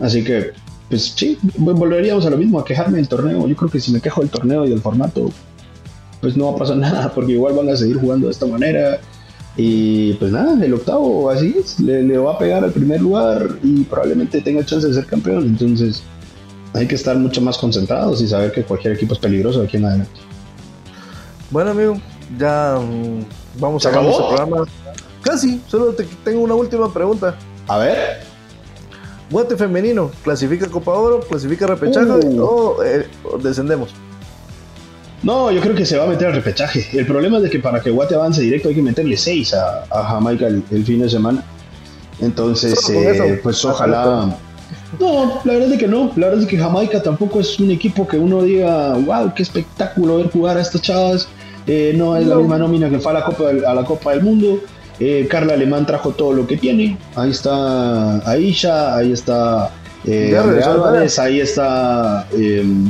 Así 0.00 0.24
que, 0.24 0.52
pues 0.88 1.12
sí, 1.14 1.38
volveríamos 1.56 2.26
a 2.26 2.30
lo 2.30 2.36
mismo, 2.36 2.58
a 2.58 2.64
quejarme 2.64 2.96
del 2.98 3.08
torneo. 3.08 3.46
Yo 3.46 3.56
creo 3.56 3.70
que 3.70 3.80
si 3.80 3.92
me 3.92 4.00
quejo 4.00 4.20
del 4.20 4.30
torneo 4.30 4.66
y 4.66 4.70
del 4.70 4.80
formato, 4.80 5.30
pues 6.20 6.36
no 6.36 6.46
va 6.46 6.52
a 6.52 6.56
pasar 6.56 6.76
nada, 6.78 7.12
porque 7.12 7.32
igual 7.32 7.54
van 7.54 7.68
a 7.68 7.76
seguir 7.76 7.98
jugando 7.98 8.26
de 8.26 8.32
esta 8.32 8.46
manera 8.46 9.00
y 9.56 10.14
pues 10.14 10.30
nada, 10.32 10.64
el 10.64 10.72
octavo 10.72 11.28
así 11.28 11.54
es, 11.58 11.80
le, 11.80 12.16
va 12.16 12.32
a 12.32 12.38
pegar 12.38 12.64
al 12.64 12.72
primer 12.72 13.00
lugar 13.00 13.46
y 13.62 13.82
probablemente 13.82 14.40
tenga 14.40 14.64
chance 14.64 14.86
de 14.86 14.94
ser 14.94 15.06
campeón. 15.06 15.44
Entonces 15.44 16.02
hay 16.72 16.86
que 16.86 16.94
estar 16.94 17.16
mucho 17.16 17.40
más 17.40 17.58
concentrados 17.58 18.22
y 18.22 18.28
saber 18.28 18.52
que 18.52 18.62
cualquier 18.62 18.94
equipo 18.94 19.14
es 19.14 19.18
peligroso 19.18 19.60
de 19.60 19.66
aquí 19.66 19.76
en 19.76 19.84
adelante. 19.86 20.20
Bueno 21.50 21.70
amigo, 21.72 22.00
ya 22.38 22.78
mm, 22.80 23.60
vamos 23.60 23.84
a 23.84 23.88
acabar 23.88 24.16
programa. 24.16 24.64
Casi, 25.20 25.60
solo 25.66 25.92
te, 25.92 26.04
tengo 26.24 26.40
una 26.40 26.54
última 26.54 26.92
pregunta. 26.92 27.36
A 27.66 27.78
ver. 27.78 28.29
Guate 29.30 29.56
femenino, 29.56 30.10
¿clasifica 30.24 30.66
Copa 30.66 30.92
Oro? 30.92 31.20
¿Clasifica 31.20 31.66
repechaje 31.66 32.10
uh. 32.10 32.42
o 32.42 32.82
eh, 32.82 33.06
descendemos? 33.42 33.90
No, 35.22 35.50
yo 35.52 35.60
creo 35.60 35.74
que 35.74 35.84
se 35.84 35.98
va 35.98 36.04
a 36.04 36.06
meter 36.06 36.28
al 36.28 36.34
repechaje. 36.34 36.86
El 36.98 37.06
problema 37.06 37.36
es 37.36 37.44
de 37.44 37.50
que 37.50 37.58
para 37.58 37.80
que 37.80 37.90
Guate 37.90 38.14
avance 38.14 38.40
directo 38.40 38.68
hay 38.68 38.74
que 38.74 38.82
meterle 38.82 39.16
6 39.16 39.54
a, 39.54 40.04
Jamaica 40.04 40.46
el, 40.46 40.84
fin 40.84 41.00
de 41.00 41.10
semana. 41.10 41.44
Entonces, 42.20 42.88
eh, 42.90 43.38
pues 43.42 43.64
ojalá. 43.64 44.36
No, 44.98 45.40
la 45.44 45.52
verdad 45.52 45.72
es 45.72 45.78
que 45.78 45.88
no. 45.88 46.10
La 46.16 46.28
verdad 46.28 46.42
es 46.42 46.48
que 46.48 46.58
Jamaica 46.58 47.02
tampoco 47.02 47.40
es 47.40 47.58
un 47.60 47.70
equipo 47.70 48.08
que 48.08 48.18
uno 48.18 48.42
diga, 48.42 48.94
wow, 48.94 49.32
qué 49.34 49.42
espectáculo 49.42 50.16
ver 50.16 50.30
jugar 50.30 50.56
a 50.56 50.62
estas 50.62 50.82
chavas. 50.82 51.28
Eh, 51.66 51.92
no 51.94 52.16
es 52.16 52.26
la 52.26 52.36
misma 52.36 52.58
nómina 52.58 52.88
que 52.88 52.98
fue 52.98 53.12
a 53.12 53.16
la 53.16 53.24
Copa, 53.24 53.50
a 53.50 53.74
la 53.74 53.84
Copa 53.84 54.12
del 54.12 54.22
Mundo. 54.22 54.60
Eh, 55.00 55.26
Carla 55.30 55.54
Alemán 55.54 55.86
trajo 55.86 56.10
todo 56.10 56.32
lo 56.32 56.46
que 56.46 56.56
tiene. 56.56 56.98
Ahí 57.16 57.30
está 57.30 58.18
Aisha, 58.30 58.96
ahí 58.96 59.12
está 59.12 59.70
eh, 60.04 60.36
Álvarez, 60.36 61.18
ahí 61.18 61.40
está 61.40 62.26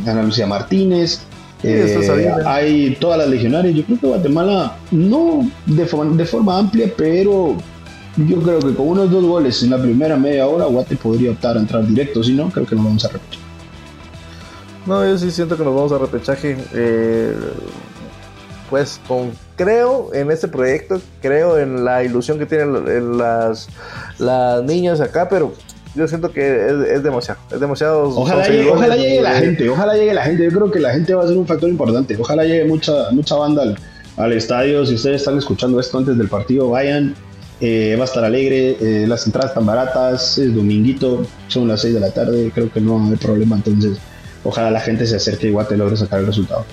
Ana 0.06 0.22
Lucía 0.22 0.46
Martínez. 0.46 1.22
Eh, 1.62 2.32
hay 2.46 2.96
todas 3.00 3.18
las 3.18 3.28
legionarias. 3.28 3.74
Yo 3.74 3.84
creo 3.84 4.00
que 4.00 4.06
Guatemala, 4.06 4.76
no 4.90 5.48
de 5.66 5.86
forma, 5.86 6.16
de 6.16 6.24
forma 6.24 6.58
amplia, 6.58 6.92
pero 6.96 7.56
yo 8.16 8.42
creo 8.42 8.58
que 8.61 8.74
con 8.74 8.88
unos 8.88 9.11
dos 9.11 9.24
goles 9.24 9.62
en 9.62 9.70
la 9.70 9.80
primera 9.80 10.16
media 10.16 10.46
hora, 10.46 10.64
Guate 10.66 10.96
podría 10.96 11.32
optar 11.32 11.56
a 11.56 11.61
entrar 11.61 11.86
directo. 11.86 12.22
Si 12.22 12.32
no, 12.32 12.50
creo 12.50 12.66
que 12.66 12.74
nos 12.74 12.84
vamos 12.84 13.04
a 13.04 13.08
repechaje. 13.08 13.44
No, 14.86 15.04
yo 15.04 15.18
sí 15.18 15.30
siento 15.30 15.56
que 15.56 15.64
nos 15.64 15.74
vamos 15.74 15.92
a 15.92 15.98
repechaje. 15.98 16.56
Eh, 16.72 17.34
pues 18.70 19.00
con, 19.06 19.30
creo 19.61 20.08
en 20.14 20.30
este 20.30 20.48
proyecto, 20.48 21.02
creo 21.20 21.58
en 21.58 21.84
la 21.84 22.02
ilusión 22.02 22.38
que 22.38 22.46
tienen 22.46 23.18
las, 23.18 23.68
las 24.18 24.64
niñas 24.64 25.02
acá, 25.02 25.28
pero 25.28 25.52
yo 25.94 26.08
siento 26.08 26.32
que 26.32 26.68
es, 26.94 27.02
demasiado, 27.02 27.38
es 27.52 27.61
demasiado. 27.61 28.08
Ojalá 28.08 28.48
llegue, 28.48 28.70
ojalá 28.70 28.96
llegue 28.96 29.20
la 29.20 29.32
gente, 29.32 29.68
ojalá 29.68 29.94
llegue 29.96 30.14
la 30.14 30.22
gente. 30.22 30.44
Yo 30.44 30.50
creo 30.50 30.70
que 30.70 30.80
la 30.80 30.92
gente 30.92 31.14
va 31.14 31.24
a 31.24 31.28
ser 31.28 31.36
un 31.36 31.46
factor 31.46 31.68
importante. 31.68 32.16
Ojalá 32.18 32.44
llegue 32.44 32.64
mucha, 32.64 33.11
mucha 33.11 33.34
banda 33.34 33.74
al, 34.16 34.32
estadio. 34.32 34.86
Si 34.86 34.94
ustedes 34.94 35.16
están 35.16 35.36
escuchando 35.36 35.78
esto 35.78 35.98
antes 35.98 36.16
del 36.16 36.28
partido, 36.28 36.70
vayan. 36.70 37.14
Eh, 37.61 37.94
va 37.98 38.04
a 38.04 38.06
estar 38.06 38.24
alegre, 38.24 38.78
eh, 38.80 39.06
las 39.06 39.26
entradas 39.26 39.50
están 39.50 39.66
baratas, 39.66 40.38
es 40.38 40.54
dominguito, 40.54 41.26
son 41.48 41.68
las 41.68 41.82
6 41.82 41.92
de 41.92 42.00
la 42.00 42.11
tarde, 42.11 42.50
creo 42.54 42.72
que 42.72 42.80
no 42.80 43.06
hay 43.06 43.16
problema, 43.16 43.56
entonces 43.56 43.98
ojalá 44.42 44.70
la 44.70 44.80
gente 44.80 45.06
se 45.06 45.16
acerque 45.16 45.50
y 45.50 45.64
te 45.68 45.76
logre 45.76 45.94
sacar 45.98 46.20
el 46.20 46.26
resultado. 46.26 46.64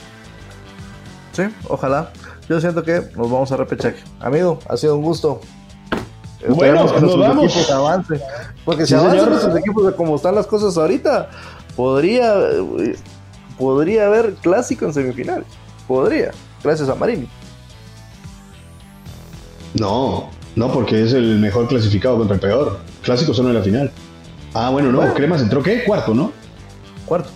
Sí, 1.34 1.44
ojalá. 1.68 2.10
Yo 2.50 2.62
siento 2.62 2.84
que 2.84 3.02
nos 3.16 3.30
vamos 3.30 3.52
a 3.52 3.58
repechaje. 3.58 3.98
Amigo, 4.20 4.60
ha 4.70 4.78
sido 4.78 4.96
un 4.96 5.04
gusto. 5.04 5.42
Bueno, 6.48 6.94
que 6.94 7.02
nos 7.02 7.20
vamos. 7.20 7.46
equipos 7.46 7.70
avancen. 7.72 8.22
Porque 8.64 8.86
si 8.86 8.94
avanzan 8.94 9.30
nuestros 9.30 9.56
equipos 9.58 9.86
de 9.86 9.94
cómo 9.94 10.16
están 10.16 10.36
las 10.36 10.48
cosas 10.48 10.78
ahorita, 10.78 11.30
podría, 11.76 12.34
podría 13.58 14.08
haber 14.08 14.34
clásico 14.36 14.86
en 14.86 14.94
semifinales. 14.94 15.48
Podría, 15.88 16.32
gracias 16.64 16.88
a 16.90 16.96
Marini. 16.96 17.28
No, 19.74 20.30
no, 20.56 20.72
porque 20.72 21.04
es 21.04 21.14
el 21.14 21.40
mejor 21.40 21.68
clasificado 21.68 22.18
contra 22.18 22.36
el 22.36 22.42
peor. 22.42 22.80
Clásico 23.02 23.34
solo 23.34 23.50
en 23.50 23.56
la 23.56 23.62
final. 23.62 23.92
Ah, 24.54 24.70
bueno, 24.70 24.92
no, 24.92 25.14
Cremas 25.14 25.42
entró 25.42 25.62
qué? 25.62 25.84
Cuarto, 25.84 26.14
¿no? 26.14 26.32
Cuarto. 27.06 27.30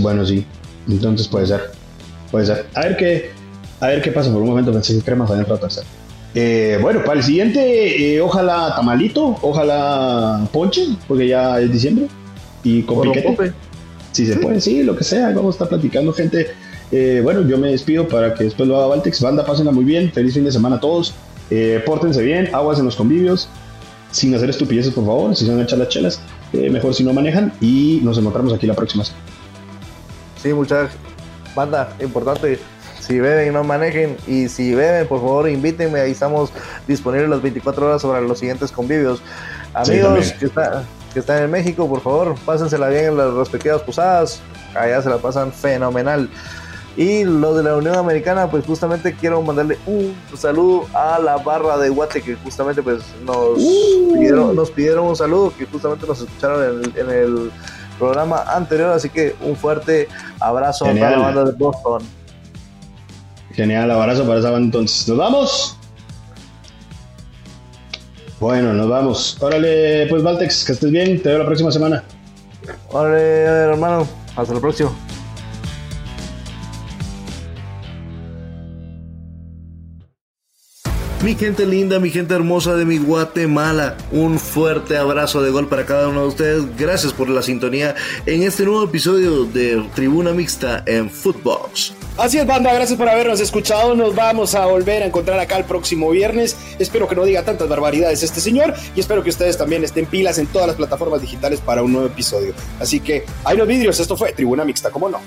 Bueno, 0.00 0.24
sí. 0.24 0.46
Entonces 0.88 1.26
puede 1.28 1.46
ser. 1.46 1.72
Puede 2.30 2.46
ser. 2.46 2.66
A 2.74 2.80
ver 2.82 2.96
qué, 2.96 3.30
a 3.80 3.88
ver 3.88 4.02
qué 4.02 4.10
pasa. 4.10 4.32
Por 4.32 4.42
un 4.42 4.48
momento 4.48 4.72
pensé 4.72 4.94
que 4.94 5.02
Cremas 5.02 5.30
había 5.30 5.40
entrado 5.40 5.60
tercero. 5.60 5.86
Eh, 6.34 6.78
bueno, 6.82 7.02
para 7.04 7.20
el 7.20 7.24
siguiente, 7.24 8.14
eh, 8.14 8.20
ojalá 8.20 8.74
tamalito, 8.76 9.38
ojalá 9.40 10.46
ponche, 10.52 10.86
porque 11.08 11.28
ya 11.28 11.60
es 11.60 11.72
diciembre. 11.72 12.08
Y 12.62 12.82
con 12.82 13.02
piquete. 13.02 13.52
Si 14.12 14.26
se 14.26 14.36
puede, 14.36 14.60
sí, 14.60 14.82
lo 14.82 14.96
que 14.96 15.04
sea. 15.04 15.30
Vamos 15.30 15.54
a 15.54 15.56
estar 15.56 15.68
platicando, 15.68 16.12
gente. 16.12 16.48
Eh, 16.90 17.20
bueno, 17.22 17.46
yo 17.46 17.58
me 17.58 17.68
despido 17.68 18.08
para 18.08 18.34
que 18.34 18.44
después 18.44 18.68
lo 18.68 18.76
haga 18.76 18.86
Valtex. 18.86 19.20
Banda, 19.20 19.44
pásenla 19.44 19.72
muy 19.72 19.84
bien. 19.84 20.10
Feliz 20.12 20.34
fin 20.34 20.44
de 20.44 20.52
semana 20.52 20.76
a 20.76 20.80
todos. 20.80 21.14
pórtense 21.84 22.22
bien, 22.22 22.48
aguas 22.54 22.78
en 22.78 22.86
los 22.86 22.96
convivios. 22.96 23.48
Sin 24.10 24.34
hacer 24.34 24.48
estupideces, 24.50 24.92
por 24.92 25.04
favor. 25.04 25.36
Si 25.36 25.44
se 25.44 25.50
van 25.50 25.60
a 25.60 25.64
echar 25.64 25.78
las 25.78 25.88
chelas, 25.88 26.20
mejor 26.52 26.94
si 26.94 27.04
no 27.04 27.12
manejan. 27.12 27.52
Y 27.60 28.00
nos 28.02 28.18
encontramos 28.18 28.52
aquí 28.54 28.66
la 28.66 28.74
próxima. 28.74 29.04
Sí, 30.42 30.52
muchas 30.52 30.90
banda, 31.56 31.96
importante 32.00 32.58
si 33.06 33.20
beben, 33.20 33.52
no 33.52 33.62
manejen. 33.62 34.16
Y 34.26 34.48
si 34.48 34.74
beben, 34.74 35.06
por 35.06 35.20
favor, 35.20 35.48
invítenme. 35.48 36.00
Ahí 36.00 36.12
estamos 36.12 36.52
disponibles 36.88 37.28
las 37.28 37.42
24 37.42 37.86
horas 37.86 38.02
sobre 38.02 38.20
los 38.22 38.38
siguientes 38.38 38.72
convivios. 38.72 39.22
Amigos 39.74 40.32
que, 40.32 40.50
que 41.12 41.20
están 41.20 41.42
en 41.42 41.50
México, 41.50 41.88
por 41.88 42.00
favor, 42.00 42.34
pásensela 42.44 42.88
bien 42.88 43.06
en 43.06 43.16
las 43.16 43.32
respectivas 43.34 43.82
posadas. 43.82 44.40
Allá 44.74 45.00
se 45.02 45.08
la 45.08 45.18
pasan 45.18 45.52
fenomenal. 45.52 46.28
Y 46.96 47.24
los 47.24 47.56
de 47.58 47.62
la 47.62 47.76
Unión 47.76 47.94
Americana, 47.94 48.50
pues 48.50 48.64
justamente 48.64 49.14
quiero 49.14 49.42
mandarle 49.42 49.78
un 49.86 50.16
saludo 50.34 50.86
a 50.94 51.18
la 51.18 51.36
barra 51.36 51.76
de 51.76 51.90
Guate, 51.90 52.22
que 52.22 52.36
justamente 52.36 52.82
pues 52.82 53.02
nos, 53.22 53.58
uh. 53.58 54.12
pidieron, 54.14 54.56
nos 54.56 54.70
pidieron 54.70 55.06
un 55.06 55.16
saludo, 55.16 55.52
que 55.56 55.66
justamente 55.66 56.06
nos 56.06 56.22
escucharon 56.22 56.82
en 56.96 57.10
el, 57.10 57.52
programa 57.98 58.42
anterior. 58.48 58.90
Así 58.90 59.08
que 59.08 59.34
un 59.42 59.56
fuerte 59.56 60.08
abrazo 60.40 60.84
a 60.86 60.92
la 60.92 61.18
banda 61.18 61.44
de 61.44 61.52
Boston. 61.52 62.02
Genial, 63.56 63.90
abrazo 63.90 64.26
para 64.26 64.38
esa 64.38 64.50
banda 64.50 64.66
entonces. 64.66 65.08
¿Nos 65.08 65.16
vamos? 65.16 65.76
Bueno, 68.38 68.74
nos 68.74 68.86
vamos. 68.86 69.38
Órale, 69.40 70.06
pues 70.08 70.22
Valtex, 70.22 70.64
que 70.66 70.72
estés 70.72 70.90
bien. 70.90 71.22
Te 71.22 71.30
veo 71.30 71.38
la 71.38 71.46
próxima 71.46 71.72
semana. 71.72 72.04
Órale, 72.90 73.18
hermano. 73.18 74.06
Hasta 74.36 74.52
la 74.52 74.60
próxima. 74.60 74.92
Mi 81.24 81.34
gente 81.34 81.64
linda, 81.64 81.98
mi 81.98 82.10
gente 82.10 82.34
hermosa 82.34 82.76
de 82.76 82.84
mi 82.84 82.98
Guatemala, 82.98 83.96
un 84.12 84.38
fuerte 84.38 84.96
abrazo 84.98 85.42
de 85.42 85.50
gol 85.50 85.66
para 85.66 85.86
cada 85.86 86.08
uno 86.08 86.20
de 86.20 86.28
ustedes. 86.28 86.76
Gracias 86.76 87.14
por 87.14 87.30
la 87.30 87.42
sintonía 87.42 87.94
en 88.26 88.42
este 88.42 88.64
nuevo 88.64 88.84
episodio 88.84 89.44
de 89.44 89.82
Tribuna 89.94 90.32
Mixta 90.32 90.84
en 90.86 91.10
Footbox. 91.10 91.94
Así 92.18 92.38
es, 92.38 92.46
banda, 92.46 92.72
gracias 92.72 92.98
por 92.98 93.10
habernos 93.10 93.40
escuchado. 93.40 93.94
Nos 93.94 94.14
vamos 94.14 94.54
a 94.54 94.64
volver 94.64 95.02
a 95.02 95.06
encontrar 95.06 95.38
acá 95.38 95.58
el 95.58 95.64
próximo 95.64 96.08
viernes. 96.08 96.56
Espero 96.78 97.06
que 97.06 97.14
no 97.14 97.24
diga 97.24 97.42
tantas 97.42 97.68
barbaridades 97.68 98.22
este 98.22 98.40
señor 98.40 98.72
y 98.94 99.00
espero 99.00 99.22
que 99.22 99.28
ustedes 99.28 99.58
también 99.58 99.84
estén 99.84 100.06
pilas 100.06 100.38
en 100.38 100.46
todas 100.46 100.66
las 100.66 100.76
plataformas 100.76 101.20
digitales 101.20 101.60
para 101.60 101.82
un 101.82 101.92
nuevo 101.92 102.06
episodio. 102.06 102.54
Así 102.80 103.00
que, 103.00 103.26
hay 103.44 103.58
los 103.58 103.68
vidrios, 103.68 104.00
esto 104.00 104.16
fue 104.16 104.32
Tribuna 104.32 104.64
Mixta, 104.64 104.90
¿cómo 104.90 105.10
no? 105.10 105.20